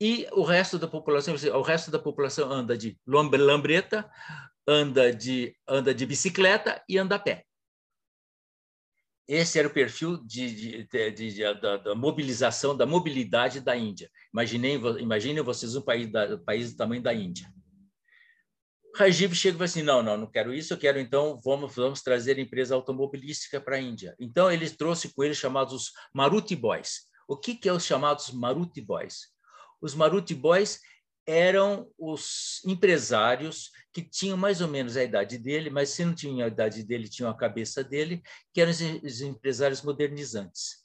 E 0.00 0.26
o 0.32 0.42
resto 0.42 0.78
da 0.78 0.88
população, 0.88 1.34
o 1.34 1.62
resto 1.62 1.90
da 1.90 1.98
população 1.98 2.50
anda 2.50 2.76
de 2.76 2.98
lambreta, 3.06 4.10
anda 4.66 5.12
de, 5.12 5.54
anda 5.68 5.94
de 5.94 6.06
bicicleta 6.06 6.82
e 6.88 6.96
anda 6.96 7.16
a 7.16 7.18
pé. 7.18 7.44
Esse 9.30 9.60
era 9.60 9.68
o 9.68 9.72
perfil 9.72 10.16
de, 10.16 10.84
de, 10.88 11.12
de, 11.12 11.54
da, 11.60 11.76
da, 11.76 11.94
mobilização, 11.94 12.76
da 12.76 12.84
mobilidade 12.84 13.60
da 13.60 13.76
Índia. 13.76 14.10
Imaginem, 14.32 14.74
imaginem 14.98 15.40
vocês 15.40 15.76
um 15.76 15.80
país, 15.80 16.10
da, 16.10 16.34
um 16.34 16.44
país 16.44 16.72
do 16.72 16.76
tamanho 16.76 17.00
da 17.00 17.14
Índia. 17.14 17.48
Rajiv 18.96 19.32
chega 19.36 19.54
e 19.54 19.58
fala 19.58 19.64
assim, 19.66 19.82
não, 19.82 20.02
não, 20.02 20.16
não 20.16 20.26
quero 20.26 20.52
isso, 20.52 20.72
eu 20.72 20.78
quero 20.78 20.98
então, 20.98 21.40
vamos, 21.44 21.72
vamos 21.76 22.02
trazer 22.02 22.40
empresa 22.40 22.74
automobilística 22.74 23.60
para 23.60 23.76
a 23.76 23.80
Índia. 23.80 24.16
Então, 24.18 24.50
ele 24.50 24.68
trouxe 24.68 25.14
com 25.14 25.22
ele 25.22 25.32
chamados 25.32 25.92
Maruti 26.12 26.56
Boys. 26.56 27.02
O 27.28 27.36
que, 27.36 27.54
que 27.54 27.68
é 27.68 27.72
os 27.72 27.84
chamados 27.84 28.32
Maruti 28.32 28.80
Boys? 28.80 29.28
Os 29.80 29.94
Maruti 29.94 30.34
Boys 30.34 30.80
eram 31.26 31.88
os 31.98 32.60
empresários 32.66 33.70
que 33.92 34.02
tinham 34.02 34.36
mais 34.36 34.60
ou 34.60 34.68
menos 34.68 34.96
a 34.96 35.04
idade 35.04 35.38
dele, 35.38 35.70
mas 35.70 35.90
se 35.90 36.04
não 36.04 36.14
tinham 36.14 36.44
a 36.44 36.48
idade 36.48 36.82
dele, 36.82 37.08
tinham 37.08 37.30
a 37.30 37.36
cabeça 37.36 37.82
dele, 37.82 38.22
que 38.52 38.60
eram 38.60 38.70
os 38.70 39.20
empresários 39.20 39.82
modernizantes. 39.82 40.80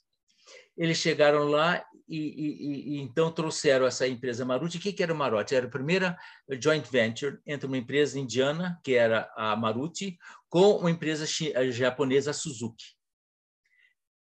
Eles 0.76 0.98
chegaram 0.98 1.44
lá 1.44 1.84
e, 2.08 2.18
e, 2.18 2.96
e 2.96 3.00
então 3.00 3.32
trouxeram 3.32 3.86
essa 3.86 4.06
empresa 4.06 4.44
Maruti. 4.44 4.76
O 4.76 4.80
que, 4.80 4.92
que 4.92 5.02
era 5.02 5.12
o 5.12 5.16
Maruti? 5.16 5.54
Era 5.54 5.66
a 5.66 5.70
primeira 5.70 6.16
joint 6.60 6.86
venture 6.90 7.38
entre 7.46 7.66
uma 7.66 7.78
empresa 7.78 8.18
indiana, 8.18 8.78
que 8.84 8.94
era 8.94 9.30
a 9.36 9.56
Maruti, 9.56 10.18
com 10.48 10.76
uma 10.76 10.90
empresa 10.90 11.26
japonesa, 11.70 12.32
Suzuki. 12.32 12.95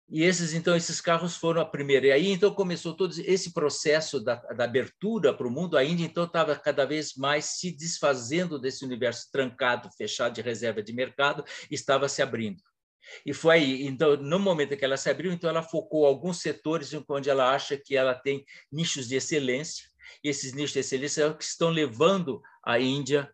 E 0.08 0.24
esses, 0.24 0.52
então, 0.52 0.76
esses 0.76 1.00
carros 1.00 1.36
foram 1.36 1.62
a 1.62 1.64
primeira. 1.64 2.08
E 2.08 2.12
aí, 2.12 2.30
então, 2.30 2.52
começou 2.52 2.94
todo 2.94 3.14
esse 3.18 3.52
processo 3.52 4.20
da, 4.20 4.34
da 4.34 4.64
abertura 4.64 5.32
para 5.32 5.46
o 5.46 5.50
mundo. 5.50 5.76
A 5.76 5.84
Índia, 5.84 6.04
então, 6.04 6.24
estava 6.24 6.54
cada 6.54 6.84
vez 6.84 7.14
mais 7.14 7.46
se 7.46 7.70
desfazendo 7.70 8.58
desse 8.58 8.84
universo 8.84 9.30
trancado, 9.32 9.88
fechado 9.96 10.34
de 10.34 10.42
reserva 10.42 10.82
de 10.82 10.92
mercado, 10.92 11.44
estava 11.70 12.08
se 12.08 12.20
abrindo. 12.20 12.62
E 13.26 13.32
foi 13.32 13.56
aí, 13.56 13.86
então, 13.86 14.16
no 14.16 14.38
momento 14.38 14.76
que 14.76 14.84
ela 14.84 14.96
se 14.96 15.10
abriu, 15.10 15.32
então 15.32 15.50
ela 15.50 15.62
focou 15.62 16.06
alguns 16.06 16.40
setores 16.40 16.92
onde 17.08 17.30
ela 17.30 17.52
acha 17.52 17.76
que 17.76 17.96
ela 17.96 18.14
tem 18.14 18.44
nichos 18.70 19.08
de 19.08 19.16
excelência, 19.16 19.88
e 20.22 20.28
esses 20.28 20.52
nichos 20.52 20.72
de 20.72 20.80
excelência 20.80 21.22
é 21.22 21.26
o 21.26 21.36
que 21.36 21.44
estão 21.44 21.70
levando 21.70 22.40
a 22.64 22.78
Índia 22.78 23.32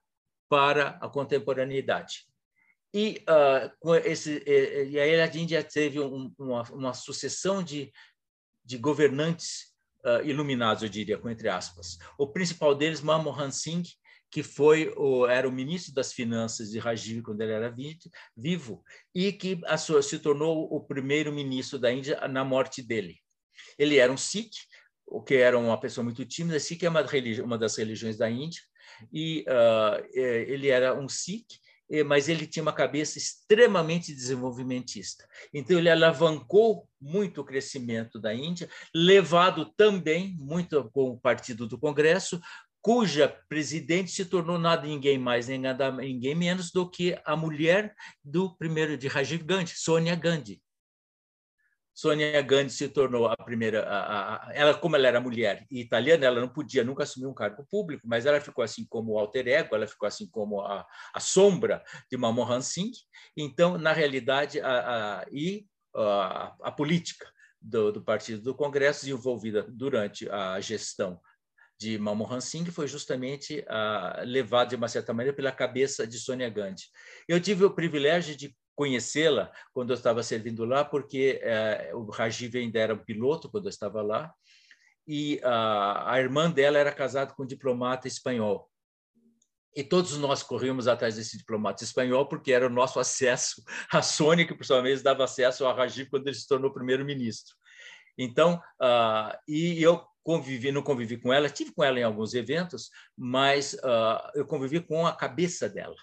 para 0.49 0.99
a 1.01 1.09
contemporaneidade. 1.09 2.28
E, 2.93 3.23
uh, 3.29 3.71
com 3.81 3.95
esse, 3.95 4.43
e 4.47 4.99
aí 4.99 5.21
a 5.21 5.27
Índia 5.27 5.63
teve 5.63 6.01
um, 6.01 6.33
uma, 6.39 6.63
uma, 6.71 6.95
sucessão 6.95 7.63
de, 7.63 7.93
de 8.65 8.79
governantes 8.79 9.75
uh, 10.05 10.25
iluminados, 10.25 10.83
eu 10.83 10.89
diria, 10.89 11.19
com 11.19 11.29
entre 11.29 11.49
aspas. 11.49 11.99
O 12.19 12.27
principal 12.27 12.75
deles, 12.75 13.03
Manmohan 13.03 13.51
Singh, 13.51 13.85
que 14.31 14.43
foi 14.43 14.93
o, 14.97 15.27
era 15.27 15.49
o 15.49 15.53
ministro 15.53 15.93
das 15.95 16.13
Finanças 16.13 16.71
de 16.71 16.79
Rajiv 16.79 17.23
quando 17.23 17.41
ele 17.41 17.53
era 17.53 17.75
vivo 18.37 18.83
e 19.15 19.33
que 19.33 19.61
sua, 19.79 20.03
se 20.03 20.19
tornou 20.19 20.69
o 20.71 20.81
primeiro 20.81 21.33
ministro 21.33 21.79
da 21.79 21.93
Índia 21.93 22.27
na 22.29 22.45
morte 22.45 22.83
dele. 22.83 23.19
Ele 23.79 23.97
era 23.97 24.13
um 24.13 24.17
Sikh, 24.17 24.53
o 25.07 25.23
que 25.23 25.35
era 25.35 25.59
uma 25.59 25.81
pessoa 25.81 26.05
muito 26.05 26.25
tímida. 26.27 26.61
Sikh 26.61 26.85
é 26.85 26.89
uma, 26.89 27.05
uma 27.43 27.59
das 27.59 27.77
religiões 27.77 28.19
da 28.19 28.31
Índia 28.31 28.63
e 29.13 29.45
uh, 29.49 30.07
ele 30.15 30.69
era 30.69 30.99
um 30.99 31.09
Sikh 31.09 31.47
mas 32.07 32.29
ele 32.29 32.47
tinha 32.47 32.63
uma 32.63 32.73
cabeça 32.73 33.19
extremamente 33.19 34.15
desenvolvimentista. 34.15 35.27
Então, 35.53 35.79
ele 35.79 35.91
alavancou 35.91 36.89
muito 37.01 37.41
o 37.41 37.45
crescimento 37.45 38.19
da 38.21 38.35
Índia, 38.35 38.69
levado 38.95 39.73
também 39.77 40.37
muito 40.39 40.91
com 40.91 41.11
o 41.11 41.19
Partido 41.19 41.67
do 41.67 41.79
Congresso, 41.79 42.41
cuja 42.81 43.29
presidente 43.49 44.11
se 44.11 44.25
tornou 44.25 44.59
nada 44.59 44.87
ninguém 44.87 45.19
mais 45.19 45.49
nem 45.49 45.59
nada 45.59 45.91
ninguém 45.91 46.35
menos 46.35 46.71
do 46.71 46.89
que 46.89 47.19
a 47.25 47.37
mulher 47.37 47.95
do 48.25 48.57
primeiro 48.57 48.97
de 48.97 49.09
Rajiv 49.09 49.43
Gandhi, 49.45 49.73
Sonia 49.77 50.15
Gandhi. 50.15 50.63
Sônia 51.99 52.41
Gandhi 52.43 52.73
se 52.73 52.89
tornou 52.89 53.27
a 53.27 53.37
primeira. 53.37 53.83
A, 53.83 54.51
a, 54.51 54.55
ela, 54.55 54.73
como 54.73 54.95
ela 54.95 55.09
era 55.09 55.21
mulher 55.21 55.67
e 55.69 55.81
italiana, 55.81 56.27
ela 56.27 56.41
não 56.41 56.49
podia 56.49 56.85
nunca 56.85 57.03
assumir 57.03 57.27
um 57.27 57.35
cargo 57.35 57.67
público, 57.69 58.07
mas 58.07 58.25
ela 58.25 58.41
ficou 58.41 58.63
assim 58.63 58.87
como 58.89 59.15
o 59.15 59.19
alter 59.19 59.49
ego, 59.49 59.75
ela 59.75 59.85
ficou 59.85 60.07
assim 60.07 60.31
como 60.31 60.61
a, 60.61 60.87
a 61.13 61.19
sombra 61.19 61.83
de 62.09 62.17
Manmohan 62.17 62.61
Singh. 62.61 62.93
Então, 63.37 63.77
na 63.77 63.93
realidade, 63.93 64.61
a, 64.61 65.27
e 65.33 65.67
a, 65.93 66.71
política 66.71 67.27
do, 67.61 67.91
do 67.91 68.01
Partido 68.01 68.43
do 68.43 68.55
Congresso, 68.55 69.01
desenvolvida 69.01 69.67
durante 69.69 70.31
a 70.31 70.61
gestão 70.61 71.21
de 71.81 71.99
Manmohan 71.99 72.41
Singh 72.41 72.71
foi 72.71 72.87
justamente 72.87 73.65
levado 74.25 74.69
de 74.69 74.77
uma 74.77 74.87
certa 74.87 75.13
maneira 75.13 75.37
pela 75.37 75.51
cabeça 75.51 76.07
de 76.07 76.17
Sônia 76.17 76.49
Gandhi. 76.49 76.85
Eu 77.27 77.41
tive 77.41 77.65
o 77.65 77.75
privilégio 77.75 78.37
de 78.37 78.55
conhecê-la 78.79 79.53
quando 79.75 79.91
eu 79.91 79.95
estava 79.95 80.23
servindo 80.23 80.65
lá, 80.65 80.85
porque 80.85 81.41
eh, 81.43 81.91
o 81.95 82.09
Rajiv 82.09 82.57
ainda 82.57 82.79
era 82.79 82.95
um 82.95 83.05
piloto 83.05 83.51
quando 83.51 83.65
eu 83.65 83.71
estava 83.71 84.01
lá, 84.03 84.33
e 85.05 85.41
a, 85.43 86.13
a 86.13 86.21
irmã 86.21 86.49
dela 86.49 86.79
era 86.79 86.93
casada 86.93 87.35
com 87.35 87.43
um 87.43 87.47
diplomata 87.47 88.07
espanhol. 88.07 88.71
E 89.75 89.83
todos 89.83 90.17
nós 90.19 90.45
corríamos 90.45 90.87
atrás 90.87 91.17
desse 91.17 91.37
diplomata 91.37 91.83
espanhol, 91.83 92.29
porque 92.29 92.53
era 92.53 92.69
o 92.69 92.71
nosso 92.71 93.01
acesso 93.03 93.61
à 93.93 94.01
Sônia, 94.01 94.47
que 94.47 94.55
por 94.55 94.65
sua 94.65 94.81
vez 94.81 95.03
dava 95.03 95.25
acesso 95.25 95.67
ao 95.67 95.75
Rajiv 95.75 96.09
quando 96.09 96.29
ele 96.29 96.37
se 96.37 96.47
tornou 96.47 96.73
primeiro-ministro. 96.73 97.57
Então, 98.17 98.63
uh, 98.81 99.37
e 99.49 99.83
eu 99.83 100.07
convivi, 100.23 100.71
não 100.71 100.83
convivi 100.83 101.17
com 101.17 101.33
ela, 101.33 101.51
tive 101.51 101.73
com 101.73 101.83
ela 101.83 101.99
em 101.99 102.05
alguns 102.05 102.33
eventos, 102.33 102.91
mas 103.17 103.75
uh, 103.75 104.31
eu 104.37 104.47
convivi 104.47 104.79
com 104.79 105.05
a 105.05 105.17
cabeça 105.17 105.69
dela 105.69 105.97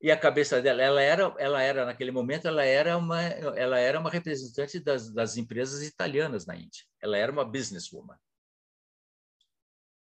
e 0.00 0.10
a 0.10 0.16
cabeça 0.16 0.60
dela, 0.60 0.82
ela 0.82 1.02
era, 1.02 1.34
ela 1.38 1.62
era 1.62 1.86
naquele 1.86 2.10
momento, 2.10 2.46
ela 2.46 2.64
era 2.64 2.96
uma, 2.96 3.20
ela 3.22 3.78
era 3.78 3.98
uma 3.98 4.10
representante 4.10 4.78
das, 4.78 5.12
das 5.12 5.36
empresas 5.36 5.82
italianas 5.82 6.46
na 6.46 6.54
Índia. 6.54 6.84
Ela 7.00 7.16
era 7.16 7.32
uma 7.32 7.44
businesswoman 7.44 8.16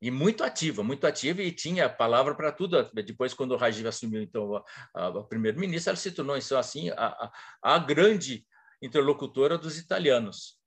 e 0.02 0.10
muito 0.10 0.44
ativa, 0.44 0.84
muito 0.84 1.06
ativa 1.06 1.44
e 1.44 1.52
tinha 1.52 1.88
palavra 1.88 2.34
para 2.34 2.52
tudo. 2.52 2.90
Depois, 2.92 3.34
quando 3.36 3.52
o 3.52 3.58
Rajiv 3.58 3.88
assumiu 3.88 4.22
então 4.22 4.64
a, 4.96 5.24
primeiro-ministro, 5.24 5.92
ela 5.92 5.98
se 5.98 6.12
tornou 6.12 6.36
então, 6.36 6.58
assim 6.58 6.90
a, 6.90 7.06
a, 7.06 7.32
a 7.62 7.78
grande 7.78 8.46
interlocutora 8.82 9.60
dos 9.60 9.78
italianos. 9.78 10.60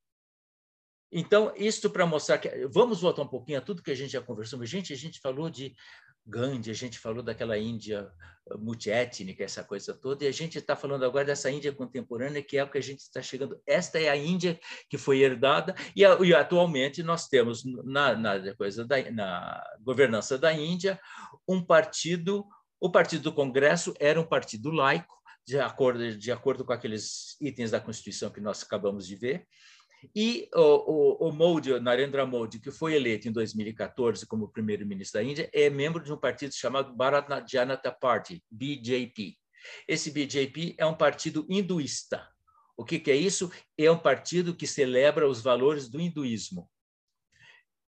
Então, 1.11 1.53
isto 1.57 1.91
para 1.91 2.07
mostrar 2.07 2.39
que 2.39 2.66
vamos 2.68 3.01
voltar 3.01 3.22
um 3.22 3.29
pouquinho 3.29 3.59
a 3.59 3.61
tudo 3.61 3.83
que 3.83 3.91
a 3.91 3.95
gente 3.95 4.12
já 4.12 4.20
conversou. 4.20 4.59
Mas, 4.59 4.70
gente, 4.70 4.93
a 4.93 4.97
gente 4.97 5.20
falou 5.20 5.51
de 5.51 5.75
Gandhi, 6.27 6.70
a 6.70 6.75
gente 6.75 6.99
falou 6.99 7.22
daquela 7.22 7.59
Índia 7.59 8.11
eh, 8.51 8.57
multiétnica, 8.57 9.45
essa 9.45 9.62
coisa 9.62 9.93
toda, 9.95 10.25
e 10.25 10.27
a 10.29 10.33
gente 10.33 10.59
está 10.59 10.75
falando 10.75 11.05
agora 11.05 11.25
dessa 11.25 11.51
Índia 11.51 11.72
contemporânea, 11.72 12.43
que 12.43 12.57
é 12.57 12.64
o 12.64 12.70
que 12.70 12.79
a 12.79 12.83
gente 12.83 13.01
está 13.01 13.20
chegando. 13.20 13.61
Esta 13.66 13.99
é 13.99 14.09
a 14.09 14.16
Índia 14.16 14.59
que 14.89 14.97
foi 14.97 15.20
herdada, 15.20 15.75
e, 15.95 16.03
e 16.03 16.35
atualmente 16.35 17.03
nós 17.03 17.29
temos 17.29 17.62
na, 17.85 18.16
na, 18.16 18.55
coisa 18.55 18.87
da, 18.87 19.11
na 19.11 19.62
governança 19.81 20.39
da 20.39 20.53
Índia 20.53 20.99
um 21.47 21.62
partido, 21.62 22.47
o 22.81 22.91
Partido 22.91 23.25
do 23.25 23.33
Congresso 23.33 23.95
era 24.01 24.20
um 24.20 24.27
partido 24.27 24.70
laico, 24.70 25.14
de 25.47 25.59
acordo, 25.61 26.16
de 26.16 26.33
acordo 26.33 26.64
com 26.64 26.72
aqueles 26.72 27.37
itens 27.41 27.70
da 27.70 27.81
Constituição 27.81 28.31
que 28.31 28.41
nós 28.41 28.62
acabamos 28.62 29.07
de 29.07 29.14
ver, 29.14 29.47
e 30.15 30.49
o, 30.55 31.27
o, 31.27 31.29
o 31.29 31.33
Modi, 31.33 31.79
Narendra 31.81 32.27
Modi, 32.27 32.59
que 32.59 32.71
foi 32.71 32.95
eleito 32.95 33.29
em 33.29 33.33
2014 33.33 34.27
como 34.27 34.49
primeiro-ministro 34.49 35.21
da 35.21 35.27
Índia, 35.27 35.51
é 35.53 35.71
membro 35.71 36.03
de 36.03 36.13
um 36.13 36.17
partido 36.17 36.55
chamado 36.55 36.95
Bharat 36.95 37.29
Janata 37.51 37.93
Party, 37.93 38.43
BJP. 38.51 39.37
Esse 39.87 40.11
BJP 40.11 40.75
é 40.79 40.87
um 40.87 40.95
partido 40.95 41.47
hinduísta. 41.49 42.29
O 42.77 42.85
que, 42.85 42.99
que 42.99 43.11
é 43.11 43.17
isso? 43.17 43.51
É 43.79 43.91
um 43.91 43.99
partido 43.99 44.55
que 44.55 44.67
celebra 44.67 45.29
os 45.29 45.41
valores 45.41 45.89
do 45.89 46.01
hinduísmo. 46.01 46.69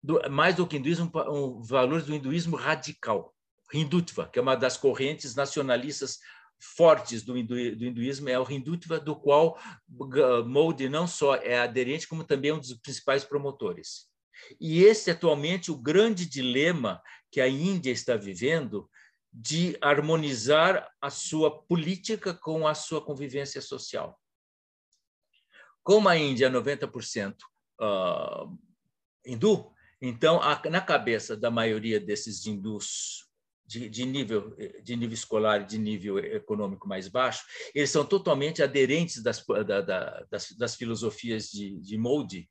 Do, 0.03 0.21
mais 0.31 0.55
do 0.55 0.67
que 0.67 0.77
hinduísmo, 0.77 1.11
um, 1.29 1.63
valores 1.63 2.07
do 2.07 2.15
hinduísmo 2.15 2.57
radical, 2.57 3.35
Hindutva, 3.73 4.29
que 4.29 4.39
é 4.39 4.43
uma 4.43 4.55
das 4.55 4.77
correntes 4.77 5.35
nacionalistas 5.35 6.21
fortes 6.59 7.23
do, 7.23 7.37
hindu, 7.37 7.55
do 7.77 7.85
hinduísmo 7.85 8.29
é 8.29 8.39
o 8.39 8.51
Hindutva, 8.51 8.99
do 8.99 9.15
qual 9.15 9.59
Modi 10.47 10.89
não 10.89 11.07
só 11.07 11.37
é 11.37 11.59
aderente, 11.59 12.09
como 12.09 12.25
também 12.25 12.51
é 12.51 12.55
um 12.55 12.59
dos 12.59 12.75
principais 12.75 13.25
promotores. 13.25 14.09
E 14.61 14.83
esse 14.85 15.11
atualmente 15.11 15.71
o 15.71 15.77
grande 15.77 16.27
dilema 16.27 17.03
que 17.31 17.41
a 17.41 17.49
Índia 17.49 17.91
está 17.91 18.17
vivendo 18.17 18.89
de 19.33 19.77
harmonizar 19.81 20.91
a 21.01 21.11
sua 21.11 21.63
política 21.65 22.33
com 22.33 22.67
a 22.67 22.75
sua 22.75 23.05
convivência 23.05 23.61
social. 23.61 24.19
Como 25.83 26.09
a 26.09 26.17
Índia 26.17 26.47
é 26.47 26.51
90% 26.51 27.35
uh, 27.81 28.59
hindu, 29.25 29.73
então, 30.01 30.41
na 30.71 30.81
cabeça 30.81 31.37
da 31.37 31.51
maioria 31.51 31.99
desses 31.99 32.45
hindus 32.45 33.26
de, 33.67 33.89
de, 33.89 34.05
nível, 34.07 34.57
de 34.83 34.97
nível 34.97 35.15
escolar 35.15 35.63
e 35.63 35.67
de 35.67 35.79
nível 35.79 36.19
econômico 36.19 36.89
mais 36.89 37.09
baixo, 37.09 37.45
eles 37.75 37.91
são 37.91 38.05
totalmente 38.05 38.63
aderentes 38.63 39.23
das, 39.23 39.45
da, 39.67 39.81
da, 39.81 40.27
das, 40.31 40.53
das, 40.53 40.77
filosofias 40.77 41.51
de, 41.51 41.79
de 41.81 41.99
Molde. 41.99 42.49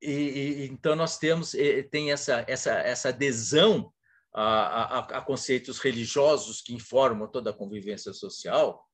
E, 0.00 0.10
e, 0.10 0.66
então, 0.66 0.94
nós 0.94 1.18
temos 1.18 1.54
tem 1.90 2.12
essa, 2.12 2.44
essa, 2.46 2.72
essa 2.72 3.08
adesão 3.08 3.92
a, 4.32 4.42
a, 4.42 4.98
a, 5.18 5.20
conceitos 5.20 5.78
religiosos 5.78 6.60
que 6.60 6.74
informam 6.74 7.28
toda 7.28 7.50
a 7.50 7.54
convivência 7.54 8.12
social. 8.12 8.84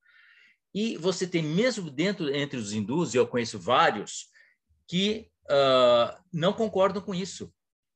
E 0.73 0.97
você 0.97 1.27
tem, 1.27 1.43
mesmo 1.43 1.91
dentro 1.91 2.33
entre 2.33 2.57
os 2.57 2.71
hindus, 2.71 3.13
e 3.13 3.17
eu 3.17 3.27
conheço 3.27 3.59
vários, 3.59 4.27
que 4.87 5.29
uh, 5.45 6.17
não 6.31 6.53
concordam 6.53 7.01
com 7.01 7.13
isso 7.13 7.51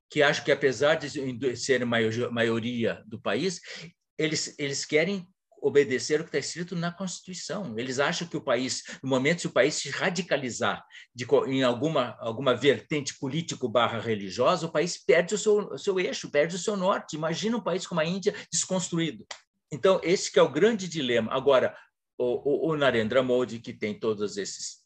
que 0.09 0.21
acham 0.21 0.43
que, 0.43 0.51
apesar 0.51 0.95
de 0.95 1.55
serem 1.57 1.87
maioria 1.87 3.03
do 3.05 3.19
país, 3.19 3.59
eles, 4.17 4.55
eles 4.57 4.85
querem 4.85 5.27
obedecer 5.61 6.21
o 6.21 6.23
que 6.23 6.29
está 6.29 6.37
escrito 6.37 6.75
na 6.75 6.91
Constituição. 6.91 7.73
Eles 7.77 7.99
acham 7.99 8.27
que 8.27 8.37
o 8.37 8.43
país, 8.43 8.83
no 9.01 9.09
momento 9.09 9.41
se 9.41 9.47
o 9.47 9.51
país 9.51 9.73
se 9.73 9.89
radicalizar 9.89 10.85
de, 11.13 11.25
em 11.47 11.63
alguma, 11.63 12.15
alguma 12.19 12.55
vertente 12.55 13.17
político 13.17 13.67
barra 13.67 13.99
religiosa, 13.99 14.67
o 14.67 14.71
país 14.71 15.03
perde 15.03 15.33
o 15.33 15.37
seu, 15.37 15.57
o 15.69 15.77
seu 15.77 15.99
eixo, 15.99 16.29
perde 16.29 16.55
o 16.55 16.59
seu 16.59 16.77
norte. 16.77 17.15
Imagina 17.15 17.57
um 17.57 17.63
país 17.63 17.87
como 17.87 17.99
a 17.99 18.05
Índia 18.05 18.35
desconstruído. 18.51 19.25
Então, 19.71 19.99
esse 20.03 20.31
que 20.31 20.37
é 20.37 20.41
o 20.41 20.51
grande 20.51 20.87
dilema. 20.87 21.33
Agora, 21.33 21.75
o, 22.17 22.67
o, 22.67 22.71
o 22.71 22.77
Narendra 22.77 23.23
Modi, 23.23 23.59
que 23.59 23.73
tem 23.73 23.99
todos 23.99 24.37
esses, 24.37 24.83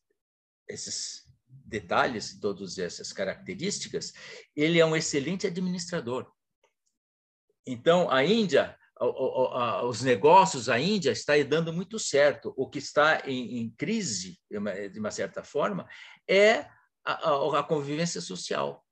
esses 0.68 1.29
detalhes, 1.70 2.40
todas 2.40 2.78
essas 2.78 3.14
características, 3.14 4.14
ele 4.56 4.80
é 4.80 4.86
um 4.86 4.96
excelente 4.96 5.48
administrador. 5.48 6.30
Então, 7.66 8.10
a 8.10 8.24
Índia, 8.24 8.76
os 9.88 10.02
negócios, 10.02 10.68
a 10.68 10.80
Índia 10.80 11.12
está 11.12 11.34
dando 11.44 11.72
muito 11.72 12.00
certo. 12.00 12.54
O 12.58 12.68
que 12.70 12.80
está 12.80 13.22
em, 13.26 13.70
crise, 13.78 14.40
de 14.50 15.00
uma 15.00 15.12
certa 15.12 15.44
forma, 15.44 15.88
é 16.28 16.66
a, 17.06 17.60
a 17.60 17.64
convivência 17.64 18.20
social. 18.20 18.84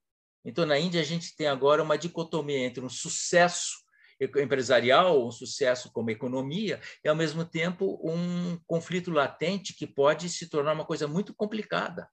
Então, 0.45 0.65
na 0.65 0.79
Índia, 0.79 1.01
a 1.01 1.03
gente 1.03 1.35
tem 1.35 1.47
agora 1.47 1.83
uma 1.83 1.97
dicotomia 1.97 2.59
entre 2.59 2.83
um 2.83 2.89
sucesso 2.89 3.85
empresarial, 4.19 5.27
um 5.27 5.31
sucesso 5.31 5.91
como 5.91 6.09
economia, 6.09 6.81
e, 7.03 7.09
ao 7.09 7.15
mesmo 7.15 7.45
tempo, 7.45 7.99
um 8.03 8.57
conflito 8.65 9.11
latente 9.11 9.73
que 9.75 9.85
pode 9.85 10.29
se 10.29 10.49
tornar 10.49 10.73
uma 10.73 10.85
coisa 10.85 11.07
muito 11.07 11.35
complicada. 11.35 12.09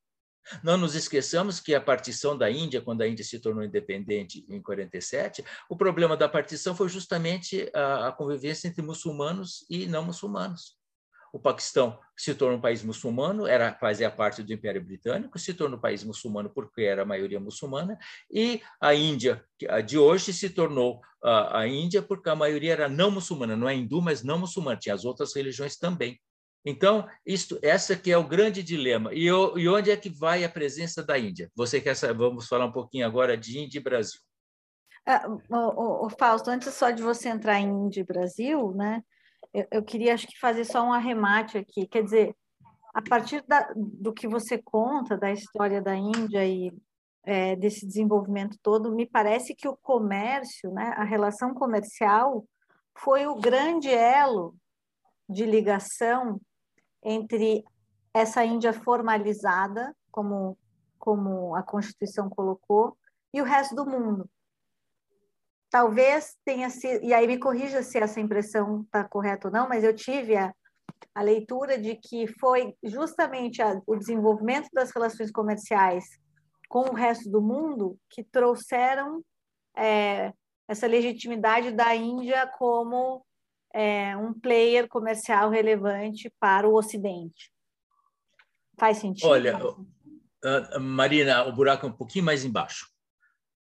Não 0.62 0.76
nos 0.76 0.95
esqueçamos 0.95 1.61
que 1.61 1.74
a 1.74 1.80
partição 1.80 2.36
da 2.36 2.51
Índia, 2.51 2.80
quando 2.80 3.03
a 3.03 3.09
Índia 3.09 3.24
se 3.24 3.38
tornou 3.38 3.64
independente 3.64 4.45
em 4.49 4.61
47, 4.61 5.45
o 5.68 5.76
problema 5.76 6.16
da 6.16 6.28
partição 6.28 6.74
foi 6.74 6.88
justamente 6.88 7.70
a, 7.74 8.12
convivência 8.12 8.68
entre 8.68 8.82
muçulmanos 8.82 9.64
e 9.68 9.86
não 9.86 10.05
muçulmanos. 10.05 10.76
O 11.32 11.38
Paquistão 11.38 11.99
se 12.16 12.32
tornou 12.32 12.59
um 12.59 12.61
país 12.61 12.84
muçulmano, 12.84 13.45
era 13.45 13.74
fazia 13.74 14.09
parte 14.09 14.40
do 14.40 14.53
Império 14.53 14.84
Britânico, 14.84 15.36
se 15.36 15.53
tornou 15.53 15.76
um 15.76 15.80
país 15.80 16.05
muçulmano 16.05 16.49
porque 16.49 16.82
era 16.82 17.03
a 17.03 17.05
maioria 17.05 17.40
muçulmana, 17.40 17.99
e 18.30 18.62
a 18.80 18.95
Índia 18.95 19.45
de 19.84 19.99
hoje 19.99 20.32
se 20.32 20.51
tornou 20.51 21.01
a, 21.22 21.61
a 21.61 21.66
Índia 21.66 22.01
porque 22.01 22.28
a 22.28 22.36
maioria 22.36 22.72
era 22.72 22.88
não 22.88 23.11
muçulmana, 23.11 23.57
não 23.57 23.68
é 23.68 23.74
hindu, 23.74 24.01
mas 24.01 24.22
não 24.22 24.38
muçulmana, 24.38 24.78
tinha 24.78 24.95
as 24.95 25.05
outras 25.05 25.34
religiões 25.34 25.76
também. 25.76 26.20
Então, 26.64 27.06
isto, 27.26 27.58
essa 27.62 27.94
que 27.94 28.10
é 28.10 28.16
o 28.16 28.26
grande 28.26 28.62
dilema. 28.62 29.12
E, 29.12 29.26
eu, 29.26 29.58
e, 29.58 29.68
onde 29.68 29.90
é 29.90 29.96
que 29.96 30.08
vai 30.08 30.44
a 30.44 30.48
presença 30.48 31.02
da 31.04 31.18
Índia? 31.18 31.50
Você 31.54 31.78
quer 31.80 31.94
saber? 31.94 32.14
Vamos 32.14 32.48
falar 32.48 32.64
um 32.64 32.72
pouquinho 32.72 33.06
agora 33.06 33.36
de 33.36 33.58
Índia 33.58 33.78
e 33.78 33.82
Brasil. 33.82 34.18
Ah, 35.06 35.28
o, 35.28 36.06
o, 36.06 36.10
Fausto, 36.10 36.48
antes 36.48 36.72
só 36.72 36.90
de 36.90 37.02
você 37.02 37.28
entrar 37.28 37.60
em 37.60 37.68
Índia 37.68 38.00
e 38.00 38.04
Brasil, 38.04 38.72
né? 38.72 39.02
Eu, 39.52 39.66
eu, 39.70 39.82
queria 39.82 40.14
acho 40.14 40.26
que 40.26 40.38
fazer 40.38 40.64
só 40.64 40.82
um 40.82 40.92
arremate 40.92 41.58
aqui. 41.58 41.86
Quer 41.86 42.02
dizer, 42.02 42.34
a 42.94 43.02
partir 43.02 43.44
da, 43.46 43.70
do 43.76 44.14
que 44.14 44.26
você 44.26 44.56
conta 44.56 45.18
da 45.18 45.30
história 45.30 45.82
da 45.82 45.94
Índia 45.94 46.46
e 46.46 46.72
é, 47.24 47.54
desse 47.56 47.86
desenvolvimento 47.86 48.56
todo, 48.62 48.94
me 48.94 49.04
parece 49.04 49.54
que 49.54 49.68
o 49.68 49.76
comércio, 49.76 50.72
né, 50.72 50.94
a 50.96 51.04
relação 51.04 51.52
comercial, 51.52 52.46
foi 52.96 53.26
o 53.26 53.34
grande 53.34 53.90
elo 53.90 54.54
de 55.28 55.44
ligação 55.44 56.40
entre 57.05 57.64
essa 58.12 58.44
Índia 58.44 58.72
formalizada 58.72 59.94
como, 60.11 60.57
como 60.98 61.55
a 61.55 61.62
Constituição 61.62 62.30
colocou, 62.30 62.96
e 63.32 63.42
o 63.42 63.44
resto 63.44 63.74
do 63.74 63.84
mundo. 63.84 64.30
Talvez 65.68 66.36
tenha 66.44 66.70
sido, 66.70 67.05
e 67.05 67.12
aí 67.12 67.26
me 67.26 67.36
corrija 67.36 67.82
se 67.82 67.98
essa 67.98 68.20
impressão 68.20 68.82
está 68.82 69.02
correta 69.02 69.48
ou 69.48 69.52
não, 69.52 69.68
mas 69.68 69.82
eu 69.82 69.92
tive 69.92 70.36
a, 70.36 70.55
a 71.12 71.20
leitura 71.20 71.76
de 71.76 71.96
que 71.96 72.28
foi 72.38 72.76
justamente 72.84 73.61
a, 73.61 73.80
o 73.84 73.96
desenvolvimento 73.96 74.68
das 74.72 74.92
relações 74.92 75.32
comerciais 75.32 76.05
com 76.68 76.90
o 76.90 76.94
resto 76.94 77.28
do 77.28 77.42
mundo 77.42 77.98
que 78.09 78.22
trouxeram 78.22 79.20
é, 79.76 80.32
essa 80.68 80.86
legitimidade 80.86 81.72
da 81.72 81.94
Índia 81.94 82.46
como 82.57 83.26
é, 83.75 84.16
um 84.16 84.33
player 84.33 84.87
comercial 84.87 85.51
relevante 85.51 86.33
para 86.39 86.68
o 86.68 86.77
Ocidente. 86.77 87.51
Faz 88.79 88.99
sentido? 88.99 89.29
Olha, 89.29 89.59
uh, 89.59 90.81
Marina, 90.81 91.45
o 91.45 91.53
buraco 91.53 91.85
é 91.85 91.89
um 91.89 91.93
pouquinho 91.93 92.25
mais 92.25 92.45
embaixo, 92.45 92.89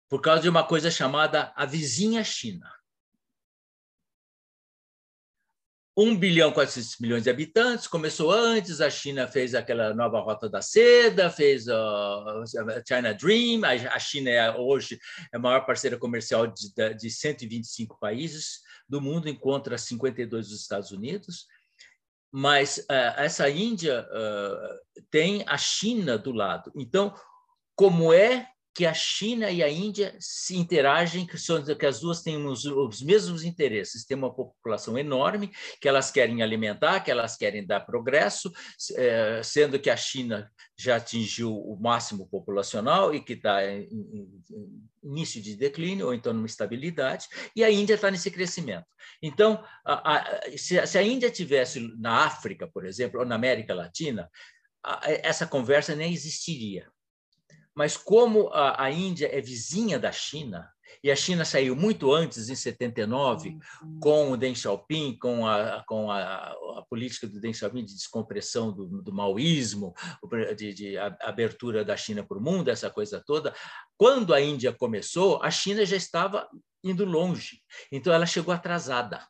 por 0.08 0.20
causa 0.20 0.42
de 0.42 0.48
uma 0.48 0.62
coisa 0.62 0.90
chamada 0.90 1.52
a 1.56 1.64
vizinha 1.64 2.22
China. 2.22 2.70
1 5.96 6.16
bilhão 6.16 6.50
e 6.50 6.54
400 6.54 6.98
milhões 6.98 7.22
de 7.22 7.30
habitantes, 7.30 7.86
começou 7.86 8.30
antes, 8.32 8.80
a 8.80 8.90
China 8.90 9.28
fez 9.28 9.54
aquela 9.54 9.94
nova 9.94 10.18
rota 10.20 10.48
da 10.48 10.60
seda, 10.60 11.30
fez 11.30 11.68
a 11.68 12.44
China 12.86 13.14
Dream, 13.14 13.62
a 13.64 13.98
China 13.98 14.28
é 14.28 14.50
hoje 14.58 14.98
é 15.32 15.36
a 15.36 15.40
maior 15.40 15.64
parceira 15.64 15.96
comercial 15.96 16.48
de, 16.48 16.94
de 16.94 17.10
125 17.10 17.96
países 18.00 18.63
do 18.88 19.00
mundo, 19.00 19.28
encontra 19.28 19.78
52 19.78 20.48
dos 20.48 20.60
Estados 20.60 20.90
Unidos, 20.90 21.46
mas 22.30 22.78
uh, 22.90 23.14
essa 23.16 23.48
Índia 23.48 24.06
uh, 24.10 25.02
tem 25.10 25.44
a 25.46 25.56
China 25.56 26.18
do 26.18 26.32
lado. 26.32 26.72
Então, 26.76 27.14
como 27.76 28.12
é 28.12 28.48
que 28.74 28.84
a 28.84 28.92
China 28.92 29.50
e 29.50 29.62
a 29.62 29.70
Índia 29.70 30.16
se 30.18 30.56
interagem, 30.56 31.24
que, 31.24 31.38
são, 31.38 31.62
que 31.62 31.86
as 31.86 32.00
duas 32.00 32.22
têm 32.22 32.44
os, 32.44 32.64
os, 32.64 33.00
mesmos 33.00 33.44
interesses. 33.44 34.04
Tem 34.04 34.16
uma 34.16 34.34
população 34.34 34.98
enorme 34.98 35.52
que 35.80 35.88
elas 35.88 36.10
querem 36.10 36.42
alimentar, 36.42 37.00
que 37.00 37.10
elas 37.10 37.36
querem 37.36 37.64
dar 37.64 37.80
progresso, 37.80 38.52
é, 38.96 39.40
sendo 39.44 39.78
que 39.78 39.88
a 39.88 39.96
China 39.96 40.50
já 40.76 40.96
atingiu 40.96 41.56
o 41.56 41.78
máximo 41.80 42.28
populacional 42.28 43.14
e 43.14 43.20
que 43.20 43.34
está 43.34 43.64
em, 43.64 43.84
em, 43.84 44.42
em, 44.50 44.82
início 45.04 45.40
de 45.40 45.54
declínio, 45.54 46.06
ou 46.06 46.14
então 46.14 46.32
numa 46.32 46.46
estabilidade, 46.46 47.28
e 47.54 47.62
a 47.62 47.70
Índia 47.70 47.94
está 47.94 48.10
nesse 48.10 48.30
crescimento. 48.30 48.86
Então, 49.22 49.62
a, 49.84 50.16
a, 50.16 50.40
se, 50.56 50.84
se, 50.84 50.98
a 50.98 51.02
Índia 51.02 51.30
tivesse 51.30 51.78
na 51.96 52.24
África, 52.24 52.66
por 52.66 52.84
exemplo, 52.84 53.20
ou 53.20 53.26
na 53.26 53.36
América 53.36 53.72
Latina, 53.72 54.28
essa 55.22 55.46
conversa 55.46 55.94
nem 55.94 56.12
existiria 56.12 56.92
mas 57.74 57.96
como 57.96 58.48
a, 58.48 58.84
a 58.84 58.90
Índia 58.90 59.28
é 59.32 59.40
vizinha 59.40 59.98
da 59.98 60.12
China, 60.12 60.70
e 61.02 61.10
a 61.10 61.16
China 61.16 61.44
saiu 61.44 61.74
muito 61.74 62.12
antes, 62.12 62.48
em 62.48 62.54
79, 62.54 63.50
uhum. 63.50 64.00
com 64.00 64.32
o 64.32 64.36
Deng 64.36 64.54
Xiaoping, 64.54 65.18
com 65.18 65.46
a, 65.46 65.84
com 65.86 66.10
a, 66.10 66.54
a 66.78 66.84
política 66.88 67.26
do 67.26 67.40
Deng 67.40 67.52
Xiaoping 67.52 67.84
de 67.84 67.94
descompressão 67.94 68.72
do, 68.72 69.02
do 69.02 69.12
maoísmo, 69.12 69.94
de, 70.56 70.72
de 70.72 70.98
abertura 70.98 71.84
da 71.84 71.96
China 71.96 72.24
para 72.24 72.38
o 72.38 72.40
mundo, 72.40 72.68
essa 72.68 72.90
coisa 72.90 73.22
toda. 73.24 73.54
Quando 73.96 74.32
a 74.32 74.40
Índia 74.40 74.72
começou, 74.72 75.42
a 75.42 75.50
China 75.50 75.84
já 75.84 75.96
estava 75.96 76.48
indo 76.82 77.04
longe, 77.04 77.60
então 77.90 78.12
ela 78.12 78.26
chegou 78.26 78.54
atrasada. 78.54 79.26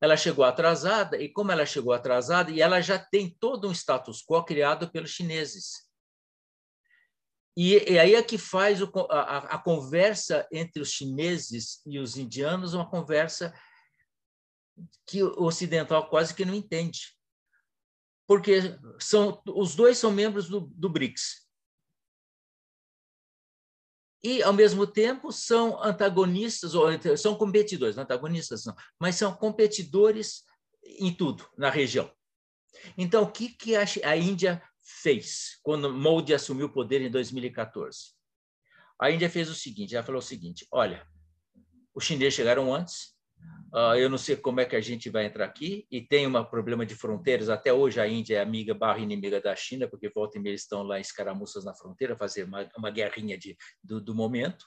Ela 0.00 0.16
chegou 0.16 0.44
atrasada, 0.44 1.20
e 1.20 1.28
como 1.28 1.50
ela 1.50 1.66
chegou 1.66 1.92
atrasada, 1.92 2.50
e 2.50 2.60
ela 2.60 2.80
já 2.80 2.98
tem 2.98 3.36
todo 3.40 3.68
um 3.68 3.72
status 3.72 4.22
quo 4.22 4.44
criado 4.44 4.88
pelos 4.90 5.10
chineses 5.10 5.87
e, 7.60 7.94
e 7.94 7.98
aí 7.98 8.14
é 8.14 8.22
que 8.22 8.38
faz 8.38 8.80
o, 8.80 8.88
a, 9.10 9.38
a 9.56 9.58
conversa 9.58 10.46
entre 10.52 10.80
os 10.80 10.92
chineses 10.92 11.82
e 11.84 11.98
os 11.98 12.16
indianos 12.16 12.72
uma 12.72 12.88
conversa 12.88 13.52
que 15.04 15.24
o 15.24 15.42
ocidental 15.42 16.08
quase 16.08 16.32
que 16.32 16.44
não 16.44 16.54
entende. 16.54 17.18
Porque 18.28 18.78
são, 19.00 19.42
os 19.44 19.74
dois 19.74 19.98
são 19.98 20.12
membros 20.12 20.48
do, 20.48 20.60
do 20.60 20.88
BRICS. 20.88 21.48
E, 24.22 24.40
ao 24.40 24.52
mesmo 24.52 24.86
tempo, 24.86 25.32
são 25.32 25.82
antagonistas, 25.82 26.76
ou 26.76 26.86
são 27.16 27.34
competidores, 27.34 27.98
antagonistas 27.98 28.66
não, 28.66 28.76
mas 29.00 29.16
são 29.16 29.34
competidores 29.34 30.44
em 30.84 31.12
tudo, 31.12 31.44
na 31.58 31.70
região. 31.70 32.08
Então, 32.96 33.24
o 33.24 33.32
que, 33.32 33.48
que 33.48 33.74
a 33.74 34.16
Índia 34.16 34.62
fez 34.88 35.58
quando 35.62 35.92
Modi 35.92 36.32
assumiu 36.32 36.66
o 36.66 36.72
poder 36.72 37.02
em 37.02 37.10
2014? 37.10 38.16
A 39.00 39.10
Índia 39.10 39.28
fez 39.28 39.48
o 39.48 39.54
seguinte: 39.54 39.94
ela 39.94 40.04
falou 40.04 40.18
o 40.18 40.24
seguinte: 40.24 40.66
olha, 40.72 41.06
os 41.94 42.04
chineses 42.04 42.34
chegaram 42.34 42.74
antes, 42.74 43.14
uh, 43.72 43.94
eu 43.96 44.08
não 44.08 44.18
sei 44.18 44.36
como 44.36 44.60
é 44.60 44.64
que 44.64 44.74
a 44.74 44.80
gente 44.80 45.10
vai 45.10 45.26
entrar 45.26 45.44
aqui, 45.44 45.86
e 45.90 46.00
tem 46.00 46.26
um 46.26 46.44
problema 46.44 46.84
de 46.84 46.94
fronteiras. 46.94 47.48
Até 47.48 47.72
hoje 47.72 48.00
a 48.00 48.08
Índia 48.08 48.38
é 48.38 48.40
amiga 48.40 48.74
barra 48.74 48.98
inimiga 48.98 49.40
da 49.40 49.54
China, 49.54 49.86
porque 49.86 50.08
volta 50.08 50.38
e 50.38 50.40
meia 50.40 50.54
estão 50.54 50.82
lá 50.82 50.98
em 50.98 51.02
escaramuças 51.02 51.64
na 51.64 51.74
fronteira, 51.74 52.16
fazer 52.16 52.44
uma, 52.44 52.68
uma 52.76 52.90
guerrinha 52.90 53.38
de, 53.38 53.56
do, 53.82 54.00
do 54.00 54.14
momento. 54.14 54.64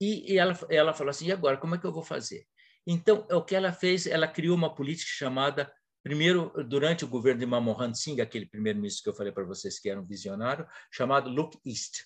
E, 0.00 0.32
e 0.32 0.38
ela, 0.38 0.58
ela 0.68 0.94
falou 0.94 1.10
assim: 1.10 1.26
e 1.26 1.32
agora, 1.32 1.58
como 1.58 1.74
é 1.74 1.78
que 1.78 1.86
eu 1.86 1.92
vou 1.92 2.02
fazer? 2.02 2.44
Então, 2.84 3.24
o 3.30 3.42
que 3.42 3.54
ela 3.54 3.72
fez, 3.72 4.06
ela 4.06 4.26
criou 4.26 4.56
uma 4.56 4.74
política 4.74 5.10
chamada 5.14 5.72
Primeiro, 6.02 6.52
durante 6.64 7.04
o 7.04 7.08
governo 7.08 7.40
de 7.40 7.46
Manmohan 7.46 7.94
Singh, 7.94 8.20
aquele 8.20 8.46
primeiro-ministro 8.46 9.04
que 9.04 9.08
eu 9.08 9.14
falei 9.14 9.32
para 9.32 9.44
vocês 9.44 9.78
que 9.78 9.88
era 9.88 10.00
um 10.00 10.04
visionário, 10.04 10.66
chamado 10.90 11.30
Look 11.30 11.58
East. 11.64 12.04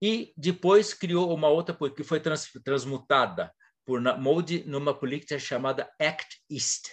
E 0.00 0.32
depois 0.36 0.94
criou 0.94 1.34
uma 1.34 1.48
outra 1.48 1.76
que 1.90 2.04
foi 2.04 2.20
trans, 2.20 2.50
transmutada 2.64 3.52
por 3.84 4.00
Modi 4.18 4.62
numa 4.64 4.92
política 4.92 5.38
chamada 5.38 5.90
Act 5.98 6.42
East. 6.50 6.88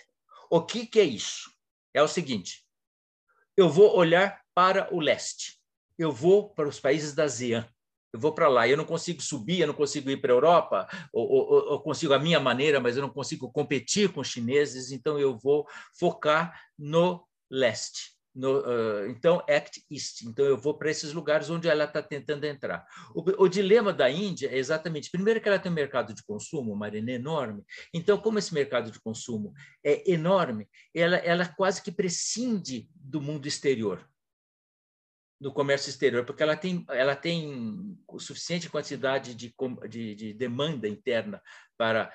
O 0.50 0.66
que, 0.66 0.88
que 0.88 1.00
é 1.00 1.04
isso? 1.04 1.52
É 1.94 2.02
o 2.02 2.08
seguinte: 2.08 2.66
eu 3.56 3.70
vou 3.70 3.96
olhar 3.96 4.42
para 4.56 4.94
o 4.94 5.00
leste, 5.00 5.60
eu 5.98 6.12
vou 6.12 6.54
para 6.54 6.68
os 6.68 6.80
países 6.80 7.14
da 7.14 7.26
ASEAN, 7.26 7.68
eu 8.14 8.20
vou 8.20 8.32
para 8.32 8.48
lá. 8.48 8.68
Eu 8.68 8.78
não 8.78 8.86
consigo 8.86 9.22
subir, 9.22 9.62
eu 9.62 9.68
não 9.68 9.74
consigo 9.74 10.10
ir 10.10 10.18
para 10.18 10.32
a 10.32 10.36
Europa, 10.36 10.88
ou, 11.12 11.28
ou, 11.28 11.72
ou, 11.72 11.80
consigo 11.82 12.14
a 12.14 12.20
minha 12.20 12.40
maneira, 12.40 12.80
mas 12.80 12.96
eu 12.96 13.02
não 13.02 13.10
consigo 13.10 13.52
competir 13.52 14.14
com 14.14 14.22
os 14.22 14.28
chineses, 14.28 14.92
então 14.92 15.20
eu 15.20 15.38
vou 15.38 15.66
focar 15.98 16.58
no 16.78 17.26
leste. 17.50 18.14
No, 18.36 18.62
uh, 18.62 19.06
então, 19.10 19.44
Act 19.48 19.84
East. 19.92 20.24
Então, 20.24 20.44
eu 20.44 20.58
vou 20.58 20.76
para 20.76 20.90
esses 20.90 21.14
lugares 21.14 21.52
onde 21.52 21.68
ela 21.68 21.84
está 21.84 22.02
tentando 22.02 22.46
entrar. 22.46 22.84
O, 23.14 23.44
o, 23.44 23.48
dilema 23.48 23.94
da 23.94 24.10
Índia 24.10 24.48
é 24.48 24.58
exatamente, 24.58 25.12
primeiro, 25.12 25.40
que 25.40 25.48
ela 25.48 25.60
tem 25.60 25.72
um 25.72 25.76
mercado 25.76 26.16
de 26.16 26.24
consumo, 26.24 26.76
Marina, 26.76 27.12
enorme. 27.12 27.64
Então, 27.94 28.18
como 28.18 28.40
esse 28.40 28.52
mercado 28.52 28.90
de 28.90 29.00
consumo 29.00 29.54
é 29.84 30.12
enorme, 30.12 30.68
ela, 30.96 31.18
ela 31.18 31.46
quase 31.46 31.84
que 31.84 31.92
prescinde 31.92 32.90
do 32.96 33.22
mundo 33.22 33.48
exterior 33.48 34.04
do 35.44 35.52
comércio 35.52 35.90
exterior, 35.90 36.26
porque 36.26 36.42
ela 36.42 36.56
tem, 36.56 36.86
ela 36.88 37.18
tem 37.18 38.00
suficiente 38.18 38.70
quantidade 38.70 39.36
de, 39.36 39.54
de, 39.90 40.16
de 40.16 40.34
demanda 40.34 40.88
interna 40.88 41.44
para 41.78 42.10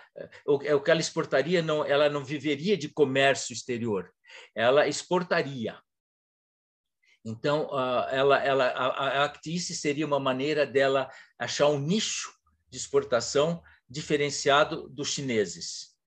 o, 0.46 0.58
é 0.64 0.74
o 0.74 0.80
que 0.80 0.90
ela 0.90 0.98
exportaria, 0.98 1.60
não, 1.60 1.84
ela 1.84 2.08
não 2.08 2.24
viveria 2.24 2.74
de 2.74 2.88
comércio 2.88 3.52
exterior, 3.52 4.10
ela 4.54 4.88
exportaria. 4.88 5.78
Então, 7.22 7.68
ela, 8.10 8.42
ela, 8.42 8.68
a, 8.68 8.86
a 8.86 9.24
Actice 9.24 9.76
seria 9.76 10.06
uma 10.06 10.18
maneira 10.18 10.64
dela 10.66 11.10
achar 11.38 11.68
um 11.68 11.78
nicho 11.78 12.32
de 12.70 12.78
exportação 12.78 13.62
diferenciado 13.86 14.88
dos 14.88 15.08
chineses. 15.08 15.97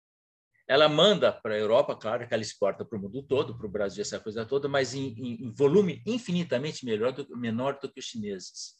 Ela 0.71 0.87
manda 0.87 1.33
para 1.33 1.53
a 1.53 1.57
Europa, 1.57 1.97
claro 1.97 2.25
que 2.25 2.33
ela 2.33 2.41
exporta 2.41 2.85
para 2.85 2.97
o 2.97 3.01
mundo 3.01 3.21
todo, 3.21 3.57
para 3.57 3.67
o 3.67 3.69
Brasil, 3.69 4.01
essa 4.01 4.21
coisa 4.21 4.45
toda, 4.45 4.69
mas 4.69 4.93
em, 4.93 5.13
em 5.17 5.51
volume 5.51 6.01
infinitamente 6.05 6.85
melhor 6.85 7.11
do, 7.11 7.27
menor 7.35 7.77
do 7.77 7.91
que 7.91 7.99
os 7.99 8.05
chineses. 8.05 8.79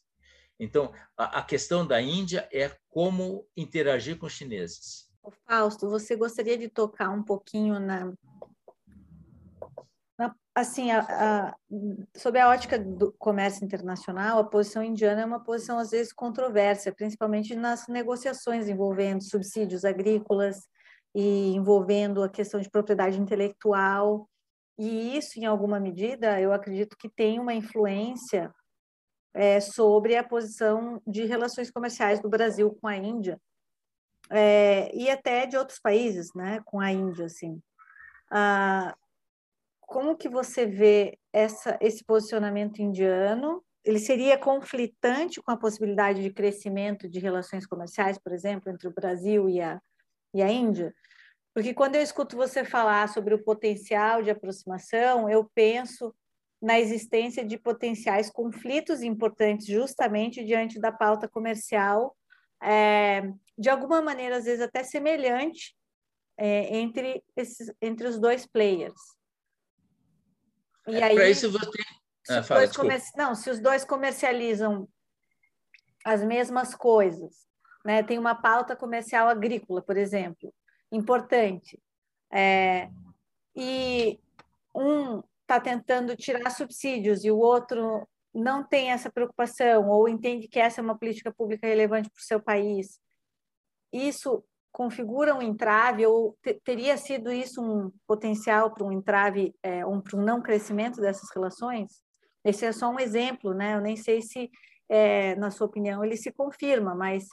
Então, 0.57 0.93
a, 1.17 1.39
a 1.39 1.43
questão 1.43 1.85
da 1.85 2.01
Índia 2.01 2.47
é 2.49 2.71
como 2.87 3.45
interagir 3.57 4.17
com 4.17 4.25
os 4.25 4.31
chineses. 4.31 5.11
Fausto, 5.45 5.89
você 5.89 6.15
gostaria 6.15 6.57
de 6.57 6.69
tocar 6.69 7.09
um 7.09 7.21
pouquinho 7.21 7.77
na, 7.77 8.13
assim, 10.55 10.91
a, 10.91 10.99
a, 11.01 11.55
sob 12.15 12.39
a 12.39 12.47
ótica 12.47 12.79
do 12.79 13.11
comércio 13.19 13.65
internacional, 13.65 14.39
a 14.39 14.45
posição 14.45 14.81
indiana 14.81 15.23
é 15.23 15.25
uma 15.25 15.43
posição 15.43 15.77
às 15.77 15.91
vezes 15.91 16.13
controversa, 16.13 16.93
principalmente 16.93 17.53
nas 17.53 17.89
negociações 17.89 18.69
envolvendo 18.69 19.21
subsídios 19.21 19.83
agrícolas, 19.83 20.61
e 21.13 21.53
envolvendo 21.53 22.23
a 22.23 22.29
questão 22.29 22.59
de 22.59 22.69
propriedade 22.69 23.19
intelectual. 23.19 24.27
E 24.77 25.17
isso, 25.17 25.39
em 25.39 25.45
alguma 25.45 25.79
medida, 25.79 26.39
eu 26.39 26.53
acredito 26.53 26.97
que 26.97 27.09
tem 27.09 27.39
uma 27.39 27.53
influência 27.53 28.51
é, 29.33 29.59
sobre 29.59 30.15
a 30.15 30.23
posição 30.23 31.01
de 31.05 31.25
relações 31.25 31.69
comerciais 31.71 32.21
do 32.21 32.29
Brasil 32.29 32.75
com 32.81 32.87
a 32.87 32.95
Índia 32.95 33.39
é, 34.29 34.93
e 34.95 35.09
até 35.09 35.45
de 35.45 35.57
outros 35.57 35.79
países, 35.79 36.29
né, 36.33 36.61
com 36.65 36.79
a 36.79 36.91
Índia, 36.91 37.25
assim. 37.25 37.61
Ah, 38.31 38.95
como 39.81 40.15
que 40.15 40.29
você 40.29 40.65
vê 40.65 41.19
essa, 41.33 41.77
esse 41.81 42.03
posicionamento 42.03 42.81
indiano? 42.81 43.61
Ele 43.83 43.99
seria 43.99 44.37
conflitante 44.37 45.41
com 45.41 45.51
a 45.51 45.57
possibilidade 45.57 46.21
de 46.21 46.31
crescimento 46.31 47.09
de 47.09 47.19
relações 47.19 47.65
comerciais, 47.65 48.17
por 48.17 48.31
exemplo, 48.31 48.71
entre 48.71 48.87
o 48.87 48.93
Brasil 48.93 49.49
e 49.49 49.59
a, 49.59 49.81
e 50.33 50.41
a 50.41 50.49
Índia? 50.49 50.93
Porque 51.53 51.73
quando 51.73 51.95
eu 51.95 52.01
escuto 52.01 52.35
você 52.35 52.63
falar 52.63 53.09
sobre 53.09 53.33
o 53.33 53.43
potencial 53.43 54.21
de 54.21 54.29
aproximação, 54.29 55.29
eu 55.29 55.49
penso 55.53 56.15
na 56.61 56.79
existência 56.79 57.43
de 57.43 57.57
potenciais 57.57 58.29
conflitos 58.29 59.01
importantes, 59.01 59.65
justamente 59.65 60.43
diante 60.45 60.79
da 60.79 60.91
pauta 60.91 61.27
comercial, 61.27 62.15
é, 62.61 63.23
de 63.57 63.69
alguma 63.69 64.01
maneira, 64.01 64.37
às 64.37 64.45
vezes 64.45 64.61
até 64.61 64.83
semelhante, 64.83 65.75
é, 66.37 66.77
entre, 66.77 67.23
esses, 67.35 67.73
entre 67.81 68.07
os 68.07 68.19
dois 68.19 68.45
players. 68.45 69.01
E 70.87 70.95
é, 70.95 71.03
aí, 71.03 71.15
Para 71.15 71.29
isso 71.29 71.51
você. 71.51 71.81
Ah, 72.29 72.43
fala, 72.43 72.67
comer... 72.71 73.01
Não, 73.17 73.33
se 73.33 73.49
os 73.49 73.59
dois 73.59 73.83
comercializam 73.83 74.87
as 76.05 76.23
mesmas 76.23 76.75
coisas, 76.75 77.47
né? 77.85 78.03
tem 78.03 78.17
uma 78.17 78.35
pauta 78.35 78.75
comercial 78.75 79.27
agrícola, 79.27 79.81
por 79.81 79.97
exemplo, 79.97 80.53
importante, 80.91 81.79
é, 82.31 82.89
e 83.55 84.19
um 84.73 85.21
está 85.41 85.59
tentando 85.59 86.15
tirar 86.15 86.49
subsídios 86.49 87.25
e 87.25 87.31
o 87.31 87.37
outro 87.37 88.07
não 88.33 88.63
tem 88.63 88.91
essa 88.91 89.11
preocupação 89.11 89.89
ou 89.89 90.07
entende 90.07 90.47
que 90.47 90.59
essa 90.59 90.79
é 90.79 90.83
uma 90.83 90.97
política 90.97 91.33
pública 91.33 91.67
relevante 91.67 92.09
para 92.09 92.19
o 92.19 92.23
seu 92.23 92.41
país, 92.41 92.99
isso 93.91 94.43
configura 94.71 95.35
um 95.35 95.41
entrave 95.41 96.05
ou 96.05 96.37
teria 96.63 96.95
sido 96.97 97.31
isso 97.31 97.61
um 97.61 97.91
potencial 98.07 98.73
para 98.73 98.85
um 98.85 98.91
entrave, 98.91 99.53
é, 99.61 99.85
um, 99.85 99.99
para 99.99 100.17
um 100.17 100.23
não 100.23 100.41
crescimento 100.41 101.01
dessas 101.01 101.29
relações? 101.35 102.01
Esse 102.43 102.65
é 102.65 102.71
só 102.71 102.89
um 102.89 102.99
exemplo, 102.99 103.53
né? 103.53 103.75
Eu 103.75 103.81
nem 103.81 103.97
sei 103.97 104.21
se, 104.21 104.49
é, 104.89 105.35
na 105.35 105.51
sua 105.51 105.67
opinião, 105.67 106.03
ele 106.03 106.15
se 106.15 106.31
confirma, 106.31 106.95
mas 106.95 107.27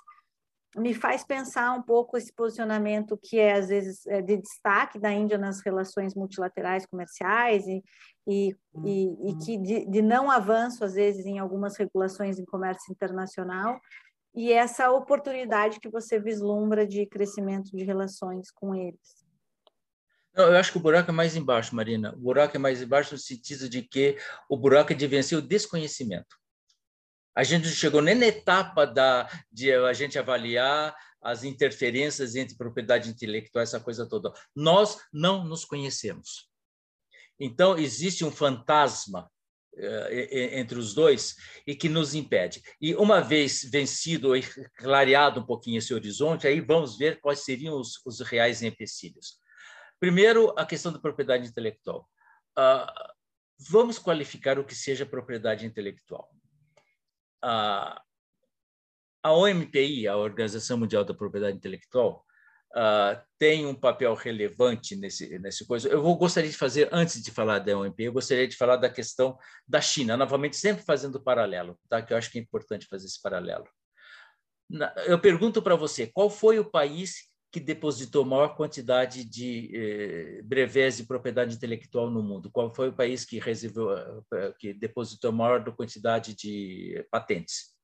me 0.77 0.95
faz 0.95 1.25
pensar 1.25 1.73
um 1.73 1.83
pouco 1.83 2.17
esse 2.17 2.33
posicionamento 2.33 3.19
que 3.23 3.39
é, 3.39 3.55
às 3.55 3.69
vezes, 3.69 4.07
é, 4.07 4.21
de 4.21 4.37
destaque 4.37 4.99
da 4.99 5.13
Índia 5.13 5.39
nas 5.39 5.61
relações 5.61 6.15
multilaterais 6.15 6.87
comerciais 6.87 7.67
e, 7.67 7.83
e, 8.27 8.55
e, 8.85 9.31
e 9.31 9.39
que 9.45 9.57
de, 9.57 9.87
de 9.87 10.03
não 10.03 10.31
avanço, 10.31 10.85
às 10.85 10.95
vezes, 10.95 11.25
em 11.25 11.39
algumas 11.39 11.77
regulações 11.77 12.39
em 12.39 12.45
comércio 12.45 12.93
internacional, 12.93 13.81
e 14.35 14.53
essa 14.53 14.91
oportunidade 14.91 15.81
que 15.81 15.89
você 15.89 16.21
vislumbra 16.21 16.87
de 16.87 17.07
crescimento 17.07 17.75
de 17.75 17.83
relações 17.85 18.51
com 18.51 18.75
eles? 18.75 19.27
Não, 20.35 20.47
eu 20.47 20.57
acho 20.57 20.71
que 20.71 20.79
o 20.79 20.81
buraco 20.81 21.11
é 21.11 21.15
mais 21.15 21.35
embaixo, 21.35 21.75
Marina. 21.75 22.15
O 22.15 22.21
buraco 22.21 22.55
é 22.55 22.59
mais 22.61 22.81
embaixo 22.81 23.15
no 23.15 23.19
sentido 23.19 23.69
de 23.69 23.83
que 23.83 24.17
o 24.49 24.57
buraco 24.57 24.93
é 24.93 24.95
de 24.95 25.07
vencer 25.07 25.37
o 25.37 25.43
desconhecimento. 25.43 26.37
A 27.39 27.45
gente 27.45 27.67
não 27.67 27.73
chegou 27.73 28.03
nem 28.03 28.17
na 28.17 28.27
etapa 28.27 28.85
da, 28.85 29.31
de 29.53 29.73
a 29.73 29.93
gente 29.93 30.19
avaliar 30.19 30.93
as 31.23 31.45
interferências 31.45 32.35
entre 32.35 32.57
propriedade 32.57 33.09
intelectual, 33.09 33.63
essa 33.63 33.79
coisa 33.79 34.09
toda. 34.09 34.33
Nós 34.57 34.99
não 35.13 35.45
nos 35.45 35.65
conhecemos. 35.65 36.51
Então, 37.39 37.79
existe 37.79 38.25
um 38.25 38.33
fantasma 38.33 39.31
eh, 39.77 40.59
entre 40.59 40.77
os 40.81 40.93
dois 40.93 41.37
e 41.65 41.77
que 41.77 41.89
nos 41.89 42.13
impede. 42.13 42.61
E 42.81 42.97
uma 42.97 43.21
vez 43.21 43.63
vencido 43.63 44.37
e 44.37 44.43
clareado 44.77 45.39
um 45.39 45.47
pouquinho 45.47 45.79
esse 45.79 45.95
horizonte, 45.95 46.49
aí 46.49 46.61
vamos 46.61 46.99
ver 46.99 47.21
quais 47.21 47.45
seriam 47.45 47.79
os, 47.79 48.05
os 48.05 48.19
reais 48.19 48.65
empecilhos. 48.65 49.39
Primeiro, 50.01 50.53
a 50.59 50.67
questão 50.67 50.93
da 50.93 50.99
propriedade 50.99 51.47
intelectual. 51.47 52.11
Uh, 52.59 53.15
vamos 53.71 53.97
qualificar 53.97 54.59
o 54.59 54.65
que 54.65 54.75
seja 54.75 55.07
propriedade 55.07 55.65
intelectual. 55.65 56.29
Uh, 57.45 57.99
a 59.23 59.33
OMPI, 59.33 60.07
a 60.09 60.17
Organização 60.17 60.79
Mundial 60.79 61.05
da 61.05 61.15
Propriedade 61.15 61.57
Intelectual, 61.57 62.25
uh, 62.73 63.21
tem 63.39 63.67
um 63.67 63.75
papel 63.75 64.15
relevante 64.15 64.97
nesse, 64.97 65.39
nesse 65.39 65.67
coisa. 65.67 65.89
Eu 65.89 66.03
vou, 66.03 66.17
gostaria 66.17 66.51
de 66.51 66.57
fazer, 66.57 66.89
antes 66.93 67.23
de 67.23 67.31
falar 67.31 67.59
da 67.59 67.77
OMP, 67.77 68.05
eu 68.05 68.13
gostaria 68.13 68.47
de 68.47 68.57
falar 68.57 68.77
da 68.77 68.89
questão 68.89 69.37
da 69.67 69.81
China, 69.81 70.17
novamente, 70.17 70.57
sempre 70.57 70.85
fazendo 70.85 71.23
paralelo, 71.23 71.79
tá? 71.89 72.03
que 72.03 72.13
eu 72.13 72.17
acho 72.17 72.31
que 72.31 72.39
é 72.39 72.43
importante 72.43 72.87
fazer 72.87 73.07
esse 73.07 73.21
paralelo. 73.21 73.67
Na, 74.69 74.93
eu 75.07 75.19
pergunto 75.19 75.63
para 75.63 75.77
você, 75.77 76.07
qual 76.07 76.29
foi 76.29 76.59
o 76.59 76.71
país 76.71 77.28
que 77.51 77.61
depositou 77.61 78.25
maior 78.25 78.55
quantidade 78.57 79.25
de 79.25 79.71
eh, 79.75 80.43
brevés 80.43 80.99
de 80.99 81.07
propriedade 81.07 81.55
intelectual 81.55 82.11
no 82.11 82.23
mundo? 82.23 82.51
Qual 82.51 82.75
foi 82.75 82.89
o 82.89 82.97
país 82.97 83.25
que, 83.25 83.39
reservou, 83.39 83.97
eh, 84.35 84.53
que 84.59 84.75
depositou 84.75 85.33
maior 85.33 85.65
quantidade 85.75 86.35
de 86.35 87.07
patentes? 87.11 87.75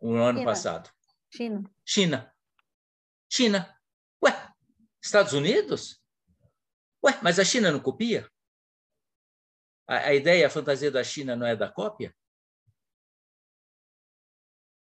No 0.00 0.22
ano 0.22 0.40
China. 0.40 0.50
passado. 0.50 0.90
China. 1.30 1.70
China. 1.84 2.34
China. 3.30 3.80
Ué, 4.22 4.30
Estados 5.02 5.32
Unidos? 5.32 6.02
Ué, 7.02 7.18
mas 7.22 7.38
a 7.38 7.44
China 7.44 7.72
não 7.72 7.80
copia? 7.80 8.30
A, 9.88 9.96
a 10.08 10.14
ideia, 10.14 10.46
a 10.46 10.50
fantasia 10.50 10.90
da 10.90 11.02
China 11.02 11.34
não 11.34 11.46
é 11.46 11.56
da 11.56 11.72
cópia? 11.72 12.14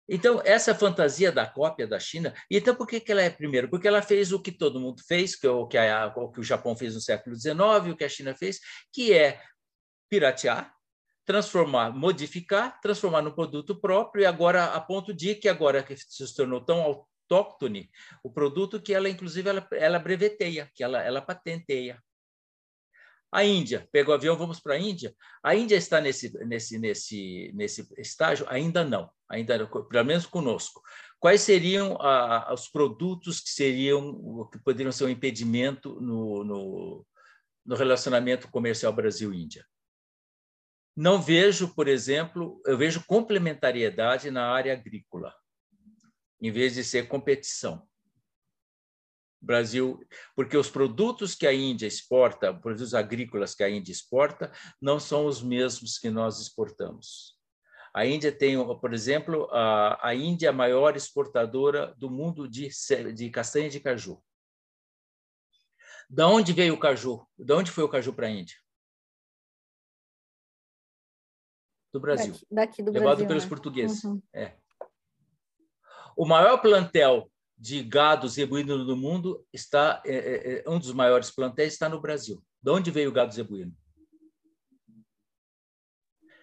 Então, 0.10 0.42
essa 0.46 0.74
fantasia 0.74 1.32
da 1.32 1.46
cópia 1.46 1.86
da 1.86 2.00
China, 2.00 2.34
então 2.50 2.74
por 2.74 2.88
que, 2.88 3.00
que 3.00 3.12
ela 3.12 3.22
é 3.22 3.30
primeiro? 3.30 3.70
Porque 3.70 3.88
ela 3.88 4.02
fez 4.02 4.32
o 4.32 4.42
que 4.42 4.52
todo 4.52 4.80
mundo 4.80 5.02
fez, 5.06 5.36
que, 5.36 5.48
o, 5.48 5.68
que, 5.68 5.78
a, 5.78 6.08
o 6.16 6.32
que 6.32 6.40
o 6.40 6.44
Japão 6.44 6.76
fez 6.78 6.96
no 6.96 7.02
século 7.02 7.36
XIX, 7.36 7.92
o 7.92 7.96
que 7.96 8.06
a 8.06 8.10
China 8.10 8.34
fez, 8.34 8.60
que 8.94 9.14
é 9.14 9.42
piratear, 10.10 10.74
transformar, 11.26 11.92
modificar, 11.92 12.80
transformar 12.80 13.22
no 13.22 13.36
produto 13.36 13.80
próprio, 13.80 14.22
e 14.22 14.26
agora, 14.26 14.66
a 14.66 14.80
ponto 14.80 15.14
de 15.14 15.36
que 15.36 15.50
agora 15.50 15.84
que 15.84 15.96
se 15.98 16.36
tornou 16.36 16.64
tão 16.64 17.06
autóctone 17.30 17.90
o 18.24 18.32
produto 18.32 18.82
que 18.82 18.94
ela, 18.94 19.10
inclusive, 19.10 19.50
ela, 19.50 19.68
ela 19.74 20.00
breveteia, 20.00 20.72
que 20.74 20.84
ela, 20.84 21.04
ela 21.04 21.22
patenteia. 21.22 22.02
A 23.32 23.44
Índia, 23.44 23.88
pegou 23.92 24.14
o 24.14 24.18
avião, 24.18 24.38
vamos 24.38 24.60
para 24.60 24.76
a 24.76 24.80
Índia. 24.80 25.14
A 25.44 25.54
Índia 25.54 25.76
está 25.76 26.00
nesse, 26.00 26.32
nesse, 26.46 26.80
nesse, 26.80 27.52
nesse 27.54 27.88
estágio? 27.98 28.46
Ainda 28.50 28.86
não, 28.86 29.10
ainda 29.30 29.68
pelo 29.68 30.06
menos 30.06 30.26
conosco. 30.26 30.82
Quais 31.20 31.42
seriam 31.42 31.98
a, 32.00 32.54
os 32.54 32.70
produtos 32.70 33.40
que 33.40 33.50
seriam 33.50 34.48
que 34.52 34.60
poderiam 34.60 34.92
ser 34.92 35.06
um 35.06 35.10
impedimento 35.10 36.00
no, 36.00 36.44
no, 36.44 37.06
no 37.66 37.76
relacionamento 37.76 38.50
comercial 38.50 38.94
Brasil-Índia? 38.94 39.66
Não 40.96 41.22
vejo, 41.22 41.76
por 41.76 41.88
exemplo, 41.88 42.62
eu 42.66 42.78
vejo 42.78 43.06
complementariedade 43.06 44.32
na 44.32 44.50
área 44.50 44.74
agrícola, 44.74 45.34
em 46.42 46.52
vez 46.52 46.74
de 46.74 46.84
ser 46.84 47.08
competição. 47.08 47.87
Brasil, 49.48 50.00
porque 50.36 50.56
os 50.56 50.70
produtos 50.70 51.34
que 51.34 51.48
a 51.48 51.54
Índia 51.54 51.88
exporta, 51.88 52.54
produtos 52.54 52.94
agrícolas 52.94 53.56
que 53.56 53.64
a 53.64 53.70
Índia 53.70 53.92
exporta, 53.92 54.52
não 54.80 55.00
são 55.00 55.26
os 55.26 55.42
mesmos 55.42 55.98
que 55.98 56.12
nós 56.12 56.40
exportamos. 56.40 57.36
A 57.94 58.06
Índia 58.06 58.32
tem, 58.32 58.56
por 58.80 58.94
exemplo, 58.94 59.50
a, 59.52 60.10
a 60.10 60.14
Índia 60.14 60.48
é 60.48 60.50
a 60.50 60.54
maior 60.54 60.96
exportadora 60.96 61.96
do 61.98 62.12
mundo 62.12 62.48
de, 62.48 62.70
de 63.16 63.30
castanha 63.32 63.70
de 63.70 63.80
caju. 63.80 64.22
Da 66.08 66.28
onde 66.28 66.54
veio 66.54 66.76
o 66.76 66.80
caju? 66.80 67.26
Da 67.36 67.56
onde 67.56 67.72
foi 67.72 67.84
o 67.84 67.90
caju 67.90 68.14
para 68.14 68.28
a 68.28 68.30
Índia? 68.30 68.56
do 71.98 72.00
Brasil. 72.00 72.34
Daqui, 72.34 72.46
daqui 72.52 72.84
do 72.84 72.92
levado 72.92 73.10
Brasil, 73.10 73.28
pelos 73.28 73.44
né? 73.44 73.50
portugueses. 73.50 74.04
Uhum. 74.04 74.22
É. 74.34 74.54
O 76.16 76.26
maior 76.26 76.58
plantel 76.60 77.30
de 77.58 77.82
gado 77.82 78.30
zebuíno 78.30 78.86
do 78.86 78.96
mundo 78.96 79.44
está 79.52 80.02
é, 80.06 80.16
é, 80.16 80.64
é, 80.66 80.70
um 80.70 80.78
dos 80.78 80.94
maiores 80.94 81.32
plantéis 81.32 81.74
está 81.74 81.90
no 81.90 82.00
Brasil. 82.00 82.44
De 82.62 82.72
onde 82.72 82.92
veio 82.92 83.10
o 83.10 83.14
gado 83.14 83.34
zebuíno? 83.34 83.76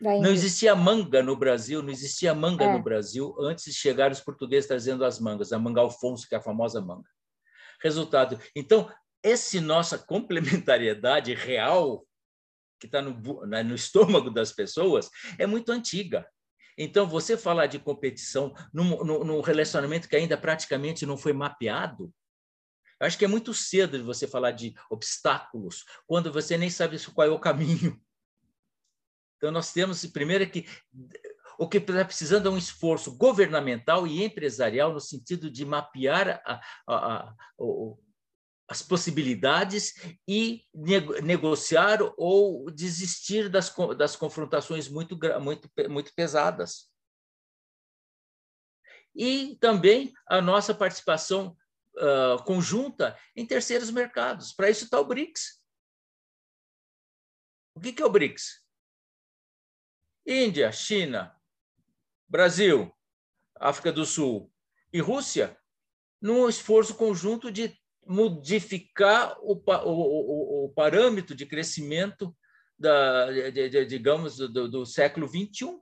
Não 0.01 0.31
existia 0.31 0.75
manga 0.75 1.23
no 1.23 1.37
Brasil, 1.37 1.83
não 1.83 1.91
existia 1.91 2.35
manga 2.35 2.65
é. 2.65 2.73
no 2.73 2.83
Brasil 2.83 3.35
antes 3.41 3.65
de 3.65 3.73
chegar 3.73 4.11
os 4.11 4.21
portugueses 4.21 4.67
trazendo 4.67 5.05
as 5.05 5.19
mangas, 5.19 5.53
a 5.53 5.59
manga 5.59 5.81
Alfonso, 5.81 6.29
que 6.29 6.35
é 6.35 6.39
a 6.39 6.43
famosa 6.43 6.81
manga. 6.81 7.09
Resultado. 7.81 8.39
Então, 8.55 8.91
essa 9.23 9.59
nossa 9.61 9.97
complementariedade 9.97 11.33
real 11.33 12.05
que 12.79 12.87
está 12.87 13.01
no, 13.01 13.47
né, 13.47 13.63
no 13.63 13.75
estômago 13.75 14.31
das 14.31 14.53
pessoas 14.53 15.09
é 15.39 15.47
muito 15.47 15.71
antiga. 15.73 16.29
Então, 16.77 17.07
você 17.07 17.37
falar 17.37 17.67
de 17.67 17.79
competição 17.79 18.55
num, 18.73 19.05
num, 19.05 19.41
relacionamento 19.41 20.09
que 20.09 20.17
ainda 20.17 20.37
praticamente 20.37 21.07
não 21.07 21.17
foi 21.17 21.33
mapeado, 21.33 22.13
eu 23.01 23.07
acho 23.07 23.19
que 23.19 23.25
é 23.25 23.29
muito 23.29 23.53
cedo 23.53 23.99
de 23.99 24.05
você 24.05 24.27
falar 24.27 24.53
de 24.53 24.75
obstáculos, 24.91 25.85
quando 26.07 26.33
você 26.33 26.57
nem 26.57 26.71
sabe 26.71 26.99
qual 27.13 27.29
é 27.29 27.31
o 27.31 27.39
caminho. 27.39 28.01
Então, 29.37 29.53
nós 29.53 29.73
temos, 29.73 30.05
primeiro, 30.07 30.49
que 30.49 30.67
o 31.59 31.69
que 31.69 31.79
está 31.79 32.05
precisando 32.05 32.49
é 32.49 32.51
um 32.51 32.59
esforço 32.59 33.17
governamental 33.17 34.07
e 34.07 34.25
empresarial 34.25 34.93
no 34.93 35.01
sentido 35.01 35.51
de 35.51 35.65
mapear 35.65 36.41
a, 36.45 36.61
a, 36.87 36.95
a, 36.95 37.35
o, 37.59 37.99
as 38.67 38.83
possibilidades 38.83 39.95
e 40.27 40.65
negociar 41.23 41.99
ou 42.17 42.71
desistir 42.71 43.49
das, 43.49 43.75
das 43.97 44.17
confrontações 44.17 44.89
muito, 44.89 45.19
muito, 45.41 45.71
muito 45.89 46.15
pesadas. 46.15 46.91
E 49.15 49.57
também 49.61 50.13
a 50.27 50.41
nossa 50.41 50.75
participação 50.75 51.57
uh, 51.97 52.43
conjunta 52.45 53.19
em 53.37 53.47
terceiros 53.47 53.91
mercados. 53.91 54.53
Para 54.53 54.71
isso 54.71 54.85
está 54.85 54.99
o 54.99 55.05
BRICS. 55.05 55.63
O 57.75 57.81
que 57.81 58.03
é 58.03 58.07
o 58.07 58.11
BRICS? 58.11 58.65
Índia, 60.27 60.73
China, 60.73 61.39
Brasil, 62.27 62.93
África 63.57 63.93
do 63.93 64.07
Sul 64.07 64.51
e 64.93 65.01
Rússia, 65.01 65.61
num 66.21 66.49
esforço 66.49 66.95
conjunto 66.95 67.53
de 67.53 67.79
modificar 68.07 69.37
o, 69.41 69.55
o, 69.55 70.65
o 70.65 70.69
parâmetro 70.71 71.35
de 71.35 71.47
crescimento 71.47 72.37
da, 72.79 73.31
de, 73.31 73.69
de, 73.69 73.85
digamos, 73.87 74.37
do, 74.37 74.69
do 74.69 74.87
século 74.87 75.29
XXI. 75.29 75.79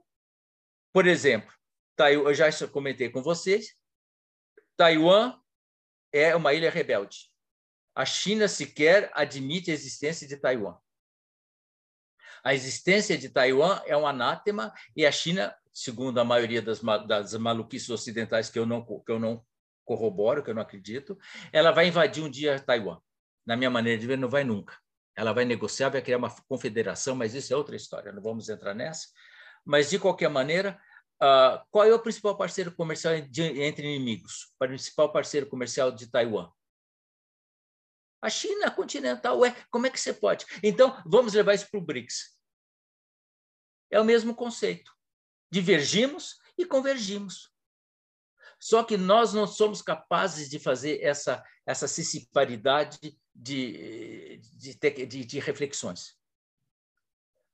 Por 0.91 1.07
exemplo, 1.07 1.53
eu 1.99 2.33
já 2.33 2.49
comentei 2.67 3.09
com 3.09 3.21
vocês, 3.21 3.75
Taiwan 4.77 5.39
é 6.11 6.35
uma 6.35 6.53
ilha 6.53 6.69
rebelde. 6.69 7.31
A 7.95 8.05
China 8.05 8.47
sequer 8.47 9.11
admite 9.13 9.69
a 9.69 9.73
existência 9.73 10.27
de 10.27 10.37
Taiwan. 10.37 10.77
A 12.43 12.53
existência 12.53 13.17
de 13.17 13.29
Taiwan 13.29 13.81
é 13.85 13.95
um 13.95 14.05
anátema 14.05 14.73
e 14.95 15.05
a 15.05 15.11
China, 15.11 15.55
segundo 15.71 16.19
a 16.19 16.25
maioria 16.25 16.61
das, 16.61 16.81
das 17.07 17.33
maluquices 17.35 17.89
ocidentais 17.89 18.49
que 18.49 18.59
eu 18.59 18.65
não 18.65 18.83
que 18.83 19.11
eu 19.11 19.19
não 19.19 19.45
corroboro, 19.83 20.43
que 20.43 20.49
eu 20.49 20.55
não 20.55 20.61
acredito, 20.61 21.17
ela 21.51 21.71
vai 21.71 21.87
invadir 21.87 22.23
um 22.23 22.29
dia 22.29 22.59
Taiwan. 22.59 22.99
Na 23.45 23.55
minha 23.57 23.69
maneira 23.69 23.99
de 23.99 24.07
ver, 24.07 24.17
não 24.17 24.29
vai 24.29 24.43
nunca. 24.43 24.77
Ela 25.15 25.33
vai 25.33 25.45
negociar, 25.45 25.89
vai 25.89 26.01
criar 26.01 26.17
uma 26.17 26.33
confederação, 26.47 27.15
mas 27.15 27.33
isso 27.33 27.53
é 27.53 27.55
outra 27.55 27.75
história, 27.75 28.11
não 28.11 28.21
vamos 28.21 28.49
entrar 28.49 28.73
nessa. 28.73 29.07
Mas, 29.63 29.89
de 29.89 29.99
qualquer 29.99 30.29
maneira, 30.29 30.79
uh, 31.21 31.63
qual 31.69 31.85
é 31.85 31.93
o 31.93 31.99
principal 31.99 32.37
parceiro 32.37 32.73
comercial 32.73 33.13
entre 33.15 33.85
inimigos? 33.85 34.53
O 34.55 34.67
principal 34.67 35.11
parceiro 35.11 35.47
comercial 35.47 35.91
de 35.91 36.07
Taiwan? 36.07 36.49
A 38.21 38.29
China 38.29 38.71
continental. 38.71 39.39
Ué, 39.39 39.55
como 39.69 39.85
é 39.85 39.89
que 39.89 39.99
você 39.99 40.13
pode? 40.13 40.45
Então, 40.63 41.01
vamos 41.05 41.33
levar 41.33 41.53
isso 41.53 41.69
para 41.69 41.77
o 41.77 41.83
BRICS. 41.83 42.37
É 43.91 43.99
o 43.99 44.05
mesmo 44.05 44.33
conceito. 44.33 44.91
Divergimos 45.51 46.39
e 46.57 46.65
convergimos. 46.65 47.52
Só 48.63 48.81
que 48.81 48.95
nós 48.95 49.33
não 49.33 49.45
somos 49.45 49.81
capazes 49.81 50.49
de 50.49 50.57
fazer 50.57 51.01
essa, 51.01 51.43
essa 51.65 51.85
ciciparidade 51.85 52.97
de, 53.35 54.39
de, 54.53 55.05
de, 55.05 55.25
de 55.25 55.39
reflexões. 55.39 56.17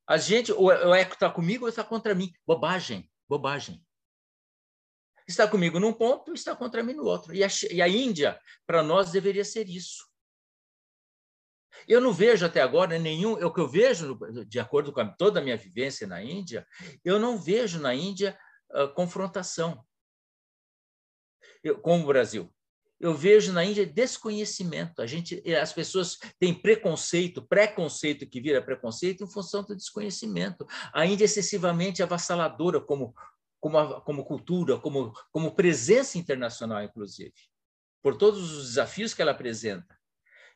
A 0.08 0.18
gente, 0.18 0.52
o, 0.52 0.66
o 0.66 0.94
eco 0.94 1.16
está 1.16 1.28
comigo 1.28 1.64
ou 1.64 1.70
está 1.70 1.84
contra 1.84 2.14
mim? 2.14 2.32
Bobagem, 2.46 3.12
bobagem. 3.28 3.84
Está 5.28 5.48
comigo 5.48 5.80
num 5.80 5.94
ponto, 5.94 6.32
está 6.32 6.56
contra 6.56 6.84
mim 6.84 6.94
no 6.94 7.06
outro. 7.06 7.34
E 7.34 7.44
a, 7.44 7.48
e 7.72 7.82
a 7.82 7.88
Índia, 7.88 8.40
para 8.68 8.84
nós, 8.84 9.12
deveria 9.12 9.44
ser 9.44 9.68
isso. 9.68 10.08
Eu 11.88 12.00
não 12.00 12.14
vejo 12.14 12.46
até 12.46 12.62
agora 12.62 13.00
nenhum, 13.00 13.36
é 13.40 13.46
o 13.48 13.54
que 13.54 13.62
eu 13.62 13.68
vejo, 13.68 14.16
de 14.46 14.60
acordo 14.60 14.94
com 14.94 15.12
toda 15.16 15.40
a 15.40 15.44
minha 15.44 15.58
vivência 15.58 16.06
na 16.06 16.22
Índia, 16.22 16.68
eu 17.04 17.18
não 17.18 17.36
vejo 17.36 17.80
na 17.80 17.96
Índia 17.96 18.38
uh, 18.76 18.94
confrontação 18.94 19.84
eu, 21.64 21.80
com 21.80 22.02
o 22.02 22.06
Brasil. 22.06 22.54
Eu 23.00 23.14
vejo 23.14 23.54
na 23.54 23.64
Índia 23.64 23.86
desconhecimento. 23.86 25.02
A 25.02 25.08
gente, 25.08 25.42
as 25.56 25.72
pessoas 25.72 26.18
têm 26.38 26.54
preconceito, 26.54 27.42
preconceito 27.42 28.28
que 28.28 28.42
vira 28.42 28.62
preconceito 28.62 29.24
em 29.24 29.32
função 29.32 29.64
do 29.64 29.76
desconhecimento. 29.76 30.68
A 30.94 31.06
Índia 31.06 31.24
é 31.24 31.28
excessivamente 31.28 32.04
avassaladora 32.04 32.82
como 32.82 33.14
como, 33.60 34.02
como 34.02 34.26
cultura, 34.26 34.80
como, 34.80 35.14
como 35.32 35.56
presença 35.56 36.18
internacional, 36.18 36.82
inclusive, 36.84 37.34
por 38.02 38.18
todos 38.18 38.52
os 38.54 38.68
desafios 38.70 39.14
que 39.14 39.22
ela 39.22 39.32
apresenta. 39.32 39.98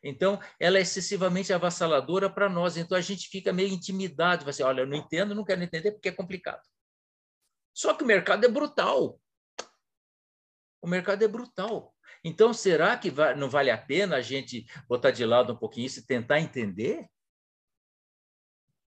Então, 0.01 0.39
ela 0.60 0.78
é 0.78 0.82
excessivamente 0.82 1.54
avassaladora 1.54 2.30
para 2.30 2.49
nós. 2.49 2.76
Então, 2.76 2.97
a 2.97 3.01
gente 3.01 3.30
fica 3.30 3.54
meio 3.54 3.70
intimidado. 3.70 4.43
Vai 4.43 4.49
assim, 4.49 4.64
olha, 4.64 4.82
eu 4.82 4.88
não 4.88 4.97
entendo, 4.97 5.36
não 5.36 5.45
quero 5.45 5.64
entender 5.64 5.91
porque 5.93 6.10
é 6.10 6.12
complicado. 6.12 6.62
Só 7.74 7.93
que 7.93 8.04
o 8.04 8.08
mercado 8.08 8.45
é 8.45 8.49
brutal. 8.49 9.20
O 10.84 10.88
mercado 10.88 11.23
é 11.23 11.27
brutal. 11.29 11.95
Então, 12.25 12.53
será 12.53 12.97
que 12.97 13.09
não 13.38 13.49
vale 13.49 13.71
a 13.71 13.77
pena 13.77 14.17
a 14.17 14.21
gente 14.21 14.65
botar 14.86 15.11
de 15.11 15.25
lado 15.25 15.53
um 15.53 15.55
pouquinho 15.55 15.86
isso 15.86 16.01
e 16.01 16.05
tentar 16.05 16.41
entender? 16.41 17.07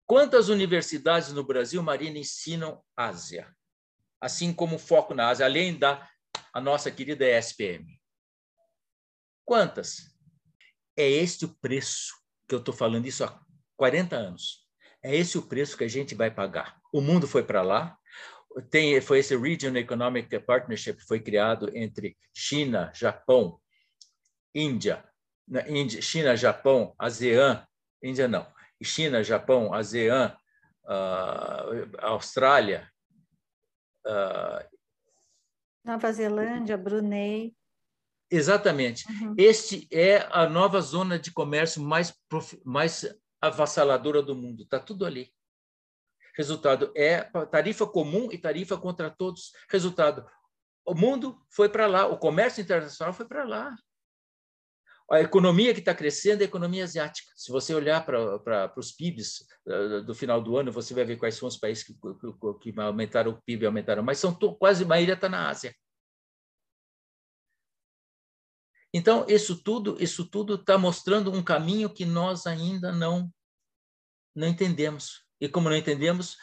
Quantas 0.04 0.50
universidades 0.50 1.32
no 1.32 1.44
Brasil, 1.44 1.84
Marina, 1.84 2.18
ensinam 2.18 2.84
Ásia? 2.98 3.56
Assim 4.20 4.52
como 4.52 4.80
foco 4.80 5.14
na 5.14 5.30
Ásia, 5.30 5.46
além 5.46 5.78
da 5.78 6.10
a 6.52 6.60
nossa 6.60 6.90
querida 6.90 7.26
ESPM. 7.26 8.02
Quantas? 9.46 10.18
É 10.98 11.08
este 11.08 11.46
o 11.46 11.56
preço 11.60 12.16
que 12.48 12.56
eu 12.56 12.60
estou 12.60 12.74
falando 12.74 13.06
isso 13.06 13.24
há 13.24 13.40
40 13.78 14.16
anos. 14.16 14.68
É 15.04 15.16
esse 15.16 15.38
o 15.38 15.44
preço 15.44 15.78
que 15.78 15.84
a 15.84 15.88
gente 15.88 16.16
vai 16.16 16.32
pagar. 16.32 16.80
O 16.92 17.02
mundo 17.02 17.28
foi 17.28 17.44
para 17.44 17.62
lá, 17.62 17.96
tem, 18.70 19.00
foi 19.02 19.20
esse 19.20 19.36
Regional 19.36 19.82
Economic 19.82 20.40
Partnership 20.40 21.00
foi 21.00 21.20
criado 21.20 21.70
entre 21.76 22.18
China, 22.34 22.92
Japão, 22.94 23.60
Índia, 24.54 25.04
Índia 25.68 26.02
China, 26.02 26.36
Japão, 26.36 26.94
ASEAN, 26.98 27.66
Índia 28.02 28.28
não, 28.28 28.46
China, 28.82 29.24
Japão, 29.24 29.74
ASEAN, 29.74 30.36
uh, 30.86 31.98
Austrália, 32.00 32.90
uh, 34.06 34.74
Nova 35.84 36.12
Zelândia, 36.14 36.78
Brunei. 36.78 37.54
Exatamente. 38.32 39.06
Uhum. 39.08 39.36
Este 39.38 39.88
é 39.92 40.28
a 40.32 40.48
nova 40.48 40.82
zona 40.82 41.20
de 41.20 41.32
comércio 41.32 41.82
mais, 41.84 42.14
mais 42.64 43.06
avassaladora 43.42 44.24
do 44.24 44.34
mundo. 44.34 44.64
Está 44.64 44.80
tudo 44.80 45.06
ali. 45.06 45.32
Resultado 46.36 46.92
é 46.96 47.22
tarifa 47.52 47.86
comum 47.86 48.30
e 48.32 48.38
tarifa 48.38 48.78
contra 48.78 49.10
todos. 49.10 49.52
Resultado, 49.70 50.26
o 50.86 50.96
mundo 50.96 51.40
foi 51.50 51.70
para 51.70 51.88
lá, 51.88 52.08
o 52.08 52.18
comércio 52.18 52.62
internacional 52.62 53.14
foi 53.14 53.28
para 53.28 53.44
lá. 53.44 53.76
A 55.12 55.22
economia 55.22 55.74
que 55.74 55.80
está 55.80 55.94
crescendo 55.94 56.42
é 56.42 56.46
a 56.46 56.48
economia 56.48 56.84
asiática. 56.84 57.32
Se 57.36 57.52
você 57.52 57.74
olhar 57.76 58.04
para 58.06 58.74
os 58.78 58.92
PIBs 58.92 59.46
uh, 59.68 60.02
do 60.04 60.16
final 60.16 60.42
do 60.42 60.58
ano, 60.58 60.72
você 60.72 60.94
vai 60.94 61.06
ver 61.06 61.18
quais 61.18 61.36
são 61.36 61.48
os 61.48 61.58
países 61.58 61.84
que, 61.84 61.94
que, 61.94 62.72
que 62.72 62.80
aumentaram 62.80 63.32
o 63.32 63.42
PIB, 63.44 63.66
aumentaram, 63.66 64.02
mas 64.02 64.18
são 64.18 64.34
quase 64.34 64.84
a 64.84 64.88
maioria 64.88 65.14
está 65.14 65.30
na 65.30 65.50
Ásia. 65.50 65.76
Então, 68.94 69.26
isso 69.28 69.62
tudo 69.62 70.02
isso 70.02 70.26
tudo 70.30 70.56
está 70.56 70.78
mostrando 70.78 71.32
um 71.32 71.44
caminho 71.44 71.94
que 71.94 72.06
nós 72.06 72.48
ainda 72.48 72.92
não 72.92 73.32
não 74.36 74.48
entendemos. 74.48 75.23
E 75.44 75.50
como 75.50 75.70
não 75.70 75.76
entendemos, 75.76 76.38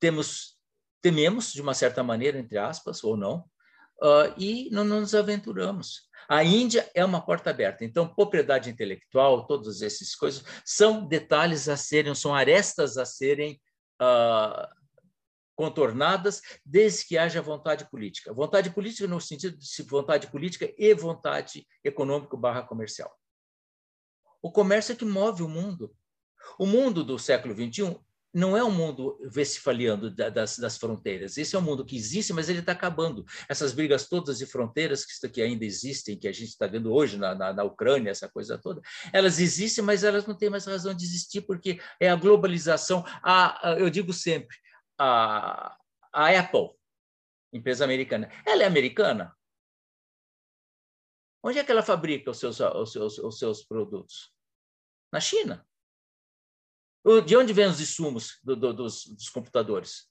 temos 0.00 0.58
tememos 1.02 1.52
de 1.52 1.60
uma 1.60 1.74
certa 1.74 2.02
maneira, 2.02 2.38
entre 2.38 2.56
aspas, 2.56 3.04
ou 3.04 3.18
não, 3.18 3.40
uh, 4.02 4.32
e 4.38 4.70
não, 4.70 4.82
não 4.82 5.00
nos 5.00 5.14
aventuramos. 5.14 6.08
A 6.26 6.42
Índia 6.42 6.90
é 6.94 7.04
uma 7.04 7.20
porta 7.20 7.50
aberta. 7.50 7.84
Então, 7.84 8.08
propriedade 8.08 8.70
intelectual, 8.70 9.46
todas 9.46 9.82
essas 9.82 10.14
coisas, 10.14 10.42
são 10.64 11.06
detalhes 11.06 11.68
a 11.68 11.76
serem, 11.76 12.14
são 12.14 12.34
arestas 12.34 12.96
a 12.96 13.04
serem 13.04 13.60
uh, 14.00 14.66
contornadas, 15.54 16.40
desde 16.64 17.06
que 17.06 17.18
haja 17.18 17.42
vontade 17.42 17.90
política. 17.90 18.32
Vontade 18.32 18.70
política 18.70 19.06
no 19.06 19.20
sentido 19.20 19.58
de 19.58 19.82
vontade 19.82 20.28
política 20.28 20.72
e 20.78 20.94
vontade 20.94 21.66
econômico 21.84 22.38
barra 22.38 22.62
comercial. 22.62 23.14
O 24.40 24.50
comércio 24.50 24.92
é 24.92 24.96
que 24.96 25.04
move 25.04 25.42
o 25.42 25.48
mundo. 25.48 25.94
O 26.58 26.66
mundo 26.66 27.02
do 27.02 27.18
século 27.18 27.54
XXI 27.54 27.98
não 28.32 28.56
é 28.56 28.62
um 28.62 28.70
mundo 28.70 29.18
vestifaliando 29.24 30.10
das, 30.10 30.58
das 30.58 30.76
fronteiras. 30.76 31.38
Esse 31.38 31.56
é 31.56 31.58
um 31.58 31.62
mundo 31.62 31.84
que 31.84 31.96
existe, 31.96 32.32
mas 32.32 32.48
ele 32.48 32.60
está 32.60 32.72
acabando. 32.72 33.24
Essas 33.48 33.72
brigas 33.72 34.06
todas 34.06 34.38
de 34.38 34.46
fronteiras 34.46 35.04
que, 35.04 35.28
que 35.28 35.42
ainda 35.42 35.64
existem, 35.64 36.18
que 36.18 36.28
a 36.28 36.32
gente 36.32 36.50
está 36.50 36.66
vendo 36.66 36.92
hoje 36.92 37.16
na, 37.16 37.34
na, 37.34 37.52
na, 37.52 37.64
Ucrânia, 37.64 38.10
essa 38.10 38.28
coisa 38.28 38.58
toda, 38.58 38.82
elas 39.12 39.40
existem, 39.40 39.82
mas 39.82 40.04
elas 40.04 40.26
não 40.26 40.36
têm 40.36 40.50
mais 40.50 40.66
razão 40.66 40.94
de 40.94 41.04
existir, 41.04 41.42
porque 41.42 41.80
é 41.98 42.10
a 42.10 42.16
globalização. 42.16 43.04
A, 43.22 43.70
a 43.70 43.78
eu 43.78 43.88
digo 43.88 44.12
sempre, 44.12 44.56
a, 44.98 45.76
a 46.12 46.38
Apple, 46.38 46.70
empresa 47.52 47.84
americana, 47.84 48.30
ela 48.44 48.62
é 48.62 48.66
americana? 48.66 49.34
Onde 51.42 51.58
é 51.58 51.64
que 51.64 51.72
ela 51.72 51.82
fabrica 51.82 52.30
os 52.30 52.38
seus, 52.38 52.60
os 52.60 52.92
seus, 52.92 53.18
os 53.18 53.38
seus 53.38 53.64
produtos? 53.64 54.32
Na 55.10 55.20
China. 55.20 55.67
De 57.24 57.36
onde 57.36 57.52
vêm 57.52 57.66
os 57.66 57.80
insumos 57.80 58.38
do, 58.42 58.54
do, 58.56 58.72
dos, 58.72 59.04
dos 59.06 59.28
computadores? 59.28 60.06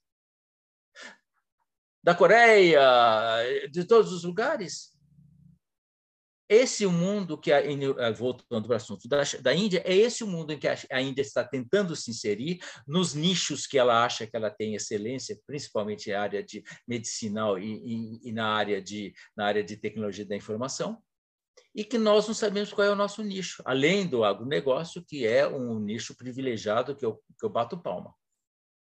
Da 2.04 2.16
Coreia, 2.16 2.82
de 3.70 3.84
todos 3.84 4.14
os 4.14 4.24
lugares. 4.24 4.98
esse 6.50 6.86
o 6.86 6.92
mundo 6.92 7.38
que, 7.38 7.52
a, 7.52 7.60
eh, 7.62 8.14
voltando 8.14 8.66
para 8.66 8.74
o 8.74 8.78
assunto 8.78 9.08
da, 9.10 9.22
da 9.42 9.54
Índia, 9.54 9.84
é 9.86 9.94
esse 9.94 10.24
o 10.24 10.28
mundo 10.28 10.54
em 10.54 10.58
que 10.58 10.68
a, 10.68 10.78
a 10.90 11.02
Índia 11.02 11.22
está 11.22 11.44
tentando 11.44 11.96
se 11.96 12.10
inserir 12.10 12.60
nos 12.88 13.14
nichos 13.14 13.68
que 13.68 13.78
ela 13.78 14.06
acha 14.06 14.26
que 14.26 14.36
ela 14.36 14.50
tem 14.50 14.74
excelência, 14.74 15.38
principalmente 15.46 16.10
na 16.10 16.22
área 16.22 16.42
de 16.42 16.64
medicinal 16.88 17.60
e, 17.60 17.74
e, 17.74 18.30
e 18.30 18.32
na, 18.32 18.48
área 18.48 18.82
de, 18.82 19.14
na 19.36 19.46
área 19.46 19.64
de 19.64 19.76
tecnologia 19.76 20.26
da 20.26 20.38
informação, 20.38 21.04
e 21.74 21.84
que 21.84 21.98
nós 21.98 22.28
não 22.28 22.34
sabemos 22.34 22.74
qual 22.74 22.88
é 22.88 22.92
o 22.92 22.96
nosso 22.96 23.22
nicho, 23.22 23.62
além 23.66 24.08
do 24.08 24.24
agronegócio, 24.24 25.04
que 25.06 25.26
é 25.28 25.48
um 25.48 25.80
nicho 25.80 26.16
privilegiado 26.16 26.96
que 26.96 27.06
eu, 27.06 27.22
que 27.40 27.46
eu 27.46 27.50
bato 27.50 27.78
palma. 27.78 28.14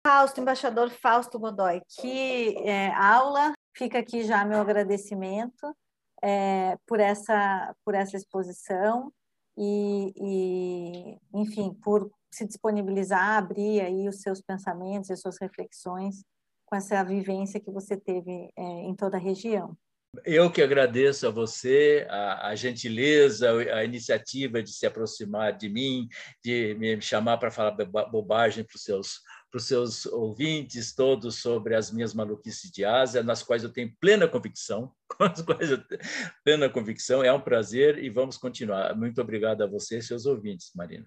Fausto, 0.07 0.41
embaixador 0.41 0.91
Fausto 0.91 1.39
Godoy, 1.39 1.81
que 1.99 2.57
é, 2.59 2.93
aula, 2.93 3.53
fica 3.75 3.99
aqui 3.99 4.23
já 4.23 4.45
meu 4.45 4.61
agradecimento 4.61 5.75
é, 6.23 6.77
por, 6.87 7.01
essa, 7.01 7.75
por 7.85 7.95
essa 7.95 8.17
exposição 8.17 9.13
e, 9.57 10.13
e, 10.17 11.19
enfim, 11.33 11.73
por 11.83 12.11
se 12.31 12.47
disponibilizar, 12.47 13.39
abrir 13.39 13.81
aí 13.81 14.09
os 14.09 14.21
seus 14.21 14.41
pensamentos 14.41 15.09
e 15.09 15.13
as 15.13 15.21
suas 15.21 15.39
reflexões 15.41 16.23
com 16.67 16.77
essa 16.77 17.03
vivência 17.05 17.61
que 17.61 17.71
você 17.71 17.97
teve 17.97 18.51
é, 18.57 18.63
em 18.63 18.95
toda 18.95 19.17
a 19.17 19.21
região. 19.21 19.77
Eu 20.25 20.51
que 20.51 20.63
agradeço 20.63 21.27
a 21.27 21.31
você 21.31 22.07
a, 22.09 22.49
a, 22.49 22.55
gentileza, 22.55 23.51
a 23.51 23.85
iniciativa 23.85 24.63
de 24.63 24.71
se 24.71 24.87
aproximar 24.87 25.57
de 25.57 25.69
mim, 25.69 26.09
de 26.43 26.75
me 26.75 27.01
chamar 27.01 27.39
para 27.39 27.51
falar 27.51 27.73
bobagem 27.73 28.65
para 28.65 28.77
os 28.77 28.83
seus 28.83 29.21
para 29.55 29.61
os 29.61 29.69
seus 29.69 30.05
ouvintes 30.07 30.93
todos 30.97 31.41
sobre 31.41 31.77
as 31.77 31.93
minhas 31.93 32.13
maluquices 32.13 32.73
de 32.73 32.85
Ásia, 32.85 33.23
nas 33.23 33.41
quais 33.41 33.63
eu 33.63 33.73
tenho 33.73 33.95
plena 34.01 34.27
convicção, 34.27 34.93
com 35.07 35.23
as 35.23 35.41
quais 35.43 35.71
eu 35.71 35.79
tenho 35.79 36.01
plena 36.45 36.69
convicção. 36.69 37.23
É 37.23 37.33
um 37.33 37.41
prazer 37.41 38.03
e 38.03 38.11
vamos 38.11 38.37
continuar. 38.37 38.97
Muito 38.97 39.21
obrigado 39.21 39.63
a 39.63 39.67
você 39.69 39.99
e 39.99 40.03
seus 40.03 40.27
ouvintes, 40.27 40.73
Marina. 40.75 41.07